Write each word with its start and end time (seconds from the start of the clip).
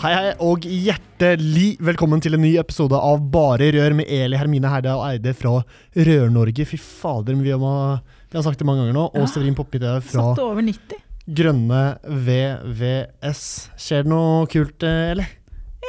Hei, 0.00 0.12
hei, 0.16 0.28
og 0.40 0.64
hjertelig 0.64 1.74
velkommen 1.84 2.22
til 2.24 2.32
en 2.36 2.40
ny 2.40 2.54
episode 2.60 2.96
av 2.96 3.20
Bare 3.32 3.66
rør 3.74 3.92
med 3.98 4.08
Eli 4.08 4.38
Hermine 4.40 4.70
Herdal 4.72 5.02
Eide 5.10 5.34
fra 5.36 5.58
Rør-Norge. 5.92 6.64
Fy 6.68 6.78
fader, 6.80 7.36
vi 7.36 7.52
har, 7.52 8.00
vi 8.32 8.38
har 8.38 8.46
sagt 8.46 8.62
det 8.62 8.68
mange 8.68 8.86
ganger 8.86 8.96
nå. 8.96 9.04
Og 9.12 9.20
Ja. 9.20 9.28
Severin 9.28 9.56
Poppide 9.58 9.92
fra 10.06 10.30
Satt 10.30 10.40
over 10.44 10.64
90. 10.64 11.02
Grønne 11.40 11.82
VVS. 12.08 13.42
Skjer 13.76 14.06
det 14.06 14.12
noe 14.14 14.46
kult, 14.50 14.82
eh, 14.88 15.12
Eli? 15.12 15.26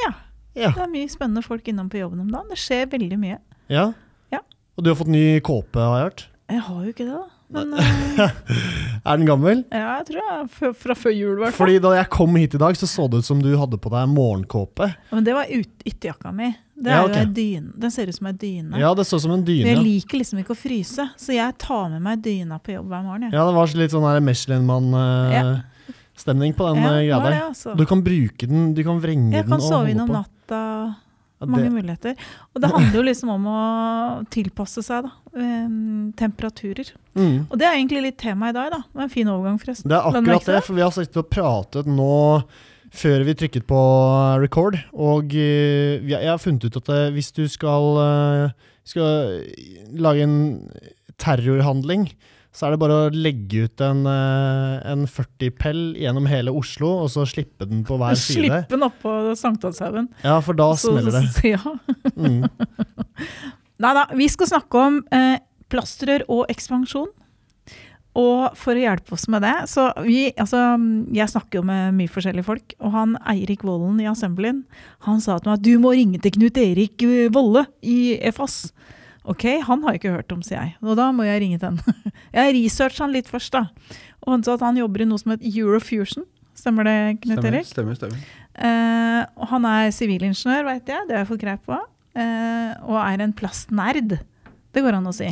Ja. 0.04 0.12
Ja. 0.60 0.74
Det 0.76 0.84
er 0.84 0.92
mye 0.92 1.08
spennende 1.10 1.44
folk 1.46 1.68
innom 1.72 1.88
på 1.90 2.02
jobben 2.02 2.20
om 2.20 2.28
dagen. 2.28 2.52
Det 2.52 2.60
skjer 2.60 2.90
veldig 2.92 3.20
mye. 3.22 3.40
ja. 3.72 3.92
Ja. 4.32 4.40
Og 4.78 4.84
du 4.84 4.90
har 4.92 4.96
fått 5.00 5.12
ny 5.12 5.40
kåpe, 5.44 5.80
har 5.80 5.98
jeg 6.00 6.10
hørt. 6.10 6.28
Jeg 6.52 6.60
har 6.68 6.84
jo 6.84 6.92
ikke 6.92 7.06
det, 7.08 7.16
da. 7.16 7.28
Men 7.52 7.74
eh, 7.76 8.30
Er 9.12 9.18
den 9.18 9.26
gammel? 9.28 9.64
ja, 9.72 9.98
jeg 10.00 10.06
tror 10.12 10.20
jeg 10.22 10.32
er 10.38 10.48
fra, 10.78 10.94
før 10.96 11.12
jul, 11.16 11.36
i 11.36 11.40
hvert 11.42 11.54
fall. 11.56 11.66
Fordi 11.66 11.80
da 11.82 11.90
jeg 11.98 12.10
kom 12.14 12.36
hit 12.38 12.54
i 12.56 12.58
dag, 12.62 12.76
så 12.78 12.86
så 12.88 13.08
det 13.10 13.18
ut 13.24 13.28
som 13.28 13.40
du 13.42 13.50
hadde 13.58 13.78
på 13.82 13.90
deg 13.94 14.08
morgenkåpe. 14.12 14.92
Men 15.12 15.24
det 15.26 15.34
var 15.34 15.46
ut, 15.50 15.70
ytterjakka 15.90 16.32
mi. 16.38 16.52
Det 16.82 16.90
Ja, 16.90 16.96
er 17.04 17.08
jo 17.10 17.14
en 17.22 17.34
dyne. 17.38 17.72
Den 17.78 17.92
ser 17.94 18.08
ut 18.10 18.16
som 18.18 18.28
ei 18.30 18.34
dyne. 18.42 18.78
Ja, 18.82 18.90
det 18.98 19.06
så 19.10 19.18
som 19.22 19.32
en 19.36 19.44
dyne. 19.46 19.66
For 19.66 19.72
jeg 19.76 19.84
liker 19.86 20.18
liksom 20.22 20.38
ikke 20.42 20.54
å 20.56 20.58
fryse, 20.58 21.04
så 21.18 21.30
jeg 21.36 21.52
tar 21.62 21.86
med 21.94 22.02
meg 22.06 22.16
dyna 22.26 22.58
på 22.62 22.72
jobb 22.78 22.88
hver 22.90 23.04
morgen. 23.06 23.24
Jeg. 23.28 23.34
Ja, 23.38 23.42
det 23.50 23.56
var 23.58 23.66
litt 23.82 23.92
sånn 23.94 24.08
Michelin-mann-stemning 24.26 26.52
på 26.58 26.64
den 26.72 26.78
Ja, 26.82 26.86
eh, 26.90 26.94
greia 27.06 27.18
der. 27.26 27.34
altså. 27.50 27.70
Du 27.78 27.84
kan 27.86 28.02
bruke 28.06 28.44
den, 28.50 28.74
du 28.74 28.82
kan 28.84 28.98
vrenge 29.02 29.32
Jeg 29.34 29.44
den 29.46 29.52
kan 29.52 29.62
og 29.62 29.68
sove 29.70 29.90
inn 29.94 30.02
om 30.02 30.10
natta. 30.10 30.62
Mange 31.48 31.70
det- 31.70 31.74
muligheter. 31.74 32.16
Og 32.54 32.62
det 32.62 32.72
handler 32.72 32.96
jo 33.00 33.04
liksom 33.08 33.30
om 33.30 33.46
å 33.46 33.62
tilpasse 34.30 34.84
seg 34.84 35.04
da. 35.08 35.12
em, 35.36 36.12
temperaturer. 36.18 36.92
Mm. 37.16 37.48
Og 37.50 37.58
det 37.58 37.66
er 37.68 37.78
egentlig 37.78 38.02
litt 38.04 38.18
tema 38.18 38.50
i 38.50 38.56
dag, 38.56 38.72
da. 38.72 38.78
Det 38.78 39.00
var 39.00 39.04
en 39.04 39.10
fin 39.10 39.28
overgang, 39.28 39.60
forresten. 39.60 39.90
Det 39.90 39.98
er 39.98 40.10
akkurat 40.12 40.46
det, 40.46 40.64
for 40.64 40.74
vi 40.76 40.82
har 40.82 40.92
sittet 40.92 41.18
og 41.18 41.30
pratet 41.30 41.86
nå 41.88 42.44
før 42.92 43.24
vi 43.24 43.34
trykket 43.40 43.66
på 43.70 43.82
record, 44.44 44.76
og 44.92 45.32
eh, 45.34 46.04
jeg 46.04 46.28
har 46.28 46.38
funnet 46.44 46.66
ut 46.68 46.76
at 46.82 46.90
eh, 46.92 47.12
hvis 47.16 47.32
du 47.32 47.46
skal, 47.48 47.86
eh, 48.04 48.52
skal 48.84 49.46
lage 49.96 50.26
en 50.28 50.36
terrorhandling, 51.22 52.10
så 52.52 52.68
er 52.68 52.74
det 52.74 52.82
bare 52.82 52.96
å 53.06 53.12
legge 53.16 53.64
ut 53.66 53.82
en, 53.86 54.02
eh, 54.12 54.74
en 54.92 55.06
40-pell 55.08 55.96
gjennom 56.02 56.28
hele 56.28 56.52
Oslo, 56.52 56.90
og 57.06 57.12
så 57.14 57.24
slippe 57.30 57.68
den 57.70 57.86
på 57.88 57.96
hver 58.02 58.18
side. 58.20 58.42
Slippe 58.44 58.74
den 58.74 58.84
oppå 58.90 59.14
Sankthanshaugen. 59.40 60.10
Ja, 60.26 60.40
for 60.44 60.54
da 60.60 60.72
Så- 60.76 60.92
smeller 60.92 61.16
det. 61.16 61.24
Ja. 61.56 61.62
Mm. 62.18 62.44
Nei 63.82 63.94
da, 63.98 64.06
vi 64.14 64.28
skal 64.30 64.52
snakke 64.52 64.84
om 64.84 65.00
eh, 65.16 65.40
plastrør 65.72 66.28
og 66.30 66.46
ekspansjon. 66.52 67.08
Og 68.20 68.58
for 68.60 68.76
å 68.76 68.82
hjelpe 68.84 69.14
oss 69.16 69.24
med 69.32 69.40
det 69.46 69.54
så 69.72 69.86
vi, 70.04 70.34
altså, 70.36 70.60
Jeg 71.16 71.32
snakker 71.32 71.62
jo 71.62 71.64
med 71.64 71.94
mye 71.96 72.12
forskjellige 72.12 72.44
folk, 72.44 72.74
og 72.84 72.92
han 72.92 73.14
Eirik 73.32 73.64
Vollen 73.64 74.02
i 74.04 74.10
Assemblyen 74.12 74.66
han 75.08 75.22
sa 75.24 75.38
til 75.40 75.48
meg 75.54 75.62
at 75.62 75.64
du 75.64 75.78
må 75.80 75.94
ringe 75.96 76.20
til 76.20 76.34
Knut 76.36 76.60
Erik 76.60 77.02
eh, 77.08 77.30
Volle 77.32 77.64
i 77.82 78.18
EFAS. 78.20 78.74
Ok, 79.30 79.46
han 79.68 79.84
har 79.84 79.94
jeg 79.94 80.02
ikke 80.02 80.14
hørt 80.16 80.34
om, 80.34 80.42
sier 80.46 80.58
jeg. 80.58 80.76
Og 80.82 80.98
da 80.98 81.12
må 81.14 81.28
jeg 81.28 81.44
ringe 81.44 81.60
til 81.62 81.70
han. 81.76 81.98
Jeg 82.38 82.54
researcha 82.56 83.04
han 83.04 83.12
litt 83.14 83.28
først, 83.30 83.54
da. 83.54 83.68
Og 84.24 84.32
han 84.34 84.44
sa 84.46 84.56
at 84.56 84.64
han 84.64 84.78
jobber 84.80 85.04
i 85.04 85.08
noe 85.10 85.20
som 85.20 85.34
heter 85.34 85.46
Eurofusion. 85.52 86.26
Stemmer 86.58 86.88
det, 86.88 86.96
Knut 87.26 87.46
Erik? 87.50 87.68
stemmer, 87.68 87.98
stemmer. 87.98 88.22
Eh, 88.56 89.22
og 89.36 89.50
han 89.52 89.66
er 89.68 89.92
sivilingeniør, 89.96 90.66
veit 90.68 90.90
jeg. 90.90 91.08
Det 91.10 91.18
har 91.18 91.24
jeg 91.26 91.30
fått 91.32 91.44
greie 91.44 91.62
på. 91.66 91.78
Eh, 92.16 92.74
og 92.88 92.98
er 93.04 93.24
en 93.26 93.34
plastnerd. 93.36 94.18
Det 94.72 94.84
går 94.86 94.98
an 95.00 95.10
å 95.12 95.16
si. 95.16 95.30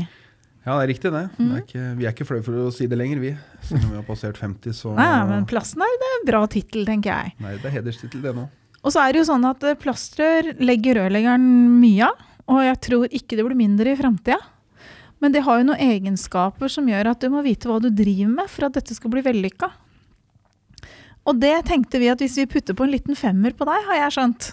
Ja, 0.66 0.75
det 0.75 0.83
er 0.83 0.91
riktig 0.91 1.11
det. 1.16 1.25
Mm. 1.39 1.50
det 1.50 1.56
er 1.56 1.66
ikke, 1.66 1.83
vi 1.97 2.06
er 2.06 2.13
ikke 2.13 2.27
flaue 2.27 2.45
for 2.45 2.61
å 2.67 2.69
si 2.75 2.88
det 2.91 3.00
lenger, 3.00 3.21
vi. 3.23 3.33
Selv 3.66 3.85
om 3.88 3.94
vi 3.94 4.00
har 4.01 4.07
passert 4.07 4.38
50, 4.38 4.75
så 4.75 4.94
Nei, 4.97 5.11
men 5.31 5.47
plastnerd 5.50 6.07
er 6.09 6.16
en 6.19 6.27
bra 6.27 6.44
tittel, 6.51 6.85
tenker 6.88 7.13
jeg. 7.13 7.35
Nei, 7.41 7.56
det 7.57 7.69
er 7.71 7.77
hederstittel, 7.79 8.21
det 8.25 8.35
nå. 8.38 8.45
Og 8.79 8.94
så 8.94 9.03
er 9.03 9.16
det 9.16 9.23
jo 9.23 9.29
sånn 9.31 9.47
at 9.50 9.63
eh, 9.66 9.77
plastrør 9.79 10.53
legger 10.61 11.01
rørleggeren 11.01 11.47
mye 11.79 12.09
av. 12.11 12.25
Og 12.49 12.63
jeg 12.65 12.79
tror 12.85 13.11
ikke 13.13 13.37
det 13.37 13.45
blir 13.45 13.59
mindre 13.59 13.93
i 13.93 13.99
framtida. 13.99 14.39
Men 15.19 15.35
det 15.35 15.43
har 15.45 15.59
jo 15.59 15.67
noen 15.67 15.83
egenskaper 15.83 16.71
som 16.71 16.87
gjør 16.87 17.11
at 17.11 17.21
du 17.21 17.27
må 17.31 17.43
vite 17.45 17.69
hva 17.69 17.77
du 17.83 17.89
driver 17.91 18.31
med 18.39 18.51
for 18.51 18.67
at 18.67 18.77
dette 18.77 18.95
skal 18.95 19.11
bli 19.13 19.23
vellykka. 19.25 19.69
Og 21.27 21.38
det 21.38 21.53
tenkte 21.67 21.99
vi 22.01 22.07
at 22.09 22.21
hvis 22.23 22.39
vi 22.39 22.47
putter 22.49 22.77
på 22.77 22.88
en 22.88 22.93
liten 22.93 23.17
femmer 23.19 23.53
på 23.53 23.67
deg, 23.67 23.83
har 23.89 23.99
jeg 23.99 24.15
skjønt, 24.15 24.47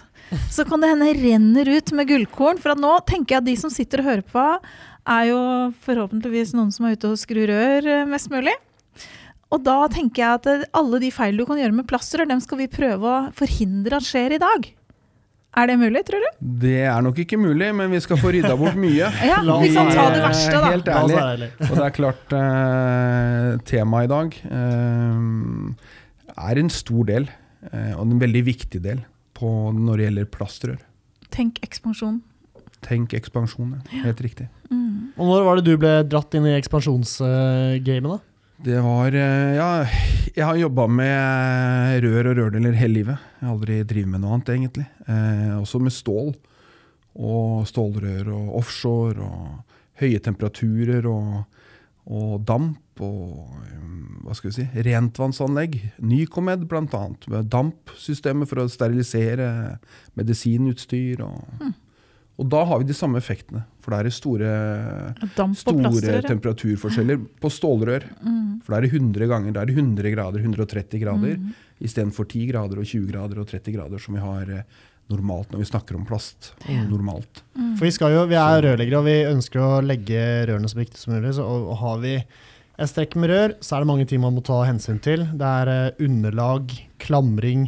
så 0.51 0.65
kan 0.67 0.83
det 0.83 0.91
hende 0.91 1.13
renner 1.15 1.71
ut 1.71 1.93
med 1.95 2.09
gullkorn. 2.11 2.59
For 2.61 2.77
nå 2.77 2.97
tenker 3.07 3.37
jeg 3.37 3.41
at 3.41 3.47
de 3.47 3.55
som 3.63 3.73
sitter 3.73 4.03
og 4.03 4.09
hører 4.11 4.27
på, 4.27 4.45
er 5.07 5.29
jo 5.29 5.41
forhåpentligvis 5.87 6.51
noen 6.57 6.73
som 6.75 6.85
er 6.85 6.97
ute 6.97 7.13
og 7.13 7.21
skrur 7.21 7.47
rør 7.47 7.87
eh, 7.87 8.07
mest 8.09 8.29
mulig. 8.29 8.53
Og 9.55 9.63
da 9.63 9.77
tenker 9.91 10.21
jeg 10.21 10.41
at 10.41 10.49
eh, 10.51 10.65
alle 10.75 10.99
de 11.01 11.13
feil 11.15 11.39
du 11.39 11.45
kan 11.47 11.59
gjøre 11.61 11.79
med 11.79 11.87
plastrør, 11.87 12.27
dem 12.27 12.43
skal 12.43 12.59
vi 12.59 12.67
prøve 12.71 13.07
å 13.07 13.27
forhindre 13.37 14.01
at 14.01 14.07
skjer 14.07 14.35
i 14.35 14.41
dag. 14.43 14.67
Er 15.57 15.71
det 15.71 15.77
mulig, 15.81 16.03
tror 16.05 16.21
du? 16.21 16.27
Det 16.61 16.83
er 16.85 17.01
nok 17.01 17.17
ikke 17.23 17.37
mulig, 17.41 17.71
men 17.73 17.89
vi 17.89 17.99
skal 18.03 18.19
få 18.21 18.29
rydda 18.35 18.53
bort 18.59 18.77
mye. 18.77 19.07
Ja, 19.29 19.39
vi 19.41 19.71
kan 19.73 19.89
ta 19.89 20.05
det 20.13 20.21
verste, 20.21 20.53
da. 20.53 20.69
Helt 20.69 20.91
ærlig. 20.93 21.17
ærlig. 21.17 21.49
Og 21.65 21.71
det 21.73 21.85
er 21.87 21.95
klart, 21.95 22.35
eh, 22.37 23.47
temaet 23.65 24.05
i 24.05 24.11
dag 24.11 24.37
eh, 24.59 25.89
er 26.51 26.61
en 26.61 26.69
stor 26.73 27.09
del, 27.09 27.25
eh, 27.71 27.93
og 27.95 28.05
en 28.05 28.21
veldig 28.21 28.43
viktig 28.51 28.83
del, 28.85 29.01
på 29.37 29.49
når 29.73 29.97
det 29.97 30.07
gjelder 30.07 30.29
plastrør. 30.37 30.77
Tenk 31.33 31.57
ekspansjon. 31.65 32.21
Tenk 32.85 33.17
ekspansjon, 33.17 33.73
ja. 33.79 34.03
helt 34.05 34.21
riktig. 34.21 34.51
Mm. 34.69 35.13
Og 35.17 35.31
når 35.31 35.45
var 35.47 35.57
det 35.57 35.65
du 35.71 35.81
ble 35.81 35.95
dratt 36.05 36.37
inn 36.37 36.45
i 36.45 36.53
ekspansjonsgamet, 36.59 38.11
da? 38.13 38.21
Det 38.57 38.79
var 38.81 39.13
eh, 39.13 39.55
Ja, 39.57 39.85
jeg 40.33 40.45
har 40.45 40.57
jobba 40.57 40.87
med 40.89 42.01
rør 42.03 42.31
og 42.31 42.39
rørdeler 42.39 42.77
hele 42.77 42.99
livet. 42.99 43.25
Jeg 43.37 43.45
har 43.45 43.53
aldri 43.53 43.77
drevet 43.85 44.09
med 44.09 44.23
noe 44.23 44.33
annet, 44.33 44.49
egentlig. 44.55 44.87
Eh, 45.05 45.53
også 45.59 45.81
med 45.81 45.93
stål. 45.93 46.31
Og 47.17 47.67
stålrør 47.69 48.31
og 48.33 48.57
offshore 48.59 49.21
og 49.25 49.77
høye 50.01 50.21
temperaturer 50.25 51.05
og, 51.09 51.45
og 52.09 52.33
damp 52.45 53.01
og 53.01 53.45
um, 53.77 54.21
hva 54.25 54.35
skal 54.37 54.49
vi 54.49 54.55
si, 54.57 54.67
rentvannsanlegg. 54.87 55.77
Nycomed 56.01 56.65
bl.a. 56.69 57.03
dampsystemet 57.45 58.49
for 58.49 58.63
å 58.63 58.69
sterilisere 58.73 59.49
medisinutstyr. 60.17 61.21
Og, 61.25 61.69
og 62.37 62.49
da 62.53 62.59
har 62.69 62.81
vi 62.81 62.85
de 62.85 62.93
samme 62.93 63.17
effektene. 63.17 63.63
For 63.81 63.93
det 63.93 64.11
er 64.11 64.13
store 64.13 64.49
store 65.57 66.19
temperaturforskjeller 66.27 67.21
på 67.41 67.49
stålrør. 67.49 68.05
Mm. 68.21 68.59
For 68.61 68.73
da 68.73 68.77
er 68.77 68.85
det 68.85 68.91
100 68.93 69.29
ganger, 69.31 69.55
da 69.55 69.63
er 69.63 69.71
det 69.71 69.77
100 69.77 70.13
grader, 70.13 70.43
130 70.43 71.01
grader, 71.01 71.39
istedenfor 71.81 72.27
10 72.29 72.43
grader 72.51 72.81
og 72.81 72.85
20 72.85 73.09
grader 73.09 73.41
og 73.41 73.49
30 73.49 73.73
grader 73.73 74.03
som 74.03 74.17
vi 74.17 74.21
har 74.21 74.53
eh, 74.53 74.83
normalt 75.09 75.53
når 75.53 75.63
vi 75.63 75.69
snakker 75.71 75.97
om 75.97 76.05
plast. 76.05 76.51
Normalt. 76.91 77.41
For 77.79 77.87
vi, 77.87 77.93
skal 77.95 78.13
jo, 78.13 78.27
vi 78.29 78.37
er 78.37 78.61
rørleggere, 78.67 79.01
og 79.01 79.07
vi 79.07 79.17
ønsker 79.31 79.63
å 79.63 79.81
legge 79.85 80.21
rørene 80.51 80.69
så 80.69 80.81
riktig 80.81 81.01
som 81.01 81.15
mulig. 81.15 81.33
Så, 81.39 81.47
og, 81.47 81.71
og 81.73 81.81
har 81.81 82.05
vi 82.05 82.15
et 82.17 82.91
strekk 82.91 83.17
med 83.17 83.31
rør, 83.33 83.57
så 83.65 83.77
er 83.77 83.81
det 83.81 83.89
mange 83.89 84.05
ting 84.09 84.21
man 84.21 84.35
må 84.37 84.45
ta 84.45 84.59
hensyn 84.67 85.01
til. 85.01 85.25
Det 85.33 85.53
er 85.63 85.73
eh, 85.73 86.05
underlag, 86.05 86.75
klamring, 87.01 87.65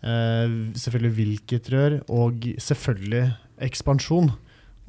eh, 0.00 0.58
selvfølgelig 0.80 1.16
hvilket 1.18 1.72
rør, 1.74 2.00
og 2.08 2.48
selvfølgelig 2.56 3.26
ekspansjon. 3.64 4.30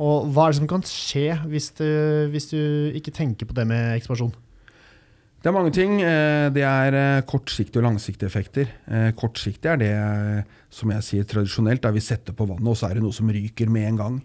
Og 0.01 0.31
hva 0.33 0.47
er 0.47 0.53
det 0.53 0.59
som 0.61 0.69
kan 0.71 0.85
skje 0.87 1.27
hvis 1.51 1.67
du, 1.77 1.85
hvis 2.33 2.49
du 2.49 2.57
ikke 2.97 3.13
tenker 3.13 3.45
på 3.49 3.53
det 3.57 3.67
med 3.69 3.97
ekspansjon? 3.99 4.31
Det 5.41 5.49
er 5.49 5.55
mange 5.55 5.71
ting. 5.73 5.99
eh, 6.05 6.49
Det 6.53 6.61
er 6.61 6.93
eh, 6.93 7.21
kortsiktige 7.25 7.81
og 7.81 7.87
langsiktige 7.89 8.29
effekter. 8.29 8.67
Eh, 8.87 9.11
Kortsiktig 9.17 9.71
er 9.71 9.77
det 9.81 9.91
eh, 9.93 10.43
som 10.69 10.91
jeg 10.93 11.05
sier 11.07 11.23
tradisjonelt, 11.25 11.81
der 11.81 11.95
vi 11.95 11.99
setter 12.05 12.33
på 12.37 12.45
vannet, 12.45 12.67
og 12.69 12.77
så 12.77 12.89
er 12.89 12.99
det 12.99 13.03
noe 13.03 13.15
som 13.15 13.29
ryker 13.29 13.69
med 13.69 13.87
en 13.89 13.97
gang. 13.97 14.19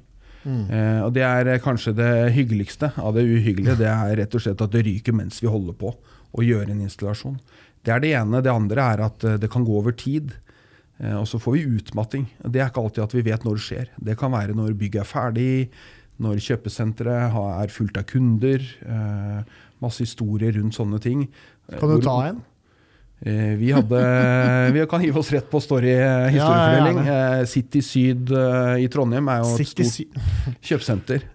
Mm. 0.46 0.66
Og 1.02 1.08
det 1.16 1.24
er 1.26 1.48
eh, 1.54 1.58
kanskje 1.64 1.94
det 1.96 2.10
hyggeligste 2.36 2.92
av 3.00 3.16
det 3.16 3.24
uhyggelige. 3.26 3.78
Det 3.80 3.88
er 3.90 4.12
rett 4.20 4.34
og 4.36 4.44
slett 4.44 4.60
at 4.62 4.70
det 4.76 4.84
ryker 4.86 5.16
mens 5.16 5.40
vi 5.42 5.48
holder 5.50 5.74
på 5.80 5.94
å 6.36 6.44
gjøre 6.44 6.70
en 6.70 6.84
installasjon. 6.84 7.40
Det 7.82 7.94
er 7.96 8.04
det 8.04 8.12
ene. 8.20 8.42
Det 8.44 8.52
andre 8.52 8.84
er 8.92 9.02
at 9.08 9.24
eh, 9.26 9.38
det 9.42 9.50
kan 9.50 9.64
gå 9.66 9.72
over 9.80 9.96
tid. 9.96 10.36
Eh, 11.00 11.14
Og 11.20 11.26
så 11.28 11.38
får 11.42 11.52
vi 11.58 11.66
utmatting. 11.78 12.26
Det 12.42 12.60
er 12.62 12.70
ikke 12.70 12.82
alltid 12.82 13.04
at 13.04 13.14
vi 13.14 13.22
vet 13.26 13.44
når 13.44 13.54
det 13.58 13.64
skjer. 13.66 13.86
Det 14.00 14.16
kan 14.18 14.32
være 14.32 14.54
når 14.56 14.74
bygget 14.78 15.02
er 15.02 15.08
ferdig, 15.10 15.68
når 16.18 16.40
kjøpesenteret 16.40 17.34
er 17.36 17.68
fullt 17.74 17.96
av 18.00 18.04
kunder, 18.08 18.62
eh, 18.86 19.40
masse 19.84 20.00
historier 20.06 20.52
rundt 20.56 20.74
sånne 20.78 21.00
ting. 21.04 21.26
Kan 21.78 21.90
du 21.92 22.00
ta 22.00 22.14
en? 22.30 22.38
Eh, 23.24 23.56
Vi, 23.56 23.70
hadde, 23.72 24.00
vi 24.76 24.86
kan 24.88 25.00
hive 25.00 25.18
oss 25.20 25.30
rett 25.32 25.50
på 25.50 25.60
story 25.60 25.92
historiefordeling. 26.32 27.02
Ja, 27.04 27.12
Ja, 27.12 27.36
ja, 27.40 27.44
City 27.48 27.80
Syd 27.84 28.32
i 28.80 28.88
Trondheim 28.92 29.28
er 29.28 29.42
jo 29.44 29.52
et 29.54 29.66
City 29.66 29.84
stort 29.84 30.16
kjøpesenter. 30.68 31.28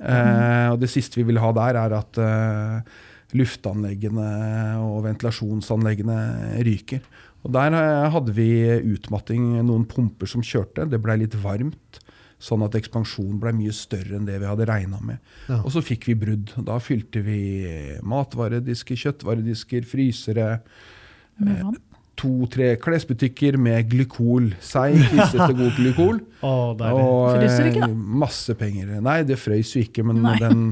Og 0.73 0.79
det 0.81 0.89
siste 0.89 1.17
vi 1.21 1.23
vil 1.29 1.37
ha 1.41 1.51
der, 1.53 1.77
er 1.85 1.97
at 2.01 2.21
luftanleggene 3.37 4.29
og 4.81 5.03
ventilasjonsanleggene 5.05 6.17
ryker. 6.65 7.01
Og 7.41 7.53
der 7.55 7.75
eh, 7.77 8.07
hadde 8.13 8.35
vi 8.37 8.49
utmatting, 8.93 9.53
noen 9.65 9.85
pumper 9.89 10.29
som 10.29 10.45
kjørte. 10.45 10.87
Det 10.89 11.01
blei 11.01 11.19
litt 11.23 11.37
varmt. 11.41 12.01
Sånn 12.41 12.63
at 12.65 12.73
ekspansjonen 12.77 13.37
ble 13.41 13.51
mye 13.53 13.73
større 13.75 14.17
enn 14.17 14.25
det 14.25 14.39
vi 14.41 14.49
hadde 14.49 14.65
regna 14.65 14.97
med. 15.05 15.21
Ja. 15.45 15.59
Og 15.61 15.69
så 15.75 15.83
fikk 15.85 16.07
vi 16.09 16.17
brudd. 16.23 16.55
Da 16.65 16.79
fylte 16.81 17.21
vi 17.25 17.41
matvaredisker, 18.01 18.97
kjøttvaredisker, 18.97 19.85
frysere. 19.89 20.49
Med 21.41 21.61
vann. 21.67 21.79
To-tre 22.21 22.75
klesbutikker 22.77 23.55
med 23.57 23.87
glykol. 23.89 24.51
Seig, 24.61 24.97
klissete, 25.09 25.53
god 25.61 25.77
glykol. 25.77 26.19
Deilig. 26.41 27.05
Og 27.05 27.23
Fryser 27.37 27.69
ikke, 27.71 27.87
eh, 27.87 27.95
masse 28.25 28.57
penger. 28.59 28.91
Nei, 29.01 29.21
det 29.25 29.39
frøys 29.41 29.71
jo 29.77 29.81
ikke, 29.85 30.05
men 30.05 30.21
den, 30.41 30.67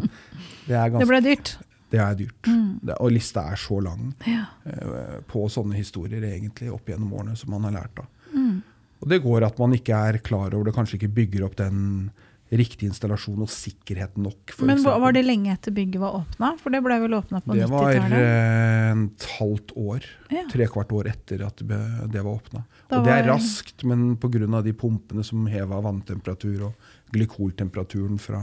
det 0.68 0.78
er 0.78 0.92
ganske 0.94 1.02
Det 1.06 1.10
ble 1.10 1.22
dyrt. 1.26 1.56
Det 1.90 2.00
er 2.00 2.16
dyrt. 2.20 2.48
Mm. 2.48 2.80
Det, 2.86 2.96
og 3.02 3.12
lista 3.12 3.48
er 3.52 3.56
så 3.60 3.80
lang 3.84 4.14
Ja. 4.28 4.46
uh, 4.66 5.20
på 5.28 5.48
sånne 5.50 5.76
historier 5.80 6.22
egentlig 6.22 6.72
opp 6.74 6.86
gjennom 6.90 7.14
årene 7.14 7.36
som 7.38 7.52
man 7.56 7.64
har 7.70 7.72
lært 7.82 8.00
av. 8.04 8.08
Mm. 8.34 8.62
Og 9.02 9.08
det 9.10 9.22
går 9.24 9.46
at 9.48 9.58
man 9.60 9.72
ikke 9.74 9.96
er 10.10 10.18
klar 10.20 10.54
over 10.54 10.66
det, 10.70 10.76
kanskje 10.76 11.00
ikke 11.00 11.14
bygger 11.16 11.46
opp 11.48 11.56
den 11.56 12.12
riktige 12.50 12.90
installasjonen 12.90 13.44
og 13.46 13.50
sikkerhet 13.54 14.16
nok. 14.18 14.52
For 14.58 14.66
Men 14.66 14.80
eksempel. 14.80 15.02
var 15.04 15.14
det 15.14 15.22
lenge 15.24 15.52
etter 15.54 15.72
bygget 15.72 16.02
var 16.02 16.16
åpna? 16.24 16.48
For 16.58 16.74
det 16.74 16.80
ble 16.82 16.96
vel 17.04 17.14
åpna 17.14 17.42
på 17.46 17.54
Det 17.54 17.68
90-tallet? 17.70 18.16
eh, 18.18 19.04
et 19.06 19.26
halvt 19.38 19.74
år. 19.78 20.08
Ja. 20.34 20.44
Trekvart 20.50 20.92
år 20.98 21.10
etter 21.12 21.44
at 21.46 21.62
det 21.62 22.24
var 22.26 22.32
åpna. 22.34 22.64
Og 22.90 23.06
det 23.06 23.14
er 23.14 23.28
raskt, 23.30 23.84
men 23.86 24.16
pga. 24.18 24.64
de 24.66 24.74
pumpene 24.74 25.24
som 25.24 25.46
heva 25.46 25.80
vanntemperatur 25.80 26.66
og 26.72 26.74
glykoltemperaturen 27.14 28.18
fra 28.20 28.42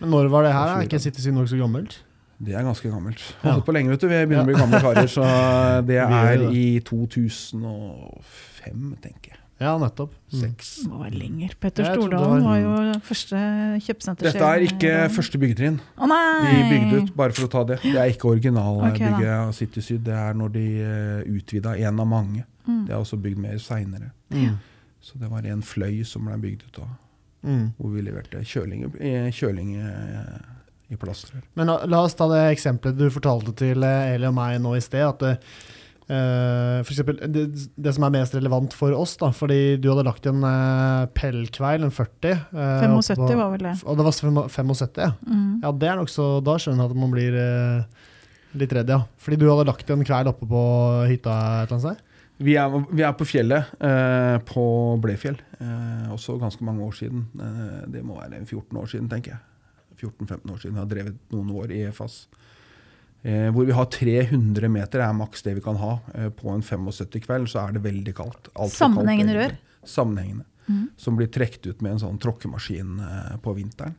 Men 0.00 0.10
når 0.14 0.30
var 0.30 0.44
det 0.46 0.52
her? 0.54 0.76
Er 0.78 0.86
ikke 0.86 1.00
City 1.02 1.20
Syd 1.20 1.34
nokså 1.34 1.58
gammelt? 1.58 1.98
Det 2.38 2.54
er 2.54 2.62
ganske 2.62 2.90
gammelt. 2.90 3.22
Ja. 3.42 3.56
Holdt 3.56 3.66
på 3.66 3.74
lenge, 3.74 3.90
vet 3.90 4.04
du. 4.04 4.08
Vi 4.10 4.18
begynner 4.30 4.44
å 4.44 4.48
bli 4.48 4.58
gamle 4.58 4.78
karer. 4.82 5.08
Så 5.10 5.24
det 5.88 5.98
er 6.04 6.44
i 6.54 6.78
2005, 6.86 8.84
tenker 9.02 9.34
jeg. 9.34 9.40
Ja, 9.58 9.72
nettopp. 9.74 10.12
Mm. 10.30 10.38
Seks. 10.38 10.68
Det 10.84 10.98
var 11.00 11.10
lenger. 11.10 11.56
Petter 11.58 11.88
Stordalen 11.88 12.44
var- 12.46 12.62
var 12.62 12.84
jo 12.92 13.00
første 13.02 13.40
kjøpesenter. 13.82 14.28
Dette 14.28 14.46
er 14.46 14.62
ikke 14.68 14.92
første 15.10 15.40
byggetrinn. 15.42 15.80
Å 15.98 16.06
nei! 16.06 16.20
De 16.46 16.60
bygde 16.70 17.00
ut, 17.02 17.10
bare 17.16 17.34
for 17.34 17.48
å 17.48 17.50
ta 17.50 17.64
det. 17.72 17.80
Det 17.82 17.98
er 17.98 18.12
ikke 18.12 18.30
originalbygget 18.30 19.16
okay, 19.16 19.32
av 19.34 19.50
City 19.58 19.82
Syd. 19.82 20.04
Det 20.06 20.14
er 20.14 20.38
når 20.38 20.54
de 20.54 20.66
uh, 20.78 21.26
utvida 21.40 21.74
en 21.74 21.98
av 21.98 22.06
mange. 22.06 22.46
Mm. 22.68 22.84
Det 22.86 22.94
er 22.94 23.00
også 23.00 23.18
bygd 23.18 23.42
mer 23.42 23.58
seinere. 23.58 24.12
Mm. 24.30 24.60
Så 25.02 25.18
det 25.18 25.26
var 25.30 25.42
en 25.42 25.62
fløy 25.62 26.04
som 26.06 26.30
ble 26.30 26.38
bygd 26.38 26.62
ut 26.68 26.78
da. 26.78 26.86
Mm. 27.42 27.72
Hvor 27.78 27.90
vi 27.94 28.02
leverte 28.02 28.42
kjøling, 28.44 28.86
kjøling 29.34 29.74
eh, 29.78 30.38
i 30.88 30.96
plastrør. 31.00 31.42
Men 31.58 31.68
la, 31.70 31.80
la 31.88 32.04
oss 32.06 32.16
ta 32.18 32.28
det 32.30 32.44
eksempelet 32.54 32.96
du 32.98 33.08
fortalte 33.12 33.52
til 33.58 33.84
eh, 33.84 34.14
Eli 34.14 34.28
og 34.28 34.36
meg 34.38 34.60
nå 34.64 34.76
i 34.78 34.84
sted. 34.84 35.04
at 35.08 35.24
det, 35.24 35.34
Uh, 36.08 36.80
for 36.88 36.94
eksempel, 36.94 37.18
det, 37.28 37.42
det 37.76 37.92
som 37.92 38.06
er 38.06 38.12
mest 38.14 38.32
relevant 38.32 38.72
for 38.72 38.94
oss, 38.96 39.10
da, 39.20 39.28
fordi 39.36 39.76
du 39.76 39.90
hadde 39.90 40.06
lagt 40.06 40.24
en 40.30 40.38
uh, 40.40 41.04
pellkveil, 41.12 41.84
en 41.84 41.92
40 41.92 42.30
uh, 42.48 42.62
75 42.80 43.18
på- 43.20 43.26
var 43.36 43.50
vel 43.52 43.66
det. 43.66 43.74
Og 43.84 43.98
det 43.98 44.06
var 44.06 44.16
75, 44.16 45.02
ja. 45.04 45.10
Mm. 45.28 45.58
Ja, 45.66 45.74
det 45.76 45.90
er 45.90 46.00
nok 46.00 46.08
så, 46.08 46.30
Da 46.40 46.54
skjønner 46.56 46.86
jeg 46.86 46.94
at 46.94 47.02
man 47.02 47.12
blir 47.12 47.36
uh, 47.36 48.08
litt 48.56 48.72
redd, 48.72 48.88
ja. 48.88 49.02
Fordi 49.20 49.36
du 49.36 49.50
hadde 49.50 49.68
lagt 49.68 49.92
en 49.92 50.06
kveil 50.08 50.30
oppe 50.32 50.48
på 50.48 50.62
hytta 51.10 51.34
et 51.36 51.68
eller 51.68 51.76
annet 51.76 51.84
sted? 51.90 52.04
Vi 52.38 52.54
er, 52.54 52.70
vi 52.94 53.02
er 53.02 53.14
på 53.18 53.26
fjellet, 53.26 53.72
eh, 53.82 54.36
på 54.46 54.64
Blefjell. 55.02 55.36
Eh, 55.58 56.04
også 56.14 56.36
ganske 56.38 56.62
mange 56.64 56.84
år 56.86 56.94
siden. 56.94 57.24
Eh, 57.34 57.80
det 57.90 58.04
må 58.06 58.14
være 58.20 58.44
14 58.44 58.78
år 58.78 58.86
siden, 58.92 59.08
tenker 59.10 59.34
jeg. 59.34 59.40
14-15 60.00 60.52
år 60.54 60.60
siden. 60.62 60.76
Jeg 60.76 60.82
har 60.82 60.90
drevet 60.92 61.18
noen 61.34 61.54
år 61.60 61.74
i 61.74 61.82
EFAS. 61.88 62.20
Eh, 63.22 63.48
hvor 63.54 63.66
vi 63.66 63.74
har 63.74 63.88
300 63.90 64.70
meter, 64.70 65.02
er 65.02 65.16
maks 65.16 65.42
det 65.46 65.56
vi 65.58 65.64
kan 65.64 65.78
ha. 65.80 65.98
Eh, 66.14 66.28
på 66.34 66.52
en 66.54 66.62
75-kveld 66.62 67.50
så 67.50 67.64
er 67.64 67.76
det 67.76 67.84
veldig 67.86 68.14
kaldt. 68.14 68.52
Alt 68.54 68.54
for 68.54 68.68
kaldt, 68.68 68.78
Sammenhengende 68.78 69.34
egentlig. 69.34 69.88
Sammenhengende. 69.88 70.46
Mm. 70.68 70.84
Som 71.00 71.16
blir 71.16 71.30
trukket 71.32 71.66
ut 71.66 71.80
med 71.80 71.96
en 71.96 72.04
sånn 72.04 72.20
tråkkemaskin 72.22 73.00
eh, 73.00 73.34
på 73.42 73.56
vinteren. 73.56 73.96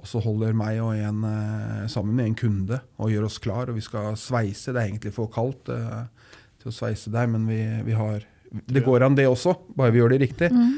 Og 0.00 0.08
så 0.08 0.20
holder 0.24 0.56
meg 0.56 0.80
og 0.80 0.96
en 0.96 1.24
eh, 1.28 1.86
sammen 1.92 2.16
med 2.16 2.30
en 2.30 2.36
kunde 2.38 2.80
og 2.96 3.12
gjør 3.12 3.26
oss 3.28 3.38
klar, 3.42 3.68
og 3.68 3.76
vi 3.76 3.84
skal 3.84 4.16
sveise. 4.18 4.72
Det 4.72 4.80
er 4.80 4.88
egentlig 4.88 5.12
for 5.16 5.30
kaldt 5.32 5.68
eh, 5.74 6.04
til 6.62 6.72
å 6.72 6.74
sveise 6.74 7.12
der, 7.12 7.28
men 7.30 7.46
vi, 7.48 7.60
vi 7.86 7.96
har 7.96 8.24
Det 8.50 8.82
går 8.82 9.04
an, 9.06 9.14
det 9.14 9.28
også, 9.28 9.54
bare 9.76 9.92
vi 9.94 10.00
gjør 10.00 10.14
det 10.14 10.22
riktig. 10.24 10.48
Mm. 10.50 10.72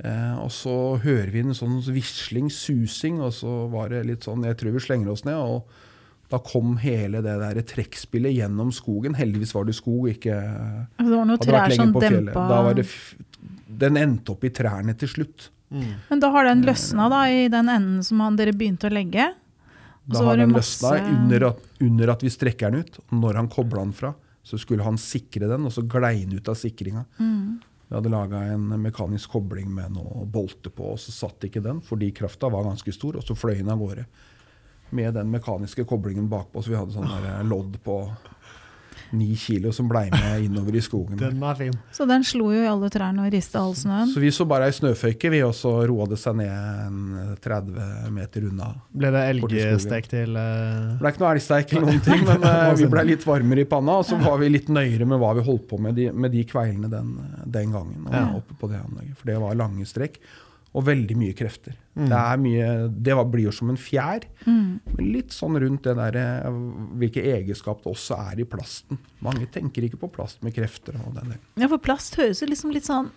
Eh, 0.00 0.36
og 0.40 0.48
så 0.54 0.74
hører 1.02 1.30
vi 1.34 1.42
en 1.44 1.56
sånn 1.56 1.78
visling, 1.92 2.48
susing, 2.52 3.18
og 3.20 3.34
så 3.36 3.66
var 3.72 3.90
det 3.92 4.06
litt 4.08 4.24
sånn 4.24 4.46
Jeg 4.48 4.56
tror 4.56 4.72
vi 4.72 4.80
slenger 4.86 5.10
oss 5.12 5.24
ned. 5.28 5.36
og 5.36 5.68
da 6.30 6.38
kom 6.38 6.76
hele 6.78 7.18
det 7.26 7.32
der 7.40 7.58
trekkspillet 7.66 8.36
gjennom 8.36 8.70
skogen. 8.72 9.16
Heldigvis 9.18 9.52
var 9.52 9.64
det 9.66 9.74
skog, 9.74 10.06
ikke 10.12 10.36
Det 10.96 11.08
var 11.10 11.26
noen 11.26 11.42
trær 11.42 11.74
som 11.74 11.92
dempa 11.92 12.44
Da 12.48 12.60
var 12.68 12.74
det 12.78 12.86
f 12.86 13.16
den 13.80 13.96
endte 13.96 14.34
opp 14.34 14.44
i 14.44 14.50
trærne 14.50 14.92
til 14.98 15.08
slutt. 15.08 15.48
Men 15.70 16.20
da 16.20 16.30
har 16.34 16.44
den 16.44 16.62
løsna 16.66 17.08
da, 17.08 17.20
i 17.30 17.48
den 17.48 17.68
enden 17.70 18.02
som 18.04 18.20
han, 18.20 18.36
dere 18.36 18.52
begynte 18.52 18.90
å 18.90 18.92
legge? 18.92 19.28
Da 20.10 20.24
har 20.26 20.36
den 20.36 20.50
masse- 20.52 20.82
løsna 20.90 21.14
under 21.16 21.46
at, 21.50 21.60
under 21.80 22.10
at 22.10 22.22
vi 22.22 22.28
strekker 22.34 22.70
den 22.70 22.80
ut. 22.84 22.98
Når 23.14 23.34
han 23.38 23.48
kobla 23.48 23.84
den 23.84 23.92
fra, 23.92 24.14
så 24.42 24.58
skulle 24.58 24.82
han 24.84 24.98
sikre 24.98 25.48
den, 25.48 25.64
og 25.66 25.72
så 25.72 25.82
glei 25.86 26.24
den 26.24 26.36
ut 26.38 26.48
av 26.50 26.58
sikringa. 26.58 27.04
Mm. 27.18 27.60
Vi 27.90 27.96
hadde 27.96 28.10
laga 28.12 28.38
en 28.52 28.68
mekanisk 28.78 29.32
kobling 29.34 29.66
med 29.74 29.96
noe 29.96 30.22
bolter 30.30 30.70
på, 30.70 30.92
og 30.92 31.00
så 31.02 31.10
satt 31.10 31.42
ikke 31.48 31.62
den 31.64 31.80
fordi 31.82 32.12
krafta 32.14 32.46
var 32.46 32.68
ganske 32.68 32.92
stor, 32.94 33.18
og 33.18 33.24
så 33.26 33.34
fløy 33.34 33.56
den 33.56 33.72
av 33.72 33.82
gårde. 33.82 34.04
Med 34.94 35.16
den 35.18 35.32
mekaniske 35.32 35.82
koblingen 35.90 36.28
bakpå, 36.30 36.62
så 36.62 36.70
vi 36.70 36.78
hadde 36.78 36.94
sånn 36.94 37.48
lodd 37.50 37.80
på 37.82 37.96
ni 39.16 39.34
kilo 39.36 39.72
som 39.74 39.88
blei 39.90 40.06
med 40.12 40.44
innover 40.44 40.76
i 40.76 40.82
skogen. 40.84 41.18
Den 41.22 41.42
er 41.42 41.58
fin. 41.58 41.76
Så 41.92 42.06
den 42.08 42.24
slo 42.26 42.50
jo 42.54 42.62
i 42.62 42.68
alle 42.70 42.90
trærne 42.92 43.26
og 43.26 43.32
rista 43.34 43.60
all 43.62 43.74
snøen. 43.78 44.10
Så 44.12 44.22
vi 44.22 44.30
så 44.34 44.46
bare 44.48 44.68
ei 44.70 44.74
snøføyke, 44.76 45.30
vi, 45.32 45.42
og 45.46 45.54
så 45.56 45.72
roa 45.88 46.06
det 46.10 46.18
seg 46.20 46.38
ned 46.40 46.50
en 46.50 47.36
30 47.42 48.10
meter 48.14 48.46
unna. 48.50 48.72
Ble 48.92 49.12
det 49.14 49.24
elgstek 49.34 50.10
til 50.10 50.36
uh... 50.38 50.96
Det 50.96 51.00
ble 51.02 51.14
ikke 51.14 51.24
noe 51.24 51.32
elgstek 51.36 51.74
eller 51.76 51.88
noen 51.88 52.04
ting, 52.06 52.26
men 52.28 52.44
uh, 52.46 52.74
vi 52.80 52.90
ble 52.92 53.06
litt 53.12 53.26
varmere 53.28 53.64
i 53.64 53.70
panna. 53.70 54.00
Og 54.02 54.06
så 54.10 54.18
var 54.20 54.38
vi 54.42 54.50
litt 54.52 54.70
nøyere 54.72 55.08
med 55.08 55.20
hva 55.22 55.34
vi 55.38 55.46
holdt 55.46 55.66
på 55.70 55.80
med 55.82 55.98
de, 55.98 56.10
med 56.12 56.34
de 56.34 56.44
kveilene 56.48 56.90
den, 56.92 57.16
den 57.46 57.74
gangen. 57.76 58.06
Og 58.06 58.14
Ja. 58.20 58.26
oppe 58.36 58.54
på 58.60 58.68
det 58.70 58.78
anlegget, 58.80 59.16
For 59.18 59.30
det 59.32 59.40
var 59.42 59.58
lange 59.58 59.86
strekk. 59.88 60.20
Og 60.72 60.84
veldig 60.86 61.16
mye 61.18 61.34
krefter. 61.34 61.74
Mm. 61.98 62.04
Det, 62.06 62.18
er 62.18 62.36
mye, 62.38 62.66
det 63.02 63.14
blir 63.32 63.48
jo 63.48 63.50
som 63.56 63.70
en 63.72 63.76
fjær, 63.80 64.22
Mm. 64.46 64.78
men 64.96 65.08
litt 65.12 65.30
sånn 65.34 65.58
rundt 65.58 65.82
det 65.82 65.96
der, 65.96 66.16
eh, 66.16 66.50
hvilke 67.00 67.24
egenskap 67.26 67.82
det 67.82 67.90
også 67.90 68.14
er 68.30 68.38
i 68.40 68.44
plasten. 68.44 68.98
Mange 69.20 69.46
tenker 69.50 69.82
ikke 69.82 69.98
på 69.98 70.12
plast 70.12 70.42
med 70.42 70.54
krefter. 70.54 70.94
og 71.04 71.14
den 71.14 71.30
der. 71.34 71.38
Ja, 71.56 71.66
for 71.68 71.78
plast 71.78 72.14
høres 72.16 72.40
jo 72.40 72.46
liksom 72.46 72.70
litt 72.72 72.84
sånn 72.86 73.10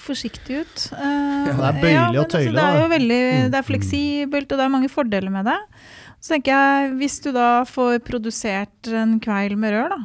forsiktig 0.00 0.60
ut. 0.62 0.88
Uh, 0.92 1.46
Ja, 1.50 1.52
det 1.52 1.68
er 1.68 1.80
bøyelig 1.82 2.10
men 2.12 2.18
og 2.18 2.24
altså, 2.24 2.52
Det 2.54 2.64
er 2.64 2.80
jo 2.80 2.88
veldig, 2.88 3.22
Mm. 3.44 3.50
det 3.50 3.58
er 3.58 3.68
fleksibelt, 3.68 4.52
og 4.52 4.58
det 4.58 4.64
er 4.64 4.68
mange 4.68 4.88
fordeler 4.88 5.30
med 5.30 5.44
det. 5.44 5.58
Så 6.20 6.34
tenker 6.34 6.52
jeg, 6.52 6.92
hvis 6.98 7.20
du 7.22 7.32
da 7.32 7.64
får 7.64 7.98
produsert 8.04 8.88
en 8.92 9.18
kveil 9.20 9.56
med 9.56 9.72
rør, 9.72 9.88
da, 9.90 10.00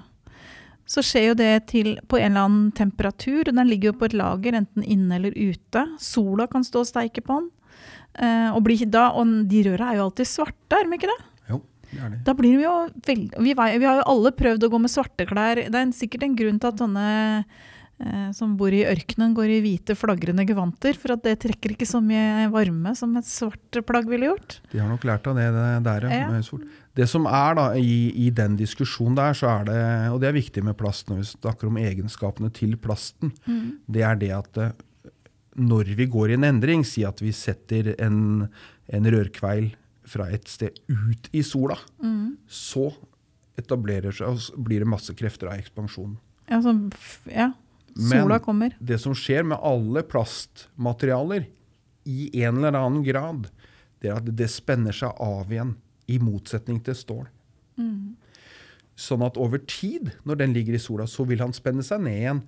så 0.86 1.02
skjer 1.06 1.32
jo 1.32 1.36
det 1.40 1.52
til 1.72 1.96
på 2.10 2.20
en 2.20 2.32
eller 2.32 2.48
annen 2.48 2.72
temperatur. 2.78 3.50
Den 3.50 3.70
ligger 3.70 3.92
jo 3.92 4.00
på 4.00 4.10
et 4.10 4.18
lager, 4.18 4.58
enten 4.58 4.86
inne 4.86 5.18
eller 5.18 5.34
ute. 5.34 5.86
Sola 6.02 6.46
kan 6.52 6.66
stå 6.66 6.84
og 6.84 6.90
steike 6.90 7.24
på 7.26 7.40
den. 7.40 7.48
Eh, 8.16 8.50
og, 8.52 8.62
bli, 8.64 8.78
da, 8.88 9.10
og 9.18 9.32
de 9.50 9.64
røra 9.66 9.92
er 9.92 10.00
jo 10.00 10.10
alltid 10.10 10.30
svarte, 10.30 10.78
er 10.78 10.86
de 10.86 11.00
ikke 11.00 11.10
det? 11.12 11.18
Jo, 11.52 11.62
det 11.90 12.00
er 12.00 12.14
det. 12.14 12.20
Da 12.28 12.36
blir 12.38 12.60
vi 12.60 12.68
jo 12.68 12.76
veldig 13.10 13.42
vi, 13.44 13.56
vi 13.56 13.88
har 13.90 14.00
jo 14.00 14.10
alle 14.14 14.32
prøvd 14.38 14.68
å 14.68 14.72
gå 14.72 14.82
med 14.86 14.94
svarte 14.94 15.28
klær. 15.28 15.60
Det 15.66 15.74
er 15.74 15.88
en, 15.88 15.96
sikkert 15.96 16.28
en 16.28 16.38
grunn 16.38 16.62
til 16.62 16.72
at 16.72 16.86
sånne 16.86 17.08
som 18.36 18.58
bor 18.60 18.74
i 18.76 18.82
ørkenen, 18.84 19.32
går 19.38 19.54
i 19.56 19.60
hvite, 19.64 19.96
flagrende 19.96 20.44
gevanter. 20.48 20.98
For 21.00 21.14
at 21.16 21.24
det 21.24 21.38
trekker 21.46 21.72
ikke 21.76 21.88
så 21.88 22.02
mye 22.04 22.50
varme 22.52 22.92
som 23.00 23.14
et 23.16 23.28
svart 23.30 23.80
plagg 23.88 24.10
ville 24.12 24.28
gjort. 24.28 24.58
De 24.74 24.82
har 24.82 24.90
nok 24.92 25.06
lært 25.08 25.30
av 25.32 25.38
det, 25.40 25.46
der, 25.86 26.08
ja. 26.12 26.42
Det 26.96 27.08
som 27.12 27.28
er 27.28 27.56
da, 27.56 27.70
i, 27.80 28.12
i 28.26 28.30
den 28.36 28.58
diskusjonen 28.60 29.16
der, 29.20 29.36
så 29.36 29.48
er 29.52 29.66
det, 29.70 29.80
og 30.12 30.20
det 30.24 30.30
er 30.30 30.38
viktig 30.38 30.64
med 30.64 30.78
plast 30.80 31.10
når 31.12 31.22
vi 31.22 31.30
snakker 31.34 31.72
om 31.72 31.80
egenskapene 31.80 32.52
til 32.56 32.76
plasten, 32.80 33.34
det 33.92 34.06
er 34.08 34.20
det 34.20 34.32
at 34.36 34.60
eh, 34.64 34.76
når 35.56 35.96
vi 35.96 36.08
går 36.12 36.32
i 36.32 36.38
en 36.38 36.48
endring, 36.52 36.84
si 36.88 37.04
at 37.08 37.20
vi 37.24 37.32
setter 37.36 37.94
en, 37.96 38.48
en 38.92 39.12
rørkveil 39.16 39.72
fra 40.06 40.28
et 40.36 40.48
sted 40.52 40.76
ut 40.92 41.30
i 41.32 41.44
sola, 41.48 41.78
så 42.48 42.90
etablerer 43.60 44.12
seg, 44.16 44.36
og 44.36 44.66
blir 44.68 44.84
det 44.84 44.90
masse 44.92 45.16
krefter 45.16 45.48
av 45.52 45.62
ekspansjon. 45.64 46.18
Ja, 46.52 46.60
sånn, 46.62 46.90
ja. 47.32 47.54
Men- 47.96 48.24
Sola 48.26 48.40
kommer. 48.40 48.76
Det 48.80 49.00
som 49.00 49.14
skjer 49.16 49.46
med 49.48 49.58
alle 49.64 50.04
plastmaterialer, 50.04 51.48
i 52.06 52.44
en 52.44 52.58
eller 52.64 52.78
annen 52.78 53.04
grad, 53.04 53.48
det 54.02 54.12
er 54.12 54.20
at 54.20 54.28
det 54.38 54.50
spenner 54.52 54.94
seg 54.94 55.16
av 55.20 55.50
igjen, 55.50 55.76
i 56.08 56.20
motsetning 56.20 56.84
til 56.84 56.94
stål. 56.94 57.26
Sånn 58.96 59.26
at 59.26 59.38
over 59.42 59.58
tid, 59.68 60.14
når 60.24 60.38
den 60.38 60.54
ligger 60.54 60.78
i 60.78 60.80
sola, 60.80 61.08
så 61.10 61.26
vil 61.28 61.40
han 61.40 61.52
spenne 61.56 61.84
seg 61.84 62.04
ned 62.06 62.20
igjen 62.22 62.44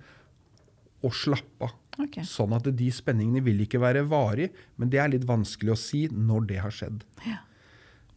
og 1.04 1.12
slappe 1.12 1.66
av. 1.68 1.74
Okay. 1.98 2.22
Sånn 2.22 2.54
at 2.54 2.68
de 2.78 2.88
spenningene 2.94 3.42
vil 3.42 3.60
ikke 3.64 3.80
være 3.82 4.04
varige, 4.08 4.52
men 4.78 4.88
det 4.92 5.00
er 5.02 5.10
litt 5.12 5.26
vanskelig 5.26 5.74
å 5.74 5.80
si 5.80 6.06
når 6.08 6.46
det 6.46 6.58
har 6.62 6.70
skjedd. 6.70 7.02
Ja. 7.26 7.40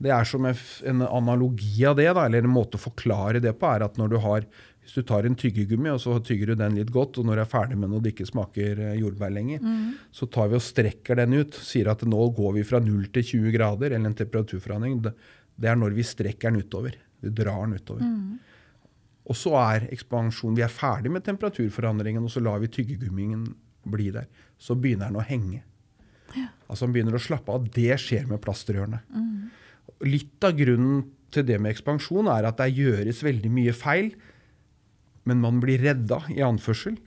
Det 0.02 0.10
er 0.14 0.26
som 0.26 0.46
en 0.46 0.58
en 0.86 1.02
analogi 1.06 1.84
av 1.86 1.98
det, 1.98 2.08
da, 2.14 2.26
eller 2.26 2.46
en 2.46 2.54
måte 2.54 2.78
å 2.78 2.86
forklare 2.90 3.42
det 3.42 3.54
på, 3.60 3.68
er 3.70 3.84
at 3.86 3.98
når 3.98 4.10
du 4.10 4.18
har 4.24 4.46
hvis 4.92 5.06
du 5.06 5.08
tar 5.08 5.24
en 5.24 5.38
tyggegummi 5.40 5.88
og 5.94 6.02
så 6.04 6.18
tygger 6.20 6.52
du 6.52 6.60
den 6.60 6.76
litt 6.76 6.90
godt, 6.92 7.16
og 7.22 7.28
når 7.28 7.40
du 7.40 7.42
er 7.46 7.48
ferdig 7.48 7.78
med 7.80 7.94
noe 7.94 8.04
det 8.04 8.12
ikke 8.12 8.28
smaker 8.28 8.80
eh, 8.90 8.98
jordbær 9.00 9.32
lenger, 9.32 9.62
så 10.12 10.28
tar 10.28 10.50
vi 10.52 10.58
og 10.58 10.66
strekker 10.66 11.16
den 11.16 11.38
ut. 11.40 11.56
Sier 11.64 11.88
at 11.94 12.04
nå 12.04 12.26
går 12.36 12.58
vi 12.58 12.64
fra 12.68 12.82
0 12.84 13.06
til 13.16 13.24
20 13.24 13.54
grader, 13.56 13.96
eller 13.96 14.12
en 14.12 14.18
temperaturforandring. 14.20 14.98
Det, 15.06 15.14
er 15.64 15.78
når 15.80 15.96
vi 15.96 16.04
strekker 16.04 16.52
den 16.52 16.66
utover. 16.66 16.98
Vi 17.24 17.32
drar 17.32 17.64
den 17.64 17.78
utover. 17.80 18.04
Og 19.32 19.38
så 19.38 19.54
er 19.62 19.86
ekspansjon 19.94 20.58
Vi 20.58 20.64
er 20.66 20.74
ferdig 20.74 21.12
med 21.14 21.24
temperaturforandringen, 21.24 22.26
og 22.28 22.34
så 22.34 22.44
lar 22.44 22.60
vi 22.60 22.68
tyggegummien 22.68 23.46
bli 23.88 24.10
der. 24.12 24.28
Så 24.60 24.76
begynner 24.76 25.08
den 25.08 25.22
å 25.22 25.24
henge. 25.24 25.62
Altså 26.68 26.84
den 26.84 26.98
begynner 26.98 27.16
å 27.16 27.24
slappe 27.24 27.56
av. 27.56 27.70
Det 27.72 27.96
skjer 28.02 28.28
med 28.28 28.44
plastrørene. 28.44 29.00
Litt 30.04 30.44
av 30.44 30.58
grunnen 30.58 31.06
til 31.32 31.48
det 31.48 31.62
med 31.62 31.72
ekspansjon 31.72 32.28
er 32.28 32.50
at 32.50 32.60
det 32.60 32.74
gjøres 32.76 33.24
veldig 33.24 33.52
mye 33.56 33.74
feil, 33.76 34.12
men 35.30 35.42
man 35.44 35.60
blir 35.62 35.82
redda, 35.84 36.24
i 36.34 36.42
anførsel, 36.46 36.98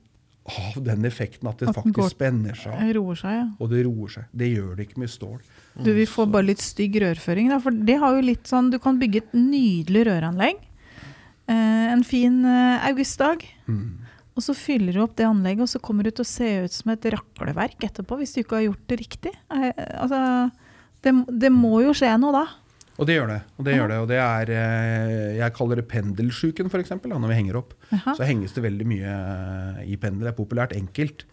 av 0.44 0.76
den 0.84 1.06
effekten 1.08 1.48
at 1.48 1.62
det 1.62 1.70
At 1.70 1.78
faktisk 1.78 1.96
går- 1.96 2.10
spenner 2.12 2.54
seg 2.58 2.74
av. 2.76 3.16
Seg, 3.16 3.32
ja. 3.32 3.46
Og 3.58 3.70
det 3.70 3.84
roer 3.86 4.08
seg. 4.12 4.24
Det 4.36 4.50
gjør 4.52 4.76
det 4.76 4.88
ikke 4.88 5.00
med 5.00 5.08
stål. 5.10 5.38
Du, 5.82 5.90
vi 5.96 6.04
får 6.06 6.28
bare 6.30 6.46
litt 6.50 6.60
stygg 6.60 6.98
rørføring, 7.00 7.48
da. 7.48 7.58
For 7.64 7.70
det 7.72 7.96
har 7.98 8.14
jo 8.14 8.20
litt 8.22 8.44
sånn 8.46 8.68
Du 8.70 8.78
kan 8.78 8.98
bygge 9.00 9.22
et 9.24 9.32
nydelig 9.34 10.04
røranlegg 10.06 10.60
eh, 11.48 11.92
en 11.92 12.04
fin 12.04 12.44
eh, 12.44 12.84
augustdag. 12.90 13.44
Mm. 13.66 14.04
Og 14.34 14.42
så 14.42 14.54
fyller 14.58 14.92
du 14.96 15.00
opp 15.04 15.14
det 15.16 15.26
anlegget, 15.28 15.62
og 15.62 15.70
så 15.70 15.80
kommer 15.80 16.04
du 16.04 16.10
til 16.10 16.24
å 16.24 16.28
se 16.28 16.48
ut 16.66 16.74
som 16.74 16.90
et 16.90 17.04
rakleverk 17.14 17.84
etterpå, 17.86 18.18
hvis 18.18 18.34
du 18.34 18.42
ikke 18.42 18.58
har 18.58 18.66
gjort 18.68 18.86
det 18.90 18.98
riktig. 19.00 19.32
Eh, 19.54 19.72
altså, 20.00 20.20
det, 21.04 21.12
det 21.40 21.52
må 21.54 21.80
jo 21.84 21.94
skje 21.96 22.12
noe 22.20 22.34
da. 22.34 22.44
Og 22.94 23.08
det 23.08 23.16
gjør 23.16 23.30
det. 23.32 23.40
Og 23.58 23.66
det, 23.66 23.74
gjør 23.74 23.90
det, 23.90 23.98
og 24.04 24.10
det 24.10 24.18
er 24.22 24.50
eh, 24.54 25.36
Jeg 25.40 25.54
kaller 25.56 25.80
det 25.80 25.86
pendelsjuken, 25.90 26.70
f.eks. 26.70 26.92
Når 27.02 27.30
vi 27.30 27.38
henger 27.40 27.58
opp. 27.58 27.74
Aha. 27.90 28.14
Så 28.14 28.26
henges 28.28 28.54
det 28.54 28.62
veldig 28.64 28.86
mye 28.86 29.14
eh, 29.14 29.80
i 29.90 29.98
pendel. 30.00 30.28
Det 30.28 30.34
er 30.34 30.38
populært 30.38 30.76
enkelt. 30.78 31.26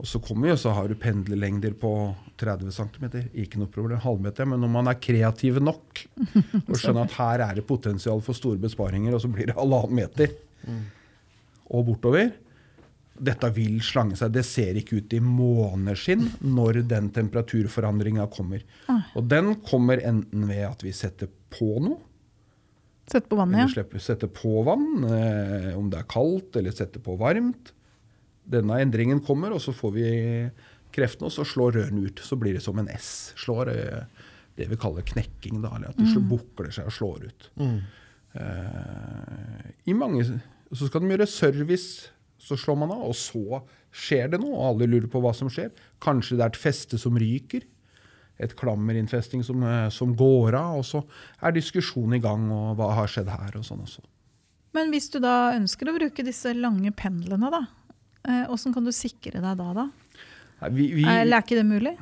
Og 0.00 0.08
så 0.08 0.18
kommer 0.24 0.48
vi, 0.48 0.54
og 0.54 0.60
så 0.62 0.72
har 0.74 0.88
du 0.88 0.96
pendlerlengder 0.98 1.76
på 1.78 1.92
30 2.40 2.72
cm. 2.74 3.04
Ikke 3.44 3.60
noe 3.60 3.70
problem. 3.70 4.00
Halvmeter. 4.02 4.48
Men 4.48 4.64
når 4.64 4.72
man 4.72 4.88
er 4.90 5.02
kreativ 5.04 5.60
nok 5.60 6.06
og 6.68 6.72
skjønner 6.80 7.04
at 7.04 7.18
her 7.18 7.44
er 7.50 7.60
det 7.60 7.68
potensial 7.68 8.24
for 8.24 8.38
store 8.38 8.60
besparinger, 8.62 9.12
og 9.12 9.20
så 9.22 9.30
blir 9.30 9.52
det 9.52 9.58
halvannen 9.58 10.00
meter 10.00 10.32
og 11.72 11.86
bortover 11.88 12.32
dette 13.12 13.50
vil 13.54 13.80
slange 13.84 14.16
seg. 14.18 14.32
Det 14.34 14.44
ser 14.46 14.78
ikke 14.80 15.02
ut 15.02 15.12
i 15.16 15.20
måneskinn 15.22 16.24
når 16.46 16.82
den 16.90 17.10
temperaturforandringa 17.14 18.26
kommer. 18.32 18.64
Ah. 18.90 19.04
Og 19.18 19.28
den 19.30 19.54
kommer 19.66 20.00
enten 20.00 20.48
ved 20.48 20.64
at 20.68 20.84
vi 20.84 20.94
setter 20.96 21.30
på 21.52 21.76
noe, 21.84 22.00
Sett 23.10 23.26
på 23.28 23.36
vannet, 23.36 23.64
ja. 23.64 23.68
slipper 23.68 24.00
sette 24.00 24.28
på 24.30 24.62
vann, 24.64 25.02
eh, 25.04 25.72
om 25.76 25.88
det 25.90 25.98
er 25.98 26.08
kaldt 26.08 26.54
eller 26.56 26.72
setter 26.72 27.02
på 27.02 27.16
varmt. 27.20 27.72
Denne 28.48 28.78
endringen 28.80 29.20
kommer, 29.26 29.52
og 29.52 29.60
så 29.60 29.74
får 29.74 29.92
vi 29.96 30.06
kreftene, 30.94 31.28
og 31.28 31.34
så 31.34 31.44
slår 31.46 31.76
rørene 31.80 32.06
ut. 32.06 32.22
Så 32.24 32.38
blir 32.40 32.56
det 32.56 32.62
som 32.64 32.78
en 32.80 32.88
S. 32.94 33.32
Slår 33.42 33.72
eh, 33.74 34.22
det 34.56 34.68
vi 34.70 34.78
kaller 34.80 35.04
knekking, 35.08 35.60
da, 35.64 35.74
eller 35.76 35.90
at 35.90 35.98
de 35.98 36.06
mm. 36.08 36.30
bukler 36.30 36.72
seg 36.74 36.88
og 36.88 36.96
slår 36.96 37.26
ut. 37.26 37.50
Eh, 38.38 39.68
I 39.90 39.98
mange, 39.98 40.24
så 40.72 40.88
skal 40.88 41.02
de 41.02 41.12
gjøre 41.12 41.28
service, 41.28 42.10
så 42.42 42.58
slår 42.58 42.80
man 42.82 42.94
av, 42.94 43.04
og 43.10 43.16
så 43.18 43.60
skjer 43.92 44.32
det 44.32 44.40
noe, 44.42 44.56
og 44.56 44.70
alle 44.72 44.88
lurer 44.90 45.08
på 45.12 45.20
hva 45.22 45.34
som 45.36 45.50
skjer. 45.52 45.70
Kanskje 46.02 46.38
det 46.38 46.46
er 46.46 46.52
et 46.54 46.60
feste 46.60 46.98
som 47.00 47.18
ryker, 47.20 47.66
et 48.42 48.54
klammerinnfesting 48.58 49.44
som, 49.46 49.62
eh, 49.62 49.88
som 49.94 50.16
går 50.18 50.56
av, 50.58 50.80
og 50.80 50.86
så 50.88 51.02
er 51.42 51.54
diskusjonen 51.54 52.16
i 52.18 52.22
gang, 52.24 52.48
og 52.50 52.76
hva 52.80 52.92
har 52.96 53.10
skjedd 53.10 53.30
her, 53.30 53.52
og 53.58 53.66
sånn 53.66 53.84
også. 53.84 54.02
Men 54.74 54.90
hvis 54.90 55.10
du 55.12 55.20
da 55.20 55.52
ønsker 55.54 55.90
å 55.90 55.98
bruke 55.98 56.24
disse 56.24 56.54
lange 56.56 56.90
pendlene, 56.96 57.50
da, 57.52 57.66
eh, 58.24 58.46
åssen 58.50 58.74
kan 58.74 58.84
du 58.84 58.90
sikre 58.90 59.42
deg 59.42 59.60
da? 59.60 59.72
da? 59.76 59.90
Nei, 60.62 60.70
Vi, 60.70 60.86
vi, 60.94 61.04
Eller 61.04 61.36
er 61.36 61.42
ikke 61.44 61.60
det 61.60 61.68
mulig? 61.68 61.98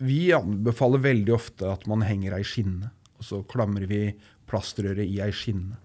vi 0.00 0.32
anbefaler 0.32 1.02
veldig 1.04 1.34
ofte 1.34 1.68
at 1.68 1.86
man 1.90 2.00
henger 2.00 2.38
ei 2.38 2.44
skinne, 2.46 2.90
og 3.18 3.26
så 3.26 3.42
klamrer 3.44 3.86
vi 3.86 4.14
plastrøret 4.48 5.04
i 5.04 5.20
ei 5.20 5.30
skinne. 5.30 5.76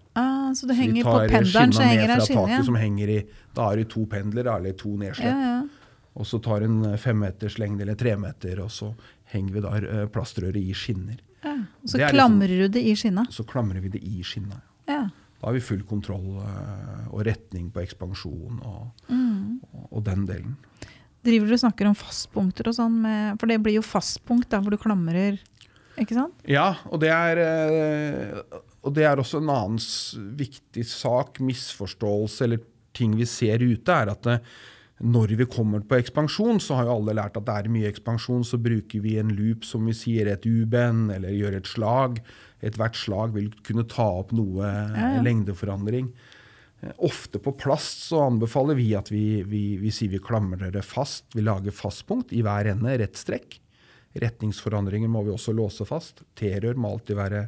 Så 0.54 0.66
det 0.68 0.76
henger 0.76 1.02
på 1.04 1.16
pendelen, 1.28 1.72
så 1.72 1.82
henger 1.82 2.14
fra 2.14 2.24
skinne 2.26 2.46
taket 2.62 2.78
henger 2.80 3.08
i, 3.08 3.26
Da 3.54 3.72
er 3.72 3.76
det 3.76 3.88
to 3.88 4.06
pendler, 4.06 4.46
eller 4.56 4.72
to 4.72 4.96
Ja, 5.02 5.12
ja. 5.18 5.62
Og 6.16 6.24
så 6.24 6.40
tar 6.42 6.62
en 6.62 6.96
femmeters 6.96 7.58
lengde 7.58 7.82
eller 7.82 7.94
tremeter, 7.94 8.60
og 8.64 8.70
så 8.70 8.94
henger 9.32 9.52
vi 9.52 9.60
da 9.60 9.68
eh, 9.76 10.06
plastrøret 10.06 10.56
i 10.56 10.72
skinner. 10.72 11.16
ja. 11.44 11.52
Og 11.82 11.88
så 11.88 11.98
Det 11.98 12.06
liksom- 12.06 12.14
klamrer 12.14 12.48
du 12.48 12.68
det 12.68 12.82
i 12.84 12.94
skinna? 12.94 13.26
Så 13.30 13.44
klamrer 13.44 13.80
vi 13.80 13.88
det 13.88 14.02
i 14.02 14.22
skinna. 14.22 14.60
Ja. 14.88 15.08
Da 15.40 15.46
har 15.48 15.52
vi 15.52 15.60
full 15.60 15.82
kontroll 15.82 16.38
eh, 16.40 17.08
og 17.12 17.24
retning 17.26 17.70
på 17.70 17.82
ekspansjon 17.84 18.60
og, 18.64 18.90
Mm. 19.10 19.60
og, 19.92 20.02
den 20.04 20.26
delen. 20.26 20.56
Driver 21.22 21.46
du 21.46 21.52
og 21.52 21.58
snakker 21.60 21.86
om 21.86 21.94
fastpunkter 21.94 22.68
og 22.68 22.74
sånn, 22.74 23.00
med, 23.02 23.38
for 23.38 23.46
det 23.46 23.62
blir 23.62 23.74
jo 23.74 23.82
fastpunkt 23.82 24.48
der 24.48 24.60
hvor 24.60 24.70
du 24.70 24.76
klamrer, 24.78 25.38
ikke 25.98 26.14
sant? 26.14 26.32
Ja, 26.46 26.76
og 26.90 27.00
det 27.00 27.10
er, 27.10 27.36
eh, 27.38 28.42
og 28.86 28.94
det 28.94 29.04
er 29.08 29.18
også 29.18 29.40
en 29.42 29.50
annen 29.50 29.82
viktig 30.38 30.84
sak, 30.86 31.40
misforståelse 31.42 32.46
eller 32.46 32.62
ting 32.96 33.16
vi 33.18 33.26
ser 33.28 33.60
ute, 33.60 33.92
er 33.92 34.12
at 34.12 34.22
det, 34.24 34.36
når 35.04 35.34
vi 35.36 35.44
kommer 35.52 35.82
på 35.84 35.98
ekspansjon, 35.98 36.60
så 36.62 36.78
har 36.78 36.86
jo 36.88 36.94
alle 36.94 37.16
lært 37.18 37.34
at 37.36 37.44
det 37.44 37.56
er 37.58 37.72
mye 37.74 37.90
ekspansjon, 37.90 38.46
så 38.48 38.56
bruker 38.62 39.02
vi 39.04 39.18
en 39.20 39.34
loop 39.36 39.66
som 39.68 39.84
vi 39.84 39.92
sier 39.96 40.30
et 40.32 40.46
U-bend, 40.48 41.10
eller 41.12 41.34
gjør 41.36 41.58
et 41.58 41.68
slag. 41.68 42.22
Ethvert 42.64 42.96
slag 42.96 43.34
vil 43.34 43.50
kunne 43.66 43.84
ta 43.92 44.06
opp 44.22 44.32
noe 44.32 44.64
Ja, 44.64 45.10
ja. 45.18 45.20
lengdeforandring. 45.26 46.08
Eh, 46.80 46.94
Ofte 47.04 47.42
på 47.44 47.52
plast 47.60 48.06
så 48.06 48.22
anbefaler 48.30 48.78
vi 48.78 48.88
at 48.96 49.12
vi, 49.12 49.42
vi, 49.44 49.64
vi 49.82 49.92
sier 49.92 50.14
vi 50.14 50.22
klamrer 50.24 50.72
det 50.72 50.86
fast. 50.88 51.26
Vi 51.36 51.44
lager 51.44 51.76
fastpunkt 51.76 52.32
i 52.32 52.40
hver 52.46 52.72
ende, 52.72 52.96
rett 53.02 53.20
strekk. 53.20 53.58
Retningsforandringer 54.16 55.12
må 55.12 55.26
vi 55.26 55.34
også 55.34 55.52
låse 55.52 55.84
fast. 55.84 56.24
T-rør 56.40 56.78
må 56.80 56.94
alltid 56.96 57.18
være 57.20 57.42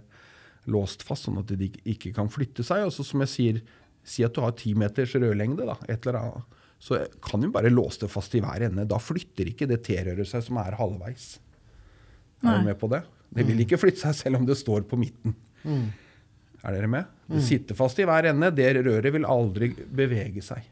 låst 0.70 1.04
fast, 1.06 1.26
sånn 1.28 1.40
at 1.40 1.50
de 1.58 1.70
ikke 1.88 2.12
kan 2.16 2.30
flytte 2.32 2.64
seg. 2.66 2.86
Og 2.86 2.94
så 2.94 3.06
som 3.06 3.24
jeg 3.24 3.32
sier, 3.32 3.60
si 4.08 4.24
at 4.26 4.36
du 4.36 4.42
har 4.44 4.54
ti 4.58 4.74
meters 4.78 5.14
rørlengde, 5.18 5.66
da, 5.68 5.76
et 5.88 6.06
eller 6.06 6.20
annet. 6.22 6.56
Så 6.78 7.00
kan 7.24 7.42
du 7.42 7.48
bare 7.50 7.72
låse 7.72 8.04
det 8.04 8.10
fast 8.12 8.36
i 8.38 8.42
hver 8.44 8.68
ende. 8.68 8.86
Da 8.86 9.00
flytter 9.02 9.50
ikke 9.50 9.66
det 9.66 9.80
T-røret 9.88 10.28
seg 10.30 10.44
som 10.46 10.60
er 10.62 10.76
halvveis. 10.78 11.32
Er 12.46 12.60
du 12.60 12.68
med 12.68 12.78
på 12.78 12.90
det? 12.92 13.02
Det 13.34 13.44
vil 13.48 13.64
ikke 13.64 13.80
flytte 13.80 14.04
seg 14.06 14.14
selv 14.14 14.38
om 14.38 14.46
det 14.46 14.56
står 14.60 14.86
på 14.88 14.98
midten. 15.00 15.34
Er 15.66 16.74
dere 16.74 16.90
med? 16.90 17.10
Det 17.28 17.42
sitter 17.44 17.76
fast 17.78 17.98
i 17.98 18.06
hver 18.08 18.30
ende. 18.30 18.52
Det 18.54 18.70
røret 18.78 19.10
vil 19.14 19.26
aldri 19.28 19.72
bevege 19.74 20.42
seg. 20.44 20.62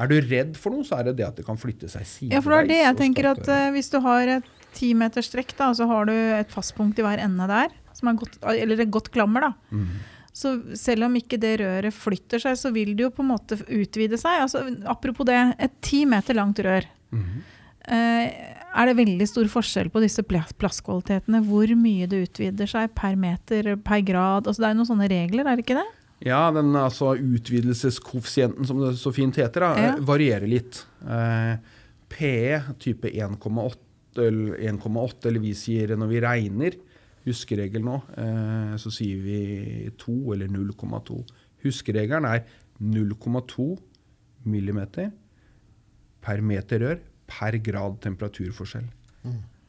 Er 0.00 0.06
du 0.06 0.16
redd 0.22 0.54
for 0.58 0.72
noe, 0.72 0.86
så 0.86 1.00
er 1.00 1.10
det 1.10 1.16
det 1.18 1.26
at 1.26 1.38
det 1.40 1.44
kan 1.48 1.58
flytte 1.58 1.90
seg 1.90 2.06
sideveis. 2.06 2.36
Ja, 2.36 2.40
for 2.44 2.54
det 2.54 2.60
er 2.62 2.70
det 2.70 2.78
jeg 2.78 2.98
tenker 3.00 3.28
at 3.32 3.50
eh, 3.50 3.70
hvis 3.74 3.90
du 3.90 3.98
har 4.04 4.30
et 4.38 4.46
ti 4.76 4.92
meters 4.94 5.26
strekk, 5.32 5.50
da, 5.58 5.72
så 5.74 5.88
har 5.90 6.06
du 6.06 6.14
et 6.14 6.52
fastpunkt 6.54 7.00
i 7.02 7.04
hver 7.04 7.18
ende 7.22 7.48
der, 7.50 7.74
som 8.00 8.10
er 8.12 8.18
godt, 8.20 8.40
eller 8.56 8.80
et 8.82 8.90
godt 8.96 9.12
klammer, 9.14 9.50
da. 9.50 9.52
Mm. 9.70 10.00
Så 10.40 10.54
selv 10.78 11.04
om 11.08 11.16
ikke 11.18 11.38
det 11.42 11.56
røret 11.60 11.92
flytter 11.96 12.40
seg, 12.42 12.56
så 12.56 12.70
vil 12.72 12.92
det 12.96 13.02
jo 13.08 13.12
på 13.14 13.24
en 13.24 13.32
måte 13.32 13.58
utvide 13.66 14.16
seg. 14.20 14.44
Altså, 14.46 14.62
apropos 14.88 15.26
det, 15.28 15.38
et 15.58 15.74
ti 15.84 16.04
meter 16.08 16.38
langt 16.38 16.60
rør. 16.64 16.86
Mm. 17.10 17.40
Eh, 17.90 18.56
er 18.70 18.86
det 18.86 18.94
veldig 19.00 19.26
stor 19.26 19.48
forskjell 19.50 19.90
på 19.90 20.02
disse 20.04 20.22
plasskvalitetene? 20.22 21.40
Hvor 21.48 21.72
mye 21.74 22.06
det 22.10 22.22
utvider 22.28 22.70
seg 22.70 22.92
per 22.94 23.16
meter, 23.18 23.72
per 23.82 24.04
grad? 24.06 24.46
Altså, 24.46 24.62
det 24.62 24.68
er 24.68 24.76
jo 24.76 24.80
noen 24.84 24.90
sånne 24.92 25.10
regler, 25.10 25.48
er 25.50 25.58
det 25.58 25.66
ikke 25.66 25.80
det? 25.80 25.88
Ja, 26.28 26.44
den 26.54 26.74
altså, 26.76 27.14
utvidelseskoeffisienten, 27.16 28.66
som 28.68 28.80
det 28.82 28.94
så 29.00 29.12
fint 29.16 29.36
heter, 29.40 29.60
da, 29.60 29.74
Ja. 29.76 29.92
eh, 29.96 30.00
varierer 30.04 30.46
litt. 30.48 30.84
Eh, 31.02 31.56
PE 32.08 32.62
type 32.78 33.08
1,8 33.10 33.76
eller 34.16 34.56
1,8, 34.58 35.26
eller 35.26 35.40
vi 35.40 35.52
sier 35.54 35.96
når 35.96 36.08
vi 36.08 36.20
regner, 36.20 36.72
huskeregel 37.26 37.84
nå, 37.84 38.00
eh, 38.16 38.74
så 38.80 38.92
sier 38.94 39.20
vi 39.24 39.90
2 40.00 40.34
eller 40.34 40.48
0,2. 40.48 41.20
Huskeregelen 41.64 42.28
er 42.28 42.44
0,2 42.80 43.68
millimeter 44.48 45.10
per 46.24 46.40
meter 46.40 46.80
rør 46.84 47.02
per 47.30 47.58
grad 47.62 48.00
temperaturforskjell. 48.02 48.88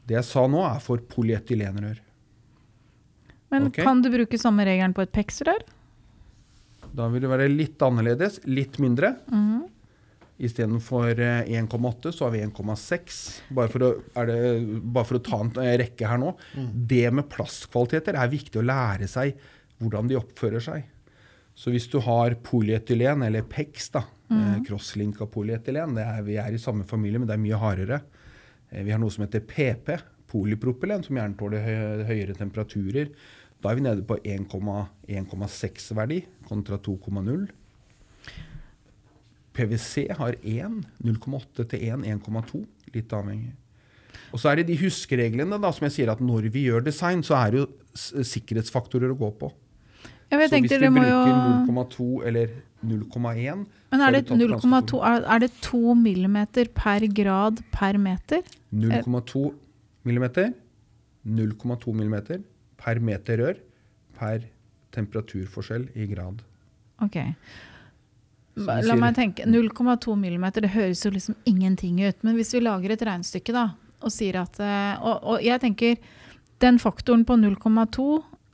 Det 0.08 0.16
jeg 0.16 0.26
sa 0.26 0.46
nå, 0.50 0.62
er 0.66 0.80
for 0.82 1.02
polyetylenrør. 1.12 2.00
Men 3.52 3.68
okay? 3.68 3.84
kan 3.84 4.00
du 4.02 4.08
bruke 4.12 4.40
samme 4.40 4.64
regelen 4.66 4.94
på 4.96 5.04
et 5.04 5.12
PEX-rør? 5.12 5.62
Da 6.92 7.06
vil 7.12 7.22
det 7.24 7.30
være 7.30 7.50
litt 7.52 7.82
annerledes, 7.84 8.40
litt 8.48 8.80
mindre. 8.82 9.14
Mhm. 9.30 9.68
Istedenfor 10.42 11.18
eh, 11.20 11.50
1,8 11.60 12.12
så 12.12 12.26
har 12.26 12.32
vi 12.34 12.40
1,6. 12.44 13.18
Bare, 13.52 13.90
bare 14.16 15.06
for 15.06 15.18
å 15.18 15.24
ta 15.24 15.40
en 15.44 15.52
eh, 15.62 15.76
rekke 15.82 16.08
her 16.08 16.20
nå. 16.22 16.32
Det 16.72 17.04
med 17.14 17.28
plastkvaliteter 17.32 18.16
er 18.18 18.32
viktig 18.32 18.62
å 18.62 18.66
lære 18.66 19.10
seg 19.10 19.36
hvordan 19.82 20.08
de 20.10 20.18
oppfører 20.18 20.62
seg. 20.64 20.88
Så 21.54 21.72
hvis 21.74 21.88
du 21.92 21.98
har 22.00 22.38
polyetylen, 22.46 23.26
eller 23.26 23.44
PEX, 23.44 23.90
da, 23.92 24.06
mm. 24.32 24.62
crosslinka 24.66 25.28
polyetylen, 25.28 25.94
det 25.98 26.06
er, 26.06 26.24
vi 26.24 26.38
er 26.40 26.56
i 26.56 26.60
samme 26.60 26.86
familie, 26.88 27.20
men 27.20 27.28
det 27.28 27.36
er 27.36 27.44
mye 27.44 27.60
hardere. 27.60 28.00
Eh, 28.70 28.82
vi 28.86 28.94
har 28.94 29.02
noe 29.02 29.12
som 29.12 29.26
heter 29.26 29.44
PP, 29.46 29.94
polypropylen, 30.32 31.04
som 31.04 31.18
gjerne 31.18 31.36
tåler 31.38 31.66
høy, 31.66 32.04
høyere 32.08 32.36
temperaturer. 32.38 33.12
Da 33.62 33.70
er 33.70 33.78
vi 33.78 33.84
nede 33.84 34.06
på 34.06 34.16
1,6 34.24 35.92
verdi 35.94 36.22
kontra 36.48 36.80
2,0. 36.82 37.44
PwC 39.56 40.06
har 40.18 40.38
1, 40.42 40.78
0,8 41.04 41.66
til 41.72 41.88
1, 41.88 42.06
1,2. 42.16 42.62
Litt 42.94 43.12
avhengig. 43.16 43.52
Og 44.32 44.40
så 44.40 44.50
er 44.50 44.60
det 44.60 44.70
de 44.70 44.78
huskereglene 44.80 45.58
da, 45.60 45.70
som 45.72 45.86
jeg 45.88 45.96
sier 45.96 46.12
at 46.12 46.20
når 46.24 46.48
vi 46.52 46.66
gjør 46.68 46.84
design, 46.84 47.22
så 47.24 47.36
er 47.38 47.52
det 47.52 47.62
jo 47.62 47.66
sikkerhetsfaktorer 48.32 49.12
å 49.12 49.18
gå 49.18 49.30
på. 49.40 49.50
Ja, 50.32 50.38
så 50.48 50.56
hvis 50.56 50.72
du 50.72 50.86
bruker 50.88 51.10
jo 51.28 51.40
0,2 51.68 52.06
eller 52.28 52.52
0,1 52.82 53.66
Men 53.92 54.00
er 54.00 54.14
det 54.14 54.22
du 54.24 54.30
tatt 54.32 54.64
ganske 54.64 54.70
0,2 54.72 55.00
er, 55.04 55.42
det 55.42 55.50
2 55.66 55.96
millimeter 56.00 56.70
per 56.72 57.04
grad 57.12 57.60
per 57.74 57.98
meter? 58.00 58.40
0,2 58.72 59.42
millimeter, 60.08 60.54
0,2 61.28 61.94
millimeter 61.98 62.40
per 62.80 63.02
meter 63.04 63.44
rør 63.44 63.60
per 64.16 64.48
temperaturforskjell 64.96 65.90
i 65.94 66.08
grad. 66.08 66.40
Ok. 67.04 67.20
La 68.54 68.96
meg 69.00 69.16
tenke, 69.16 69.46
0,2 69.48 70.16
millimeter, 70.18 70.64
det 70.64 70.74
høres 70.74 71.04
jo 71.06 71.12
liksom 71.14 71.38
ingenting 71.48 72.02
ut. 72.04 72.18
Men 72.26 72.36
hvis 72.36 72.52
vi 72.52 72.60
lager 72.60 72.92
et 72.92 73.04
regnestykke 73.08 73.54
da, 73.56 73.70
og 74.02 74.12
sier 74.12 74.42
at 74.42 74.58
eh, 74.60 74.94
og, 75.00 75.22
og 75.32 75.44
jeg 75.44 75.62
tenker, 75.62 75.96
den 76.62 76.78
faktoren 76.82 77.24
på 77.26 77.38
0,2 77.40 78.08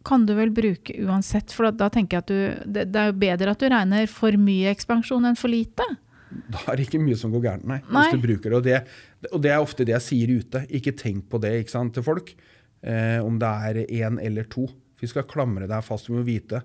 kan 0.09 0.25
du 0.29 0.35
vel 0.39 0.53
bruke 0.55 0.95
uansett. 1.05 1.53
For 1.53 1.69
da, 1.75 1.91
tenker 1.93 2.19
jeg 2.19 2.25
at 2.25 2.31
du, 2.31 2.69
det, 2.77 2.85
det 2.95 3.01
er 3.01 3.11
jo 3.11 3.17
bedre 3.21 3.53
at 3.53 3.61
du 3.63 3.69
regner 3.69 4.07
for 4.11 4.39
mye 4.41 4.71
ekspansjon 4.73 5.29
enn 5.29 5.39
for 5.39 5.53
lite. 5.53 5.85
Da 6.29 6.63
er 6.69 6.79
det 6.79 6.89
ikke 6.89 7.01
mye 7.03 7.17
som 7.19 7.33
går 7.33 7.45
gærent, 7.45 7.67
nei. 7.69 7.81
Nei. 7.89 8.07
Hvis 8.07 8.17
du 8.17 8.25
bruker 8.25 8.53
det. 8.53 8.57
Og, 8.59 8.65
det. 8.65 9.29
og 9.33 9.43
det 9.45 9.53
er 9.53 9.65
ofte 9.65 9.87
det 9.89 9.97
jeg 9.97 10.07
sier 10.07 10.35
ute. 10.39 10.65
Ikke 10.79 10.95
tenk 10.97 11.27
på 11.33 11.41
det 11.43 11.53
sant, 11.73 11.97
til 11.97 12.07
folk. 12.07 12.33
Eh, 12.81 13.19
om 13.25 13.41
det 13.41 13.55
er 13.71 13.81
én 13.85 14.21
eller 14.23 14.49
to. 14.53 14.69
Vi 14.99 15.11
skal 15.11 15.27
klamre 15.31 15.69
deg 15.71 15.85
fast, 15.87 16.09
du 16.09 16.17
må 16.17 16.25
vite. 16.27 16.63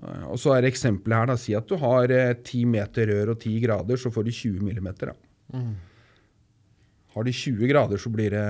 Og 0.00 0.38
så 0.40 0.54
er 0.56 0.68
eksempelet 0.68 1.18
her, 1.18 1.28
da. 1.28 1.36
Si 1.36 1.54
at 1.56 1.68
du 1.68 1.76
har 1.80 2.12
eh, 2.14 2.34
10 2.38 2.64
meter 2.72 3.10
rør 3.12 3.34
og 3.34 3.40
10 3.42 3.56
grader, 3.66 4.00
så 4.00 4.12
får 4.12 4.26
du 4.26 4.32
20 4.32 4.64
millimeter. 4.64 5.12
Da. 5.12 5.60
Har 7.14 7.26
du 7.26 7.32
20 7.34 7.68
grader, 7.68 8.00
så 8.00 8.12
blir 8.14 8.30
det, 8.32 8.44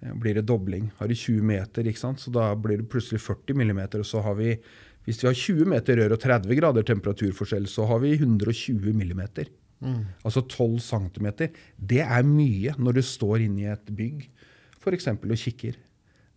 eh, 0.00 0.14
blir 0.14 0.38
det 0.38 0.46
dobling. 0.48 0.90
Har 0.98 1.08
du 1.08 1.14
20 1.14 1.42
meter, 1.42 1.92
så 1.92 2.32
da 2.32 2.54
blir 2.54 2.78
det 2.78 2.88
plutselig 2.88 3.20
40 3.20 3.54
millimeter. 3.54 4.00
Og 4.00 4.06
så 4.06 4.22
har 4.24 4.34
vi, 4.38 4.56
hvis 5.04 5.22
vi 5.22 5.28
har 5.28 5.34
20 5.34 5.64
meter 5.74 5.96
rør 5.96 6.16
og 6.16 6.20
30 6.20 6.54
grader 6.56 6.82
temperaturforskjell, 6.82 7.66
så 7.66 7.86
har 7.86 7.98
vi 8.00 8.14
120 8.16 8.94
millimeter. 8.94 9.50
Altså 10.24 10.42
12 10.48 10.80
centimeter. 10.80 11.52
Det 11.78 12.00
er 12.00 12.22
mye 12.26 12.72
når 12.78 12.98
du 12.98 13.02
står 13.02 13.44
inne 13.44 13.60
i 13.60 13.72
et 13.72 13.92
bygg 13.94 14.24
for 14.78 14.94
eksempel, 14.96 15.30
og 15.34 15.38
kikker. 15.38 15.76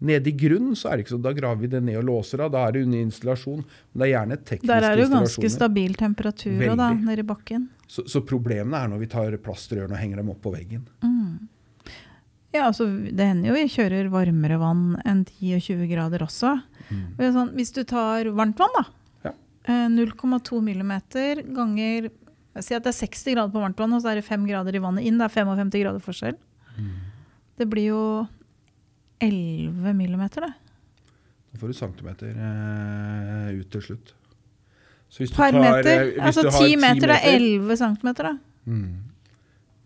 Nede 0.02 0.32
i 0.32 0.34
grunnen 0.34 0.74
så 0.78 0.90
er 0.90 0.98
det 0.98 1.06
ikke 1.06 1.14
sånn, 1.14 1.22
da 1.22 1.34
graver 1.38 1.62
vi 1.62 1.70
det 1.70 1.84
ned 1.86 2.00
og 2.00 2.08
låser 2.08 2.42
av. 2.42 2.50
Da 2.56 2.64
er 2.66 2.74
det 2.74 2.82
under 2.88 3.04
installasjon. 3.06 3.60
Men 3.62 4.02
det 4.02 4.08
er 4.08 4.12
gjerne 4.16 4.38
tekniske 4.40 4.66
installasjoner. 4.66 4.82
Der 4.82 4.90
er 4.90 4.98
det 4.98 5.06
jo 5.06 5.14
ganske 5.14 5.52
stabil 5.54 5.98
temperatur 6.00 6.56
også 6.58 6.78
da, 6.80 6.88
Veldig. 6.90 7.06
nede 7.12 7.22
i 7.22 7.28
bakken. 7.32 7.68
Så, 7.92 8.06
så 8.10 8.22
problemene 8.26 8.80
er 8.82 8.90
når 8.90 9.04
vi 9.04 9.10
tar 9.12 9.38
plastrørene 9.46 9.94
og 9.94 10.02
henger 10.02 10.22
dem 10.24 10.32
opp 10.34 10.42
på 10.42 10.54
veggen. 10.56 10.88
Ja, 12.52 12.66
altså 12.68 12.88
det 12.90 13.28
hender 13.30 13.52
jo 13.52 13.56
vi 13.56 13.68
kjører 13.72 14.10
varmere 14.12 14.58
vann 14.60 14.98
enn 15.08 15.22
10-20 15.28 15.86
grader 15.94 16.26
også. 16.26 16.58
Mm. 16.90 17.06
Sånn, 17.22 17.54
hvis 17.56 17.72
du 17.78 17.84
tar 17.88 18.28
varmt 18.36 18.60
vann, 18.60 18.74
da. 18.76 18.84
Ja. 19.30 19.34
eh, 19.70 19.86
0,2 19.94 20.60
millimeter 20.66 21.46
ganger 21.48 22.10
Si 22.60 22.76
at 22.76 22.84
det 22.84 22.92
er 22.92 23.08
60 23.08 23.32
grader 23.32 23.54
på 23.54 23.62
varmt 23.64 23.78
vann, 23.80 23.94
og 23.96 24.02
så 24.04 24.10
er 24.12 24.18
det 24.20 24.26
5 24.28 24.44
grader 24.44 24.76
i 24.76 24.82
vannet 24.84 25.06
inn. 25.08 25.16
Det 25.16 25.24
er 25.30 25.32
55 25.32 25.70
grader 25.72 26.02
forskjell. 26.04 26.36
Det 27.56 27.68
blir 27.72 27.86
jo 27.94 28.02
11 29.22 29.94
millimeter, 29.98 30.48
det. 30.48 30.54
Da 31.52 31.60
får 31.62 31.72
du 31.72 31.76
centimeter 31.76 32.30
eh, 32.32 33.48
ut 33.60 33.70
til 33.74 33.82
slutt. 33.90 34.14
Så 35.12 35.20
hvis 35.24 35.32
du 35.34 35.36
Per 35.36 35.52
tar, 35.52 35.60
meter. 35.60 35.92
eh, 35.92 36.12
hvis 36.14 36.22
Altså 36.30 36.46
du 36.48 36.52
har 36.56 36.68
10 36.68 36.76
meter 36.80 37.14
er 37.18 37.26
11 37.36 37.78
centimeter, 37.82 38.30
da. 38.32 38.36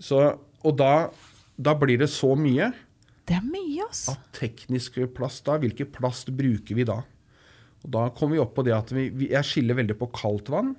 Så, 0.06 0.20
og 0.66 0.76
da, 0.78 0.92
da 1.58 1.74
blir 1.80 1.98
det 2.02 2.10
så 2.12 2.34
mye 2.38 2.68
Det 3.26 3.38
er 3.38 3.46
mye, 3.48 3.86
altså. 3.88 4.12
at 4.14 4.26
teknisk 4.38 5.00
plast 5.16 5.46
da, 5.48 5.56
hvilken 5.64 5.88
plast 5.96 6.30
bruker 6.36 6.76
vi 6.78 6.84
da? 6.86 7.00
Og 7.86 7.92
da 7.94 8.10
kommer 8.14 8.36
vi 8.36 8.42
opp 8.44 8.54
på 8.58 8.66
det 8.68 8.74
at 8.76 8.92
vi, 8.94 9.08
vi, 9.10 9.30
jeg 9.32 9.46
skiller 9.48 9.78
veldig 9.80 9.96
på 9.98 10.12
kaldt 10.14 10.50
vann 10.54 10.76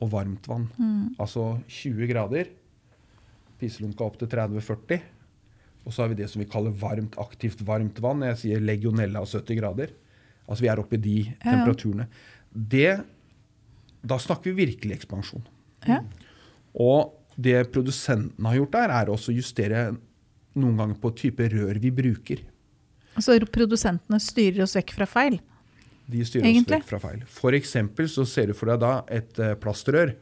og 0.00 0.08
varmt 0.14 0.46
vann. 0.48 0.68
Altså 1.20 1.58
20 1.68 2.06
grader, 2.08 2.48
pisselunka 3.60 4.06
opp 4.06 4.16
til 4.20 4.30
30-40. 4.32 5.00
Og 5.86 5.94
så 5.94 6.04
har 6.04 6.10
vi 6.12 6.18
det 6.18 6.28
som 6.30 6.42
vi 6.42 6.48
kaller 6.50 6.74
varmt, 6.76 7.16
aktivt 7.20 7.62
varmt 7.66 8.00
vann. 8.04 8.26
Jeg 8.28 8.40
sier 8.42 8.64
legionella 8.64 9.22
og 9.24 9.30
70 9.30 9.58
grader. 9.58 9.94
Altså 10.46 10.64
vi 10.64 10.70
er 10.72 10.82
oppe 10.82 10.98
i 10.98 11.02
de 11.02 11.16
ja. 11.22 11.38
temperaturene. 11.46 12.06
Det, 12.50 12.92
da 14.02 14.18
snakker 14.20 14.50
vi 14.50 14.66
virkelig 14.66 14.98
ekspansjon. 14.98 15.46
Ja. 15.88 16.02
Og 16.74 17.14
det 17.40 17.70
produsenten 17.72 18.48
har 18.48 18.58
gjort 18.58 18.76
der, 18.76 18.94
er 18.98 19.12
også 19.12 19.32
å 19.32 19.36
justere 19.38 19.90
noen 20.58 20.80
ganger 20.80 20.98
på 21.00 21.12
type 21.16 21.46
rør 21.52 21.78
vi 21.80 21.92
bruker. 21.94 22.42
Så 23.20 23.36
produsentene 23.52 24.20
styrer 24.22 24.64
oss 24.66 24.76
vekk 24.78 24.94
fra 24.98 25.06
feil. 25.08 25.38
De 26.10 26.24
styrer 26.26 26.50
oss 26.50 26.68
vekk 26.74 26.88
fra 26.88 27.00
feil. 27.02 27.24
For 27.30 27.56
eksempel 27.56 28.10
så 28.10 28.26
ser 28.28 28.50
du 28.50 28.56
for 28.58 28.72
deg 28.72 28.82
da 28.82 28.92
et 29.12 29.40
eh, 29.40 29.56
plastrør. 29.60 30.14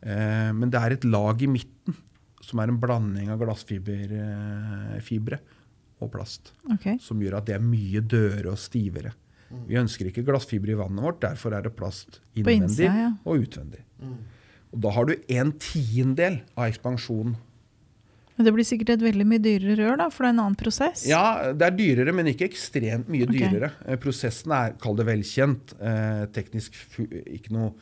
Eh, 0.00 0.50
men 0.56 0.72
det 0.72 0.80
er 0.80 0.96
et 0.96 1.06
lag 1.08 1.42
i 1.42 1.50
midten 1.50 1.96
som 2.48 2.62
er 2.62 2.72
en 2.72 2.80
blanding 2.80 3.30
av 3.32 3.40
glassfibre 3.42 5.38
eh, 5.38 5.56
og 5.98 6.12
plast. 6.14 6.52
Okay. 6.76 6.96
Som 7.02 7.20
gjør 7.22 7.40
at 7.40 7.48
det 7.48 7.58
er 7.58 7.64
mye 7.64 8.00
dødere 8.00 8.52
og 8.54 8.60
stivere. 8.60 9.12
Vi 9.68 9.78
ønsker 9.80 10.10
ikke 10.10 10.24
glassfiber 10.26 10.74
i 10.74 10.76
vannet 10.76 11.04
vårt, 11.04 11.22
derfor 11.24 11.54
er 11.56 11.64
det 11.64 11.72
plast 11.76 12.20
innvendig 12.36 12.68
innsida, 12.68 12.94
ja. 13.00 13.10
og 13.24 13.46
utvendig. 13.46 13.82
Og 14.68 14.80
da 14.84 14.92
har 14.92 15.08
du 15.08 15.14
en 15.16 15.52
tiendedel 15.56 16.42
av 16.52 16.66
ekspansjonen 16.68 17.38
Men 18.36 18.46
det 18.46 18.52
blir 18.54 18.66
sikkert 18.68 18.92
et 18.92 19.02
veldig 19.02 19.24
mye 19.26 19.42
dyrere 19.42 19.76
rør, 19.80 19.96
da, 20.02 20.08
for 20.14 20.22
det 20.22 20.28
er 20.28 20.34
en 20.36 20.42
annen 20.44 20.58
prosess. 20.60 21.06
Ja, 21.08 21.22
det 21.58 21.64
er 21.64 21.74
dyrere, 21.74 22.12
men 22.14 22.28
ikke 22.30 22.46
ekstremt 22.46 23.08
mye 23.10 23.26
dyrere. 23.26 23.72
Okay. 23.80 23.98
Prosessen 24.04 24.54
er, 24.54 24.76
kall 24.78 24.98
det 25.00 25.08
velkjent, 25.08 25.74
eh, 25.80 26.22
teknisk 26.36 26.76
ikke 27.08 27.56
noe 27.56 27.72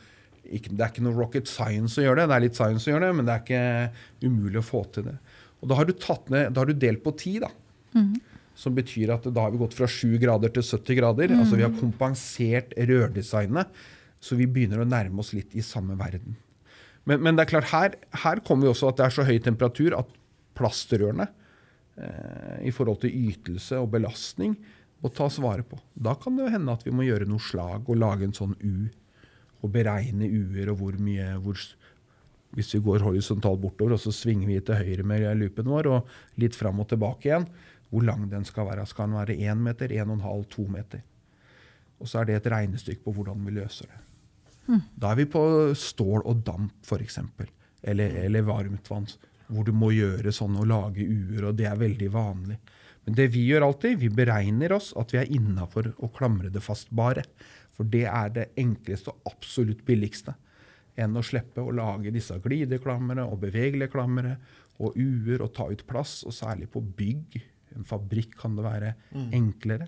ikke, 0.55 0.71
Det 0.73 0.83
er 0.83 0.93
ikke 0.93 1.05
noe 1.05 1.17
rocket 1.17 1.49
science 1.49 1.99
å 1.99 2.05
gjøre 2.05 2.21
det. 2.23 2.29
Det 2.29 2.37
er 2.37 2.45
litt 2.45 2.59
science 2.59 2.87
å 2.87 2.93
gjøre 2.93 3.09
det, 3.09 3.17
men 3.17 3.27
det 3.27 3.35
er 3.35 3.43
ikke 3.43 4.29
umulig 4.29 4.61
å 4.61 4.65
få 4.65 4.83
til 4.95 5.07
det. 5.09 5.17
Og 5.61 5.69
da 5.71 5.77
har 5.79 5.87
du, 5.89 5.93
tatt 5.97 6.31
ned, 6.33 6.51
da 6.53 6.63
har 6.63 6.69
du 6.69 6.77
delt 6.77 7.03
på 7.05 7.13
ti, 7.17 7.37
da. 7.43 7.51
Som 8.57 8.73
betyr 8.77 9.13
at 9.13 9.25
da 9.29 9.45
har 9.45 9.53
vi 9.53 9.61
gått 9.61 9.77
fra 9.77 9.87
7 9.89 10.17
grader 10.21 10.53
til 10.53 10.65
70 10.65 10.97
grader. 10.97 11.33
Altså 11.37 11.59
vi 11.59 11.65
har 11.65 11.73
kompensert 11.77 12.73
rørdesignet, 12.77 13.81
så 14.19 14.37
vi 14.39 14.49
begynner 14.49 14.81
å 14.81 14.89
nærme 14.89 15.21
oss 15.21 15.33
litt 15.37 15.53
i 15.57 15.65
samme 15.65 15.97
verden. 15.99 16.37
Men, 17.07 17.21
men 17.23 17.37
det 17.37 17.45
er 17.45 17.51
klart, 17.53 17.69
her, 17.71 17.97
her 18.23 18.41
kommer 18.45 18.67
vi 18.67 18.71
også 18.73 18.89
at 18.91 18.97
det 18.99 19.05
er 19.05 19.13
så 19.15 19.27
høy 19.27 19.37
temperatur 19.43 19.95
at 19.95 20.09
plastrørene 20.57 21.29
eh, 22.01 22.57
i 22.67 22.73
forhold 22.73 23.03
til 23.03 23.13
ytelse 23.29 23.77
og 23.79 23.91
belastning 23.93 24.57
må 25.03 25.11
tas 25.13 25.37
vare 25.41 25.63
på. 25.63 25.77
Da 25.93 26.15
kan 26.19 26.37
det 26.39 26.49
hende 26.53 26.73
at 26.73 26.83
vi 26.85 26.93
må 26.95 27.05
gjøre 27.05 27.27
noe 27.29 27.41
slag 27.43 27.87
og 27.87 28.01
lage 28.01 28.27
en 28.27 28.35
sånn 28.35 28.55
U. 28.57 28.89
Og 29.63 29.71
beregne 29.73 30.29
U-er 30.29 30.71
og 30.71 30.81
hvor 30.81 30.97
mye 31.01 31.31
hvor, 31.41 31.57
Hvis 32.55 32.73
vi 32.75 32.79
går 32.79 33.03
horisontalt 33.03 33.59
bortover 33.61 33.97
og 33.97 33.99
så 33.99 34.11
svinger 34.15 34.47
vi 34.47 34.59
til 34.61 34.79
høyre 34.79 35.03
med 35.03 35.25
loopen 35.37 35.67
vår 35.67 35.89
og 35.91 36.11
litt 36.39 36.55
fram 36.55 36.79
og 36.79 36.87
tilbake 36.89 37.27
igjen, 37.27 37.47
hvor 37.89 38.03
lang 38.03 38.29
den 38.31 38.45
skal 38.47 38.67
være. 38.69 38.85
Skal 38.87 39.07
den 39.07 39.17
være 39.17 39.37
1 39.51 39.63
meter, 39.63 39.91
1,5, 39.91 40.45
2 40.55 40.67
meter? 40.71 41.03
Og 41.99 42.07
så 42.07 42.21
er 42.21 42.29
det 42.29 42.35
et 42.37 42.51
regnestykke 42.51 43.03
på 43.03 43.13
hvordan 43.17 43.45
vi 43.45 43.55
løser 43.57 43.89
det. 43.89 43.99
Da 44.99 45.11
er 45.11 45.21
vi 45.21 45.25
på 45.31 45.43
stål 45.79 46.25
og 46.27 46.43
damp, 46.45 46.73
f.eks. 46.83 47.19
Eller, 47.87 48.17
eller 48.25 48.43
varmtvann, 48.47 49.07
hvor 49.47 49.63
du 49.63 49.71
må 49.71 49.93
gjøre 49.95 50.33
sånn 50.35 50.57
og 50.59 50.67
lage 50.67 51.05
uer, 51.07 51.49
og 51.49 51.55
det 51.55 51.69
er 51.69 51.79
veldig 51.79 52.09
vanlig. 52.11 52.57
Men 53.07 53.15
det 53.15 53.29
vi 53.31 53.45
gjør 53.47 53.69
alltid, 53.69 54.01
vi 54.01 54.09
beregner 54.11 54.73
oss 54.75 54.91
at 54.99 55.13
vi 55.13 55.21
er 55.21 55.31
innafor 55.31 55.93
å 56.03 56.09
klamre 56.11 56.51
det 56.51 56.63
fast 56.65 56.91
bare. 56.91 57.23
For 57.77 57.89
det 57.93 58.05
er 58.09 58.33
det 58.33 58.49
enkleste 58.57 59.13
og 59.13 59.31
absolutt 59.31 59.83
billigste. 59.85 60.33
Enn 60.97 61.17
å 61.17 61.25
slippe 61.25 61.61
å 61.61 61.73
lage 61.75 62.13
disse 62.13 62.39
glideklammere 62.41 63.25
og 63.29 63.43
bevegelige 63.43 64.37
og 64.77 64.97
uer 64.97 65.41
og 65.41 65.53
ta 65.57 65.67
ut 65.69 65.83
plass, 65.89 66.23
og 66.25 66.33
særlig 66.33 66.69
på 66.73 66.81
bygg. 66.81 67.37
En 67.77 67.85
fabrikk 67.85 68.37
kan 68.41 68.57
det 68.57 68.65
være 68.65 68.93
enklere. 69.33 69.87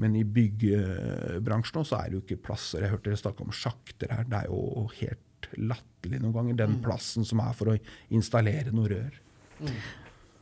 Men 0.00 0.16
i 0.16 0.24
byggebransjen 0.28 1.80
også 1.80 1.98
er 1.98 2.08
det 2.08 2.18
jo 2.18 2.24
ikke 2.24 2.42
plasser. 2.50 2.84
Jeg 2.84 2.92
hørte 2.92 3.10
dere 3.10 3.20
snakke 3.20 3.44
om 3.46 3.54
sjakter 3.56 4.12
her. 4.12 4.26
Det 4.28 4.42
er 4.42 4.50
jo 4.50 4.86
helt 4.98 5.50
latterlig 5.56 6.20
noen 6.20 6.34
ganger, 6.36 6.58
den 6.58 6.80
plassen 6.84 7.24
som 7.24 7.40
er 7.44 7.54
for 7.56 7.72
å 7.72 7.76
installere 8.16 8.74
noe 8.76 8.90
rør. 8.92 9.20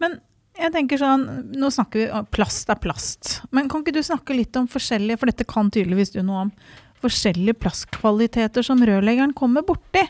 Men 0.03 0.19
jeg 0.55 0.71
tenker 0.75 1.01
sånn, 1.01 1.27
nå 1.55 1.71
snakker 1.75 2.01
vi 2.01 2.09
om 2.15 2.27
plast 2.35 2.71
er 2.71 2.81
plast. 2.83 3.35
Men 3.55 3.71
kan 3.71 3.83
ikke 3.83 3.95
du 3.97 4.03
snakke 4.07 4.37
litt 4.37 4.55
om 4.59 4.69
forskjellige, 4.71 5.21
for 5.21 5.31
dette 5.31 5.47
kan 5.51 5.71
tydeligvis 5.75 6.15
du 6.15 6.21
noe 6.23 6.47
om, 6.47 6.53
forskjellige 7.05 7.59
plastkvaliteter 7.63 8.65
som 8.67 8.83
rørleggeren 8.83 9.35
kommer 9.37 9.65
borti. 9.67 10.03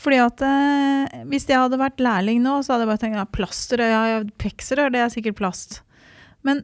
Fordi 0.00 0.20
at 0.22 0.44
eh, 0.44 1.24
Hvis 1.30 1.48
jeg 1.48 1.60
hadde 1.60 1.80
vært 1.80 2.02
lærling 2.02 2.42
nå, 2.44 2.60
så 2.62 2.74
hadde 2.74 2.86
jeg 2.86 2.92
bare 2.92 3.02
tenkt 3.02 3.22
at 3.22 3.34
plastrør, 3.34 3.84
ja, 3.90 4.22
pekserør, 4.40 4.92
det 4.94 5.02
er 5.02 5.12
sikkert 5.12 5.40
plast. 5.40 5.80
Men 6.44 6.62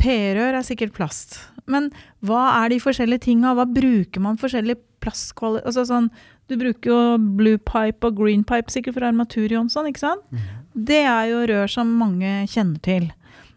P-rør 0.00 0.54
er 0.54 0.64
sikkert 0.66 0.94
plast. 0.96 1.38
Men 1.70 1.88
hva 2.24 2.44
er 2.60 2.72
de 2.72 2.80
forskjellige 2.82 3.26
tinga? 3.26 3.54
Hva 3.56 3.66
bruker 3.68 4.22
man 4.22 4.38
forskjellig 4.40 4.76
plastkvalitet 5.04 5.68
altså 5.68 5.84
sånn, 5.88 6.08
Du 6.44 6.58
bruker 6.60 6.90
jo 6.90 6.96
blue 7.38 7.56
pipe 7.56 8.04
og 8.04 8.18
green 8.18 8.42
pipe 8.44 8.68
sikkert 8.72 8.98
for 8.98 9.06
armatur, 9.08 9.48
Jonsson, 9.48 9.86
ikke 9.88 10.02
sant? 10.02 10.42
Det 10.76 11.00
er 11.08 11.30
jo 11.30 11.38
rør 11.48 11.70
som 11.72 11.88
mange 11.96 12.42
kjenner 12.52 12.82
til. 12.84 13.06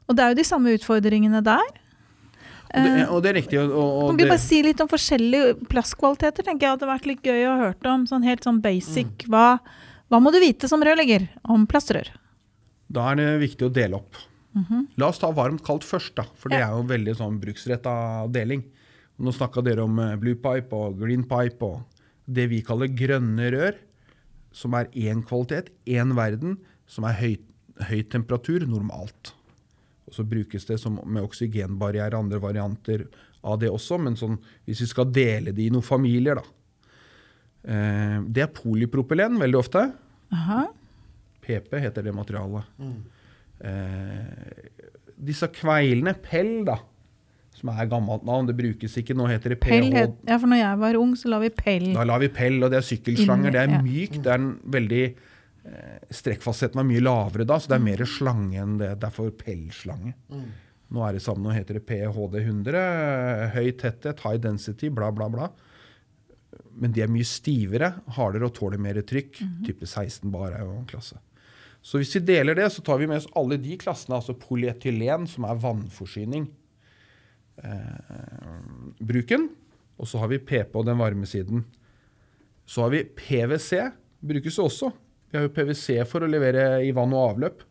Og 0.08 0.16
det 0.16 0.24
er 0.24 0.32
jo 0.32 0.38
de 0.40 0.46
samme 0.48 0.72
utfordringene 0.78 1.42
der. 1.44 1.66
Og 2.68 2.84
det, 2.84 2.94
Eh, 3.02 3.10
og 3.14 3.24
det 3.24 3.30
er 3.30 3.38
riktig. 3.40 3.60
Og, 3.64 3.74
og 3.74 4.10
kan 4.12 4.18
vi 4.20 4.26
du 4.26 4.32
bare 4.32 4.44
si 4.44 4.62
litt 4.66 4.82
om 4.84 4.90
forskjellige 4.92 5.68
plastkvaliteter? 5.72 6.44
tenker 6.44 6.68
jeg 6.68 6.76
hadde 6.76 6.90
vært 6.90 7.10
litt 7.10 7.24
gøy 7.24 7.46
å 7.48 7.52
ha 7.54 7.68
hørt 7.70 7.86
om. 7.88 8.08
sånn 8.10 8.26
Helt 8.28 8.44
sånn 8.44 8.62
basic. 8.62 9.28
Mm. 9.28 9.34
Hva, 9.34 9.46
hva 10.12 10.22
må 10.24 10.34
du 10.36 10.40
vite 10.44 10.70
som 10.70 10.84
rørlegger 10.84 11.30
om 11.48 11.68
plastrør? 11.70 12.12
Da 12.88 13.12
er 13.12 13.20
det 13.20 13.30
viktig 13.44 13.68
å 13.68 13.74
dele 13.74 14.00
opp. 14.00 14.20
Mhm. 14.58 14.88
La 14.98 15.10
oss 15.12 15.20
ta 15.22 15.30
varmt 15.32 15.64
kaldt 15.64 15.86
først, 15.86 16.16
da, 16.16 16.26
for 16.36 16.50
det 16.50 16.62
er 16.64 16.72
jo 16.74 16.84
veldig 16.88 17.16
sånn 17.20 17.40
bruksretta 17.40 17.94
deling. 18.34 18.64
Nå 19.18 19.34
snakka 19.34 19.64
dere 19.66 19.84
om 19.86 20.00
eh, 20.00 20.16
blue 20.20 20.38
pipe 20.38 20.74
og 20.74 20.98
green 21.00 21.24
pipe 21.28 21.66
og 21.66 21.84
det 22.28 22.50
vi 22.52 22.62
kaller 22.66 22.92
grønne 22.92 23.52
rør, 23.54 23.78
som 24.52 24.74
er 24.78 24.90
én 24.98 25.24
kvalitet, 25.26 25.72
én 25.86 26.14
verden, 26.18 26.58
som 26.90 27.06
er 27.08 27.18
høy, 27.20 27.36
høy 27.88 28.02
temperatur 28.10 28.66
normalt. 28.68 29.34
Og 30.08 30.16
så 30.16 30.24
brukes 30.28 30.66
det 30.70 30.80
som 30.80 31.00
med 31.06 31.26
oksygenbarriere, 31.28 32.16
andre 32.18 32.40
varianter 32.40 33.06
av 33.48 33.60
det 33.62 33.70
også, 33.72 34.00
men 34.02 34.16
sånn, 34.20 34.38
hvis 34.68 34.82
vi 34.86 34.90
skal 34.90 35.12
dele 35.14 35.54
det 35.56 35.66
i 35.68 35.72
noen 35.74 35.86
familier, 35.86 36.40
da. 36.40 36.46
Eh, 37.68 38.18
det 38.32 38.46
er 38.46 38.54
polypropylen 38.56 39.40
veldig 39.42 39.60
ofte. 39.60 39.84
Aha. 40.36 40.66
PP 41.44 41.80
heter 41.84 42.08
det 42.08 42.14
materialet. 42.16 42.68
Eh, 43.68 44.68
disse 45.18 45.50
kveilene, 45.52 46.14
pell, 46.24 46.62
da, 46.68 46.78
som 47.58 47.72
er 47.74 47.88
gammelt 47.90 48.26
navn, 48.28 48.48
det 48.50 48.56
brukes 48.58 48.98
ikke, 49.02 49.16
nå 49.18 49.28
heter 49.32 49.56
det 49.56 49.60
Pell 49.64 49.88
PH. 49.90 49.96
het, 49.98 50.18
ja, 50.28 50.38
for 50.38 50.52
når 50.52 50.62
jeg 50.62 50.82
var 50.84 51.00
ung, 51.00 51.16
så 51.18 51.32
la 51.32 51.40
vi 51.42 51.50
pell. 51.50 51.88
Da 51.96 52.04
la 52.06 52.20
vi 52.22 52.30
pell, 52.30 52.60
og 52.64 52.72
det 52.72 52.80
er 52.80 52.86
sykkelslanger. 52.86 53.56
Det 53.56 53.64
er 53.64 53.82
mykt, 53.82 54.20
det 54.24 54.34
er 54.36 54.44
en 54.44 54.52
veldig 54.78 55.02
eh, 55.08 55.27
Strekkfastheten 56.14 56.80
var 56.80 56.86
mye 56.88 57.02
lavere 57.04 57.46
da, 57.48 57.58
så 57.60 57.72
det 57.72 57.78
er 57.80 57.84
mer 57.86 58.04
slange 58.08 58.62
enn 58.62 58.78
det. 58.80 58.94
Derfor 59.04 59.32
pellslange. 59.36 60.14
Nå 60.88 61.02
er 61.04 61.18
det 61.18 61.24
samme, 61.26 61.44
nå 61.44 61.52
heter 61.56 61.80
det 61.80 61.86
PHD100. 61.90 62.78
eh, 62.80 63.48
Høy 63.58 63.72
tetthet, 63.76 64.22
high 64.24 64.40
density, 64.40 64.88
bla, 64.90 65.10
bla, 65.12 65.28
bla. 65.34 65.50
Men 66.78 66.94
de 66.96 67.02
er 67.04 67.10
mye 67.12 67.26
stivere, 67.28 67.90
hardere 68.16 68.48
og 68.48 68.54
tåler 68.56 68.80
mer 68.80 69.00
trykk. 69.02 69.42
Type 69.66 69.86
16 69.90 70.30
bar 70.32 70.54
er 70.54 70.64
jo 70.64 70.78
en 70.78 70.88
klasse. 70.88 71.18
Så 71.84 72.00
hvis 72.00 72.14
vi 72.16 72.22
deler 72.28 72.56
det, 72.58 72.70
så 72.72 72.82
tar 72.84 73.00
vi 73.02 73.08
med 73.08 73.18
oss 73.20 73.28
alle 73.36 73.58
de 73.62 73.76
klassene, 73.80 74.16
altså 74.18 74.34
polyetylen, 74.38 75.28
som 75.28 75.46
er 75.48 75.60
vannforsyning. 75.64 76.48
Eh, 77.64 78.56
bruken. 79.02 79.50
Og 79.98 80.08
så 80.08 80.20
har 80.22 80.30
vi 80.32 80.38
PP 80.40 80.76
og 80.78 80.86
den 80.86 81.00
varme 81.02 81.26
siden. 81.26 81.66
Så 82.68 82.84
har 82.86 82.92
vi 82.94 83.04
PwC. 83.04 83.82
Brukes 84.22 84.60
også. 84.62 84.92
Vi 85.32 85.38
har 85.38 85.48
jo 85.48 85.54
PwC 85.54 85.98
for 86.08 86.24
å 86.24 86.30
levere 86.32 86.84
i 86.88 86.92
vann 86.96 87.14
og 87.14 87.34
avløp. 87.36 87.62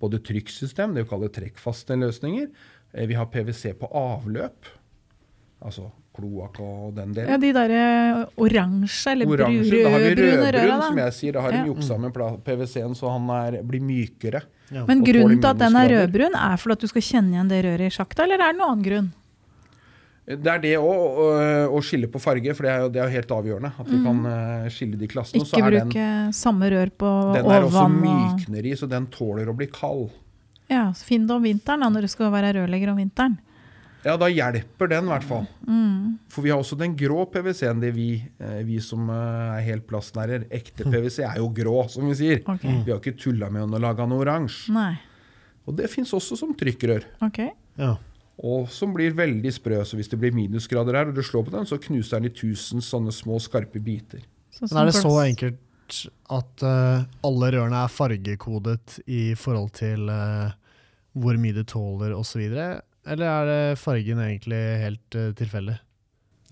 Både 0.00 0.20
trykksystem, 0.24 0.94
det 0.94 1.04
vi 1.04 1.10
kaller 1.10 1.28
trekkfaste 1.34 1.96
løsninger. 1.98 2.48
Eh, 2.94 3.06
Vi 3.06 3.14
har 3.18 3.26
PwC 3.26 3.74
på 3.78 3.90
avløp. 3.92 4.70
Altså 5.60 5.90
kloakk 6.18 6.58
og 6.62 6.94
den 6.96 7.12
delen. 7.14 7.30
Ja, 7.30 7.38
de 7.38 7.50
derre 7.54 7.82
oransje 8.42 9.12
eller 9.12 9.26
Oransje. 9.30 9.82
Da 9.84 9.90
har 9.92 9.98
vi 10.02 10.08
rødbrune 10.14 10.46
rødbrun, 10.52 10.70
røra. 10.70 10.86
som 10.88 10.98
jeg 10.98 11.12
sier. 11.18 11.32
Da 11.32 11.40
har 11.42 11.52
Ja. 11.52 11.62
de 11.62 11.68
juksa 11.70 11.98
med 11.98 12.12
PwC-en 12.44 12.94
så 12.94 13.10
han 13.10 13.28
er, 13.30 13.62
blir 13.62 13.80
mykere. 13.80 14.42
Ja. 14.70 14.84
Men 14.86 15.04
grunnen 15.04 15.40
til 15.40 15.46
at 15.50 15.58
den 15.58 15.76
er 15.76 15.88
rødbrun, 15.88 16.34
er 16.34 16.56
for 16.56 16.72
at 16.72 16.80
du 16.80 16.86
skal 16.88 17.02
kjenne 17.02 17.32
igjen 17.34 17.48
det 17.48 17.64
røret 17.64 17.86
i 17.86 17.90
sjakta, 17.90 18.22
eller 18.24 18.34
er 18.34 18.52
det 18.52 18.58
noen 18.58 18.70
annen 18.70 18.84
grunn? 18.84 19.12
Det 20.28 20.50
er 20.52 20.60
det 20.60 20.74
òg, 20.76 21.20
å 21.72 21.78
skille 21.80 22.08
på 22.12 22.20
farge, 22.20 22.52
for 22.52 22.66
det 22.66 22.72
er 22.72 22.82
jo, 22.84 22.88
det 22.92 23.00
er 23.00 23.12
helt 23.14 23.30
avgjørende. 23.32 23.70
At 23.80 23.88
vi 23.88 24.00
kan 24.04 24.18
eh, 24.28 24.66
skille 24.72 24.98
de 25.00 25.08
klassene. 25.08 25.40
Mm. 25.40 25.48
Ikke 25.48 25.62
er 25.64 25.76
den, 25.78 25.92
bruke 25.92 26.36
samme 26.36 26.68
rør 26.74 26.90
på 27.00 27.12
den 27.32 27.48
er 27.48 27.64
også 27.64 27.80
ovan 27.86 27.94
og 27.96 28.08
mykner 28.08 28.68
i, 28.68 28.74
så 28.76 28.88
den 28.90 29.08
tåler 29.14 29.48
å 29.48 29.56
bli 29.56 29.70
kald. 29.72 30.10
Ja, 30.68 30.90
så 30.92 31.06
Finn 31.08 31.24
det 31.24 31.32
om 31.32 31.46
vinteren 31.48 31.80
da, 31.80 31.88
når 31.94 32.04
du 32.04 32.12
skal 32.12 32.32
være 32.34 32.52
rørlegger 32.58 32.92
om 32.92 33.00
vinteren. 33.00 33.38
Ja, 34.04 34.14
da 34.20 34.28
hjelper 34.30 34.90
den 34.92 35.08
i 35.08 35.10
hvert 35.10 35.26
fall. 35.26 35.46
Mm. 35.66 36.18
For 36.30 36.44
vi 36.44 36.52
har 36.52 36.60
også 36.60 36.76
den 36.78 36.92
grå 36.96 37.24
PwC-en, 37.32 37.80
det 37.82 37.90
vi, 37.96 38.10
eh, 38.38 38.60
vi 38.68 38.78
som 38.84 39.08
eh, 39.10 39.56
er 39.56 39.64
helt 39.66 39.88
plastnærer. 39.88 40.44
Ekte 40.54 40.86
PwC 40.92 41.22
er 41.26 41.40
jo 41.40 41.48
grå, 41.56 41.80
som 41.90 42.06
vi 42.08 42.18
sier. 42.20 42.44
Okay. 42.44 42.82
Vi 42.84 42.92
har 42.92 43.00
ikke 43.00 43.16
tulla 43.18 43.50
med 43.52 43.64
å 43.64 43.80
lage 43.80 44.04
den 44.04 44.14
oransje. 44.18 44.86
Og 45.68 45.76
det 45.76 45.90
fins 45.92 46.12
også 46.16 46.38
som 46.38 46.54
trykkrør. 46.56 47.08
Ok. 47.26 47.42
Ja. 47.80 47.96
Og 48.38 48.68
som 48.70 48.92
blir 48.94 49.16
veldig 49.18 49.50
sprø. 49.54 49.80
Så 49.86 49.98
hvis 49.98 50.10
det 50.12 50.18
blir 50.20 50.36
minusgrader 50.36 50.94
her, 51.00 51.10
og 51.10 51.16
du 51.16 51.24
slår 51.26 51.48
på 51.48 51.54
den, 51.54 51.66
så 51.66 51.80
knuser 51.82 52.20
den 52.20 52.30
i 52.30 52.34
tusen 52.34 52.84
sånne 52.84 53.14
små, 53.14 53.40
skarpe 53.42 53.82
biter. 53.82 54.22
Sånn 54.54 54.70
Men 54.70 54.82
er 54.82 54.90
det 54.90 54.98
så 54.98 55.14
enkelt 55.24 55.98
at 56.36 56.62
uh, 56.66 57.08
alle 57.24 57.50
rørene 57.54 57.82
er 57.82 57.90
fargekodet 57.90 58.98
i 59.08 59.32
forhold 59.38 59.72
til 59.78 60.06
uh, 60.12 60.54
hvor 61.18 61.40
mye 61.40 61.56
det 61.56 61.66
tåler 61.72 62.14
osv.? 62.14 62.44
Eller 63.08 63.26
er 63.26 63.50
det 63.50 63.60
fargen 63.80 64.22
egentlig 64.22 64.62
helt 64.84 65.18
uh, 65.18 65.30
tilfeldig? 65.38 65.78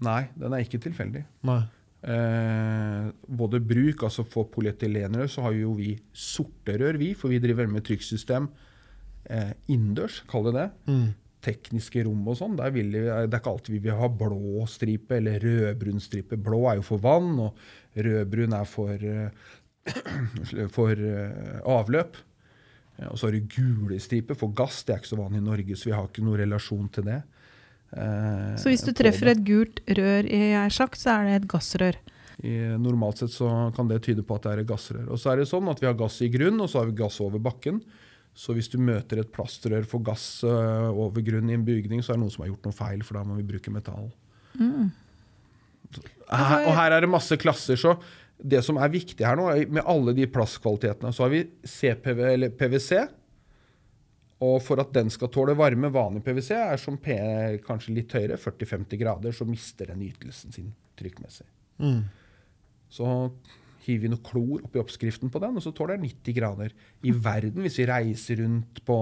Nei, 0.06 0.22
den 0.36 0.52
er 0.52 0.64
ikke 0.64 0.82
tilfeldig. 0.82 1.22
Nei. 1.48 1.62
Eh, 2.06 3.06
både 3.26 3.58
bruk, 3.64 4.04
altså 4.06 4.22
for 4.30 4.46
polyetylenrør, 4.52 5.26
så 5.30 5.46
har 5.48 5.56
jo 5.56 5.72
vi 5.78 5.96
sorte 6.14 6.76
rør, 6.78 6.98
vi, 7.00 7.14
for 7.18 7.32
vi 7.32 7.40
driver 7.42 7.66
med 7.70 7.82
trykksystem 7.86 8.46
eh, 9.32 9.54
innendørs, 9.72 10.20
kall 10.30 10.46
det 10.46 10.54
det. 10.54 10.66
Mm. 10.86 11.08
Tekniske 11.44 12.04
rom 12.06 12.24
og 12.26 12.38
sånn. 12.38 12.56
Vi, 12.74 12.84
det 12.92 13.02
er 13.12 13.28
ikke 13.28 13.52
alltid 13.52 13.76
vi 13.76 13.82
vil 13.84 13.98
ha 13.98 14.08
blå 14.10 14.64
stripe 14.70 15.18
eller 15.18 15.42
rødbrun 15.42 16.02
stripe. 16.02 16.38
Blå 16.40 16.64
er 16.70 16.80
jo 16.80 16.86
for 16.86 17.02
vann, 17.02 17.34
og 17.44 18.00
rødbrun 18.06 18.56
er 18.56 18.70
for, 18.70 18.96
eh, 18.96 20.66
for 20.76 20.96
eh, 20.96 21.60
avløp. 21.76 22.18
Eh, 22.96 23.08
og 23.10 23.18
så 23.18 23.28
har 23.28 23.36
du 23.36 23.52
gule 23.52 24.00
striper 24.02 24.38
for 24.38 24.54
gass. 24.56 24.82
Det 24.84 24.96
er 24.96 25.02
ikke 25.02 25.12
så 25.12 25.20
vanlig 25.20 25.42
i 25.42 25.48
Norge, 25.50 25.78
så 25.78 25.90
vi 25.90 25.96
har 25.96 26.10
ikke 26.10 26.26
noen 26.26 26.42
relasjon 26.44 26.92
til 26.96 27.10
det. 27.12 27.22
Så 28.58 28.66
hvis 28.66 28.82
du 28.82 28.90
treffer 28.98 29.30
et 29.30 29.44
gult 29.46 29.78
rør 29.94 30.26
i 30.26 30.40
ei 30.58 30.70
sjakt, 30.74 30.98
så 30.98 31.20
er 31.20 31.28
det 31.28 31.36
et 31.36 31.50
gassrør. 31.52 31.96
I, 32.44 32.56
normalt 32.82 33.22
sett 33.22 33.32
så 33.32 33.48
kan 33.76 33.88
det 33.88 34.02
tyde 34.04 34.24
på 34.26 34.36
at 34.36 34.44
det 34.44 34.50
er 34.52 34.62
et 34.64 34.68
gassrør. 34.68 35.06
Og 35.14 35.20
så 35.20 35.32
er 35.32 35.40
det 35.40 35.46
sånn 35.48 35.70
at 35.72 35.80
vi 35.80 35.88
har 35.88 35.96
gass 35.96 36.18
i 36.24 36.28
grunn, 36.32 36.58
og 36.60 36.68
så 36.68 36.82
har 36.82 36.90
vi 36.90 36.98
gass 36.98 37.20
over 37.24 37.40
bakken. 37.42 37.78
Så 38.36 38.52
hvis 38.52 38.68
du 38.68 38.76
møter 38.76 39.22
et 39.22 39.32
plastrør 39.32 39.86
for 39.88 40.04
gass 40.04 40.44
øh, 40.44 40.90
over 40.92 41.24
grunn 41.24 41.48
i 41.48 41.56
en 41.56 41.64
bygning, 41.64 42.02
så 42.04 42.12
er 42.12 42.18
det 42.18 42.26
noen 42.26 42.34
som 42.34 42.44
har 42.44 42.52
gjort 42.52 42.68
noe 42.68 42.76
feil, 42.76 43.04
for 43.06 43.16
da 43.16 43.24
må 43.24 43.38
vi 43.38 43.46
bruke 43.48 43.72
metall. 43.72 44.10
Mm. 44.60 44.90
Her, 46.28 46.66
og 46.66 46.72
her 46.76 46.92
er 46.92 47.04
det 47.04 47.08
masse 47.08 47.38
klasser, 47.40 47.78
så 47.80 47.94
det 48.36 48.60
som 48.66 48.76
er 48.76 48.92
viktig 48.92 49.24
her 49.24 49.38
nå, 49.38 49.46
er 49.48 49.70
med 49.72 49.86
alle 49.88 50.12
de 50.16 50.26
plastkvalitetene, 50.28 51.14
så 51.16 51.24
har 51.24 51.32
vi 51.32 51.46
CPV, 51.64 52.20
eller 52.34 52.52
PwC. 52.52 53.06
Og 54.44 54.58
for 54.60 54.82
at 54.82 54.92
den 54.92 55.08
skal 55.08 55.30
tåle 55.32 55.54
varme, 55.56 55.88
vanlig 55.92 56.20
PwC 56.26 56.50
er 56.58 56.80
som 56.80 56.98
P 57.00 57.16
kanskje 57.64 57.94
litt 57.96 58.12
høyere, 58.12 58.36
40-50 58.36 59.00
grader, 59.00 59.32
så 59.32 59.48
mister 59.48 59.88
den 59.94 60.04
ytelsen 60.04 60.52
sin 60.52 60.74
trykkmessig. 61.00 61.46
Mm. 61.80 62.02
Så 62.92 63.06
hiver 63.86 64.02
vi 64.06 64.08
noe 64.12 64.22
klor 64.26 64.64
oppi 64.66 64.80
oppskriften 64.82 65.30
på 65.32 65.40
den, 65.42 65.56
og 65.56 65.62
så 65.64 65.72
tåler 65.74 65.96
den 66.00 66.08
90 66.10 66.34
grader. 66.36 66.72
I 67.06 67.12
verden, 67.12 67.62
hvis 67.64 67.78
vi 67.78 67.86
reiser 67.88 68.42
rundt 68.42 68.82
på 68.88 68.98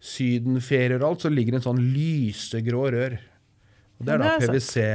sydenferier 0.00 1.00
og 1.02 1.10
alt, 1.12 1.24
så 1.26 1.32
ligger 1.32 1.56
det 1.56 1.60
en 1.62 1.66
sånn 1.70 1.82
lysegrå 1.94 2.84
rør. 2.94 3.18
Og 3.98 4.06
det 4.06 4.14
er 4.14 4.22
da 4.22 4.36
Det 4.38 4.48
er 4.48 4.52
PwC. 4.52 4.86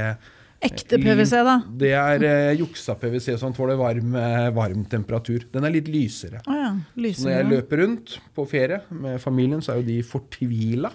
Ekte 0.64 0.96
PwC, 0.96 1.32
da. 1.44 1.54
Det 1.76 1.90
er 1.92 2.22
eh, 2.24 2.54
juksa 2.56 2.94
PwC 2.96 3.34
som 3.40 3.52
tåler 3.52 3.76
varm, 3.76 4.14
eh, 4.16 4.46
varm 4.56 4.84
temperatur. 4.88 5.44
Den 5.52 5.66
er 5.68 5.74
litt 5.74 5.90
lysere. 5.92 6.40
Å 6.48 6.56
ja. 6.56 6.70
Så 7.12 7.26
når 7.26 7.34
jeg 7.34 7.48
løper 7.50 7.82
rundt 7.84 8.14
på 8.34 8.46
ferie 8.48 8.80
med 8.90 9.20
familien, 9.20 9.60
så 9.60 9.74
er 9.74 9.82
jo 9.82 9.88
de 9.90 9.98
fortvila. 10.08 10.90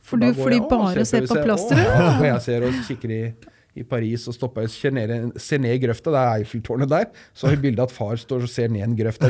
For 0.00 0.16
for 0.16 0.24
du- 0.24 0.40
fordi 0.40 0.60
bare 0.70 1.04
ser 1.04 1.26
på 1.28 1.36
plasteret?» 1.44 1.84
«Å, 1.84 2.00
Ja, 2.00 2.18
og 2.18 2.24
jeg 2.24 2.40
ser 2.46 2.64
og 2.64 2.72
kikker 2.88 3.10
i, 3.12 3.34
i 3.80 3.86
Paris 3.88 4.26
og 4.30 4.36
stopper 4.36 4.66
og 4.68 4.72
ser 4.72 4.92
ned, 4.94 5.32
ser 5.40 5.58
ned 5.64 5.74
i 5.76 5.80
grøfta, 5.82 6.12
det 6.14 6.20
er 6.20 6.42
Eiffeltårnet 6.42 6.90
der. 6.92 7.08
Så 7.34 7.48
har 7.48 7.56
vi 7.56 7.62
bilde 7.68 7.82
av 7.82 7.88
at 7.90 7.96
far 7.96 8.20
står 8.20 8.44
og 8.46 8.52
ser 8.52 8.68
ned 8.72 8.82
i 8.82 8.86
en 8.86 8.96
grøft. 8.98 9.24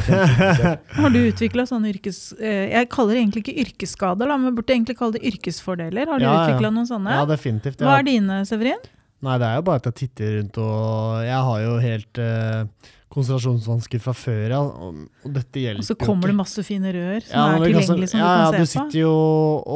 Har 0.98 1.10
du 1.14 1.18
utvikla 1.22 1.66
sånne 1.70 1.90
yrkes... 1.94 2.20
eh, 2.40 2.70
Jeg 2.74 2.88
kaller 2.92 3.14
det 3.16 3.22
egentlig 3.24 3.44
ikke 3.46 3.58
yrkesskader, 3.66 4.30
da, 4.30 4.36
men 4.40 4.54
burde 4.58 4.74
egentlig 4.74 4.98
kalle 5.00 5.18
det 5.18 5.24
yrkesfordeler. 5.32 6.10
Har 6.10 6.18
du 6.22 6.26
Ja, 6.26 6.32
ja. 6.34 6.46
utvikla 6.48 6.70
noen 6.74 6.88
sånne? 6.90 7.18
Ja, 7.20 7.26
definitivt. 7.30 7.80
Hva 7.84 7.98
er 8.00 8.08
dine, 8.10 8.40
Severin? 8.48 8.82
Nei, 9.20 9.34
det 9.42 9.46
er 9.50 9.58
jo 9.60 9.66
bare 9.66 9.82
at 9.82 9.90
jeg 9.90 9.98
titter 10.04 10.38
rundt, 10.38 10.58
og 10.64 11.24
jeg 11.26 11.40
har 11.50 11.58
jo 11.66 11.72
helt 11.84 12.20
eh, 12.24 12.90
konsentrasjonsvansker 13.12 14.00
fra 14.00 14.14
før, 14.16 14.44
ja. 14.54 14.60
Og, 14.64 15.00
og 15.26 15.32
dette 15.34 15.60
hjelper 15.60 15.82
Og 15.82 15.88
så 15.90 15.96
kommer 15.98 16.30
det 16.30 16.36
masse 16.38 16.62
fine 16.64 16.92
rør 16.94 17.18
som 17.26 17.34
Ja, 17.36 17.46
er 17.58 17.64
tilgjengelige, 17.66 18.12
som 18.14 18.20
ja, 18.22 18.28
du 18.30 18.30
ja, 18.30 18.44
kan 18.46 18.54
du 18.54 18.64
se 18.64 18.78
på. 18.78 18.84
sitter 18.86 19.00
jo, 19.02 19.14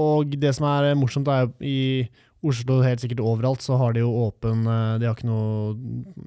og 0.00 0.36
det 0.46 0.52
som 0.56 0.68
er 0.70 0.94
morsomt, 0.96 1.28
er 1.28 1.44
jo 1.44 1.52
i 1.60 1.78
Oslo 2.44 2.82
helt 2.84 3.00
sikkert 3.00 3.20
overalt, 3.24 3.62
så 3.64 3.78
har 3.80 3.94
de 3.96 4.02
jo 4.02 4.10
åpen 4.26 4.66
eh, 4.68 4.98
De 5.00 5.06
har 5.08 5.14
ikke 5.16 5.28
noe 5.30 5.74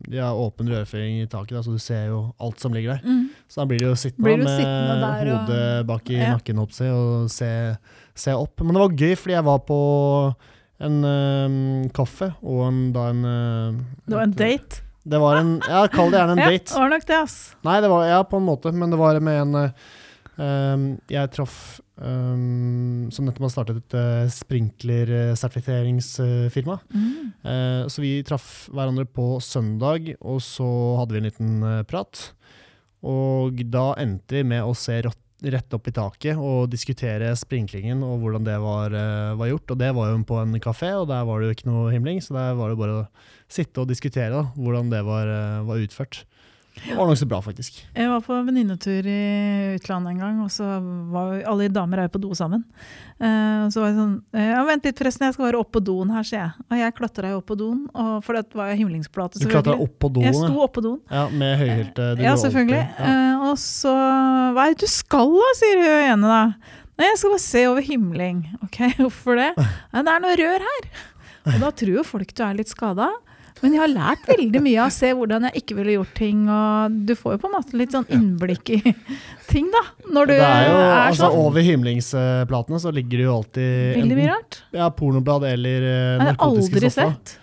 De 0.10 0.17
har 0.17 0.34
åpen 0.41 0.69
rørføring 0.71 1.19
i 1.21 1.27
taket, 1.30 1.53
da, 1.58 1.62
så 1.65 1.75
du 1.75 1.80
ser 1.84 2.08
jo 2.10 2.21
alt 2.41 2.60
som 2.63 2.73
ligger 2.73 2.95
der. 2.97 3.06
Mm. 3.06 3.27
Så 3.47 3.62
da 3.62 3.65
blir 3.69 3.80
du 3.84 3.86
jo 3.89 3.95
sittende 3.99 4.25
Blir 4.27 4.41
med 4.41 4.53
sittende 4.56 5.12
hodet 5.21 5.62
og- 5.82 5.88
bak 5.91 6.10
i 6.10 6.17
Ja. 6.17 6.32
nakken 6.36 6.60
opp, 6.63 6.73
og 6.89 7.30
se, 7.30 7.51
se 8.15 8.32
opp. 8.34 8.60
Men 8.65 8.73
det 8.73 8.82
var 8.84 8.97
gøy, 9.03 9.15
fordi 9.15 9.36
jeg 9.38 9.45
var 9.45 9.60
på 9.67 9.80
en 10.80 10.97
um, 11.06 11.89
kaffe 11.89 12.32
og 12.43 12.60
en, 12.67 12.82
da 12.93 13.08
en 13.10 13.23
eh, 13.25 13.80
Det 14.08 14.15
var 14.17 14.23
en 14.27 14.36
date. 14.38 14.82
Det 15.08 15.19
var 15.23 15.38
en 15.39 15.53
Ja, 15.67 15.86
kall 15.88 16.12
det 16.12 16.19
gjerne 16.19 16.36
en 16.36 16.38
Ja, 16.43 16.49
date. 16.51 16.73
det 16.73 16.82
var 16.82 16.89
nok 16.91 17.06
det, 17.08 17.15
ass. 17.23 17.38
Nei, 17.63 17.77
det 17.82 17.89
var 17.93 18.06
ja, 18.10 18.19
på 18.27 18.38
en 18.41 18.45
måte, 18.49 18.73
men 18.75 18.91
det 18.91 18.99
var 18.99 19.19
med 19.23 19.41
en 19.45 19.56
eh, 19.56 19.71
um, 20.38 20.97
Jeg 21.12 21.32
traff 21.36 21.82
um, 21.97 23.10
som 23.13 23.26
nettopp 23.28 23.45
har 23.47 23.54
startet 23.54 23.78
et 23.82 23.93
uh, 23.97 24.30
sprinklersertifiseringsfirma. 24.32 26.78
Mm. 26.93 27.32
Uh, 27.43 27.88
så 27.91 27.97
vi 28.04 28.26
traff 28.28 28.47
hverandre 28.71 29.06
på 29.10 29.26
søndag, 29.43 30.02
og 30.21 30.41
så 30.45 30.69
hadde 31.02 31.13
vi 31.13 31.19
en 31.21 31.30
liten 31.30 31.52
uh, 31.65 31.84
prat. 31.88 32.13
Og 33.06 33.62
da 33.71 33.91
endte 34.02 34.39
vi 34.39 34.43
med 34.47 34.65
å 34.65 34.76
se 34.78 35.02
rått, 35.06 35.23
rett 35.45 35.73
opp 35.76 35.86
i 35.86 35.93
taket 35.93 36.39
og 36.41 36.71
diskutere 36.71 37.30
sprinklingen 37.38 38.00
og 38.02 38.23
hvordan 38.23 38.45
det 38.47 38.56
var, 38.58 38.89
eh, 38.89 39.36
var 39.38 39.52
gjort. 39.52 39.71
Og 39.71 39.78
det 39.78 39.91
var 39.93 40.10
jo 40.10 40.23
på 40.26 40.39
en 40.41 40.60
kafé, 40.60 40.97
og 40.97 41.08
der 41.08 41.23
var 41.26 41.39
det 41.39 41.47
jo 41.47 41.54
ikke 41.54 41.69
noe 41.69 41.91
himling, 41.93 42.21
så 42.21 42.34
der 42.34 42.56
var 42.58 42.69
det 42.69 42.80
bare 42.80 43.04
å 43.04 43.08
sitte 43.47 43.82
og 43.82 43.88
diskutere 43.88 44.34
da, 44.34 44.43
hvordan 44.58 44.89
det 44.89 45.04
var, 45.06 45.28
eh, 45.28 45.62
var 45.62 45.78
utført. 45.78 46.26
Det 46.85 46.95
var 46.95 47.07
nokså 47.09 47.25
bra, 47.27 47.39
faktisk. 47.43 47.79
Jeg 47.97 48.09
var 48.11 48.21
på 48.23 48.37
venninnetur 48.47 49.07
i 49.09 49.17
utlandet 49.77 50.13
en 50.13 50.21
gang, 50.21 50.37
og 50.45 50.51
så 50.53 50.67
var 51.11 51.41
alle 51.49 51.67
damer 51.73 52.03
er 52.03 52.07
jo 52.07 52.13
på 52.15 52.21
do 52.23 52.31
sammen. 52.37 52.63
Og 53.17 53.71
så 53.73 53.81
var 53.81 53.89
jeg 53.89 53.97
sånn 53.97 54.13
eh, 54.37 54.51
ja, 54.53 54.61
Vent 54.67 54.85
litt, 54.85 54.97
forresten, 55.01 55.25
jeg 55.25 55.33
skal 55.35 55.47
være 55.47 55.59
opp 55.63 55.71
på 55.73 55.81
doen 55.83 56.11
her, 56.13 56.25
sier 56.27 56.39
jeg. 56.43 56.65
Og 56.69 56.77
jeg 56.77 56.95
klatra 56.99 57.31
jo 57.33 57.39
opp 57.41 57.47
på 57.49 57.57
doen, 57.59 57.83
for 58.23 58.37
det 58.37 58.45
var 58.59 58.69
jo 58.71 58.79
himlingsplate, 58.83 59.41
Du 59.41 59.49
klatra 59.49 59.73
opp 59.73 59.95
på 60.03 60.11
doen, 60.13 60.27
Jeg 60.29 60.37
sto 60.37 60.61
opp 60.63 60.75
på 60.77 60.83
doen. 60.85 60.99
ja, 61.09 61.27
med 61.33 61.57
høyhælte 61.63 62.09
Ja, 62.21 62.35
selvfølgelig. 62.37 62.83
Ja. 62.99 63.11
Eh, 63.11 63.45
og 63.49 63.57
så 63.61 63.93
Hva 64.53 64.67
er 64.67 64.75
det 64.75 64.85
du 64.85 64.91
skal, 64.91 65.33
da, 65.33 65.51
sier 65.59 65.81
hun 65.81 66.09
ene 66.13 66.33
da. 66.33 66.41
Nei, 66.97 67.11
jeg 67.11 67.17
skal 67.21 67.33
bare 67.35 67.43
se 67.45 67.61
over 67.69 67.85
himling. 67.85 68.39
Ok, 68.65 68.79
hvorfor 69.03 69.37
det? 69.37 69.51
Det 69.93 70.13
er 70.13 70.23
noe 70.23 70.37
rør 70.39 70.67
her. 70.69 70.89
Og 71.47 71.61
da 71.63 71.69
tror 71.79 71.93
jo 71.99 72.03
folk 72.03 72.33
du 72.35 72.41
er 72.43 72.57
litt 72.57 72.69
skada. 72.71 73.09
Men 73.63 73.73
jeg 73.75 73.81
har 73.81 73.91
lært 73.91 74.27
veldig 74.29 74.61
mye 74.63 74.79
av 74.83 74.91
å 74.91 74.93
se 74.93 75.11
hvordan 75.17 75.47
jeg 75.49 75.61
ikke 75.63 75.77
ville 75.79 75.95
gjort 75.97 76.13
ting. 76.17 76.43
Og 76.51 76.97
du 77.09 77.13
får 77.17 77.35
jo 77.35 77.41
på 77.43 77.49
en 77.49 77.55
måte 77.57 77.79
litt 77.79 77.95
sånn 77.95 78.07
innblikk 78.13 78.71
i 78.75 78.81
ting, 79.51 79.69
da. 79.73 79.83
Når 80.07 80.31
du 80.31 80.33
Det 80.35 80.41
er 80.45 80.67
jo, 80.67 80.75
er 80.77 80.95
altså 81.01 81.23
sånn. 81.27 81.37
Over 81.45 81.65
himlingsplatene 81.67 82.81
så 82.83 82.93
ligger 82.95 83.23
det 83.23 83.27
jo 83.27 83.35
alltid 83.37 84.01
Veldig 84.01 84.19
mye 84.19 84.33
rart. 84.33 84.59
Ja, 84.77 84.89
pornoblad 84.93 85.47
eller 85.49 85.87
eh, 85.87 85.87
Det 85.87 86.27
har 86.27 86.29
narkotiske 86.33 86.77
aldri 86.77 86.93
stoffer. 86.93 87.15
sett. 87.17 87.37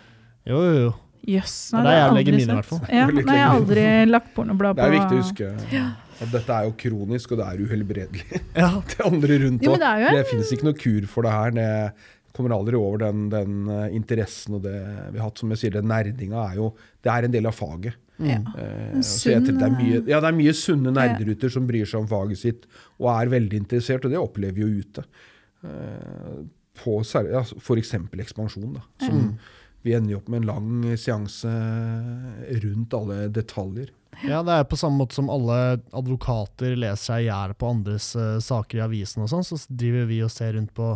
Jo, 0.45 0.61
jo, 0.63 0.77
jo. 0.85 0.93
Jøss. 1.25 1.53
Yes, 1.55 1.73
nei, 1.73 1.83
det 1.83 1.89
har 1.89 1.95
jeg 1.95 2.05
jeg 2.05 2.15
legger 2.15 2.33
aldri 2.33 2.33
mine, 2.37 2.45
i 2.45 2.57
hvert 2.59 2.65
sett. 2.69 2.81
fall. 2.85 2.97
Ja, 2.97 3.05
nei, 3.09 3.23
jeg 3.25 3.45
har 3.49 3.59
aldri 3.59 3.85
lagt 4.11 4.35
pornoblad 4.37 4.77
på 4.77 4.83
Det 4.83 4.89
er 4.91 4.99
viktig 4.99 5.15
å 5.17 5.23
huske 5.23 5.85
at 6.25 6.31
dette 6.31 6.57
er 6.57 6.67
jo 6.69 6.75
kronisk, 6.79 7.33
og 7.35 7.41
det 7.41 7.47
er 7.49 7.63
uhelbredelig. 7.65 8.43
Ja. 8.55 8.69
Det 8.93 9.01
andre 9.03 9.39
rundt 9.45 9.65
òg. 9.67 9.79
det 9.81 9.95
jo 10.03 10.11
en 10.11 10.19
Det 10.21 10.27
finnes 10.31 10.53
ikke 10.55 10.69
noe 10.69 10.79
kur 10.79 11.09
for 11.11 11.27
det 11.27 11.33
her. 11.35 11.57
Det 11.57 11.71
kommer 12.35 12.55
aldri 12.57 12.79
over 12.79 13.05
den, 13.05 13.29
den 13.33 13.69
eh, 13.71 13.93
interessen 13.95 14.59
og 14.59 14.65
det 14.67 14.75
vi 15.13 15.21
har 15.21 15.29
hatt. 15.29 15.41
Som 15.41 15.53
jeg 15.55 15.63
sier, 15.63 15.77
den 15.77 15.91
nerdinga 15.91 16.49
er 16.49 16.59
jo 16.59 16.73
Det 17.05 17.13
er 17.13 17.29
en 17.29 17.35
del 17.35 17.47
av 17.51 17.55
faget. 17.57 18.01
ja. 18.19 18.41
Eh, 18.59 18.99
tror 19.03 19.47
det, 19.47 19.55
er 19.55 19.75
mye, 19.75 20.03
ja, 20.11 20.21
det 20.23 20.31
er 20.31 20.39
mye 20.39 20.55
sunne 20.55 20.93
nerderuter 20.95 21.51
som 21.51 21.67
bryr 21.67 21.87
seg 21.87 22.05
om 22.05 22.11
faget 22.11 22.41
sitt 22.41 22.69
og 23.01 23.11
er 23.15 23.33
veldig 23.33 23.65
interessert, 23.65 24.07
og 24.07 24.15
det 24.15 24.21
opplever 24.21 24.59
vi 24.59 24.65
jo 24.65 24.85
ute. 24.85 25.07
Eh, 25.65 26.39
på 26.83 26.97
ja, 27.07 27.45
F.eks. 27.45 27.93
ekspansjon. 27.95 28.73
Da, 28.75 28.83
som 29.07 29.37
Vi 29.85 29.93
ender 29.95 30.17
opp 30.17 30.31
med 30.33 30.43
en 30.43 30.49
lang 30.49 30.97
seanse 30.99 31.51
rundt 32.65 32.95
alle 32.97 33.29
detaljer. 33.29 33.93
ja, 34.25 34.41
det 34.47 34.57
er 34.57 34.65
på 34.65 34.79
samme 34.81 35.03
måte 35.03 35.15
som 35.15 35.29
alle 35.31 35.59
advokater 35.93 36.75
leser 36.75 37.05
seg 37.05 37.27
i 37.27 37.29
hjel 37.29 37.55
på 37.59 37.69
andres 37.69 38.09
uh, 38.17 38.41
saker 38.41 38.81
i 38.81 38.85
avisen 38.87 39.27
og 39.27 39.31
sånn, 39.31 39.45
så 39.45 39.59
driver 39.69 40.09
vi 40.09 40.23
og 40.25 40.33
ser 40.33 40.57
rundt 40.57 40.73
på 40.75 40.89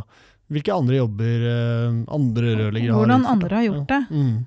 hvilke 0.52 0.74
andre 0.74 1.00
jobber 1.00 1.48
eh, 1.50 1.98
andre 2.14 2.54
rørleggere 2.56 2.94
har 2.94 3.02
Hvordan 3.02 3.26
andre 3.28 3.58
har 3.58 3.66
gjort 3.68 3.90
det. 3.90 4.00
Ja. 4.08 4.22
Mm. 4.22 4.38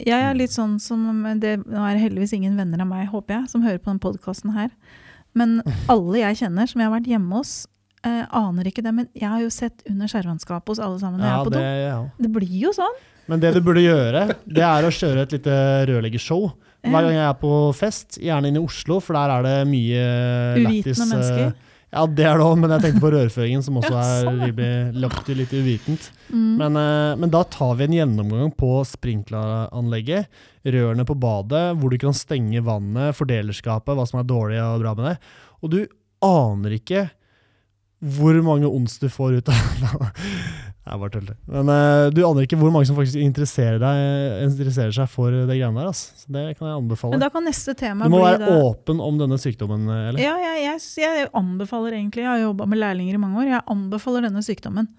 Jeg 0.00 0.24
er 0.24 0.36
litt 0.38 0.54
sånn 0.54 0.78
som 0.80 1.02
det, 1.42 1.58
Nå 1.66 1.82
er 1.84 1.96
det 1.96 2.04
heldigvis 2.04 2.32
ingen 2.32 2.54
venner 2.56 2.80
av 2.80 2.88
meg, 2.88 3.08
håper 3.10 3.36
jeg, 3.36 3.50
som 3.52 3.64
hører 3.66 3.80
på 3.82 3.90
denne 3.90 4.02
podkasten 4.02 4.54
her. 4.54 4.70
Men 5.36 5.60
alle 5.92 6.22
jeg 6.22 6.40
kjenner 6.44 6.70
som 6.70 6.80
jeg 6.80 6.88
har 6.88 6.94
vært 6.94 7.10
hjemme 7.10 7.40
hos, 7.42 7.54
eh, 8.06 8.24
aner 8.24 8.70
ikke 8.70 8.84
det. 8.86 8.94
Men 8.96 9.10
jeg 9.12 9.28
har 9.28 9.44
jo 9.44 9.52
sett 9.54 9.84
under 9.90 10.10
skjervannskapet 10.10 10.74
hos 10.74 10.82
alle 10.82 10.98
sammen 11.02 11.20
når 11.20 11.28
jeg 11.28 11.36
er 11.36 11.50
på 11.50 11.54
det, 11.56 11.64
ja. 11.84 12.00
Det 12.18 12.32
blir 12.38 12.58
jo 12.64 12.74
sånn. 12.76 12.98
Men 13.30 13.42
det 13.42 13.52
du 13.54 13.60
burde 13.62 13.82
gjøre, 13.84 14.24
det 14.42 14.66
er 14.66 14.86
å 14.86 14.90
kjøre 14.94 15.26
et 15.26 15.36
lite 15.36 15.56
rørleggershow. 15.90 16.48
Hver 16.80 17.04
gang 17.04 17.12
jeg 17.14 17.26
er 17.26 17.36
på 17.38 17.56
fest, 17.76 18.16
gjerne 18.18 18.48
inne 18.50 18.62
i 18.62 18.64
Oslo, 18.64 18.98
for 19.04 19.18
der 19.18 19.34
er 19.36 19.44
det 19.44 19.56
mye 19.68 20.06
lættis. 20.64 20.96
Uvitende 20.96 21.04
eh, 21.04 21.10
mennesker. 21.12 21.69
Ja, 21.90 22.04
det 22.06 22.22
er 22.22 22.38
det 22.38 22.46
òg, 22.46 22.54
men 22.62 22.70
jeg 22.70 22.84
tenkte 22.84 23.02
på 23.02 23.10
rørføringen, 23.10 23.62
som 23.66 23.78
også 23.80 23.96
er 23.98 24.26
sånn, 24.28 24.98
lagt 25.02 25.24
til 25.26 25.40
litt 25.40 25.50
uvitent. 25.50 26.10
Mm. 26.30 26.52
Men, 26.60 26.78
eh, 26.78 27.14
men 27.18 27.32
da 27.34 27.42
tar 27.50 27.74
vi 27.80 27.88
en 27.88 27.96
gjennomgang 27.96 28.52
på 28.54 28.84
sprinkleranlegget, 28.86 30.30
rørene 30.70 31.06
på 31.08 31.18
badet, 31.18 31.64
hvor 31.80 31.90
du 31.90 31.98
kan 31.98 32.14
stenge 32.14 32.62
vannet, 32.62 33.16
fordelerskapet, 33.18 33.96
hva 33.98 34.06
som 34.06 34.20
er 34.22 34.28
dårlig 34.30 34.60
og 34.62 34.84
bra 34.84 34.94
med 34.94 35.08
det. 35.10 35.16
Og 35.64 35.74
du 35.74 35.80
aner 36.22 36.78
ikke 36.78 37.08
hvor 38.00 38.38
mange 38.44 38.70
ons 38.70 38.94
du 39.02 39.10
får 39.12 39.40
ut 39.40 39.50
av 39.52 40.06
Jeg 40.90 41.00
bare 41.00 41.12
tuller. 41.14 41.36
Men 41.46 41.70
uh, 41.70 42.08
du 42.10 42.20
aner 42.26 42.46
ikke 42.46 42.58
hvor 42.58 42.72
mange 42.74 42.88
som 42.88 42.98
faktisk 42.98 43.22
interesserer, 43.22 43.78
deg, 43.82 44.00
interesserer 44.48 44.94
seg 44.96 45.10
for 45.12 45.34
det 45.34 45.46
greiene 45.54 45.78
der. 45.78 45.90
ass. 45.92 46.02
Så 46.18 46.34
det 46.34 46.44
kan 46.58 46.66
jeg 46.66 46.80
anbefale. 46.80 47.14
Men 47.14 47.22
da 47.22 47.30
kan 47.32 47.46
neste 47.46 47.76
tema 47.78 48.08
Du 48.08 48.14
må 48.14 48.24
bli 48.24 48.32
være 48.32 48.42
det. 48.42 48.58
åpen 48.66 49.02
om 49.04 49.20
denne 49.20 49.38
sykdommen, 49.40 49.86
eller? 49.86 50.20
Ja, 50.22 50.34
jeg, 50.42 50.64
jeg, 50.66 50.84
jeg 51.04 51.30
anbefaler 51.38 51.98
egentlig, 52.00 52.26
jeg 52.26 52.32
har 52.32 52.42
jobba 52.42 52.66
med 52.70 52.82
lærlinger 52.82 53.18
i 53.18 53.22
mange 53.22 53.42
år, 53.44 53.52
jeg 53.54 53.66
anbefaler 53.76 54.26
denne 54.26 54.42
sykdommen 54.44 54.90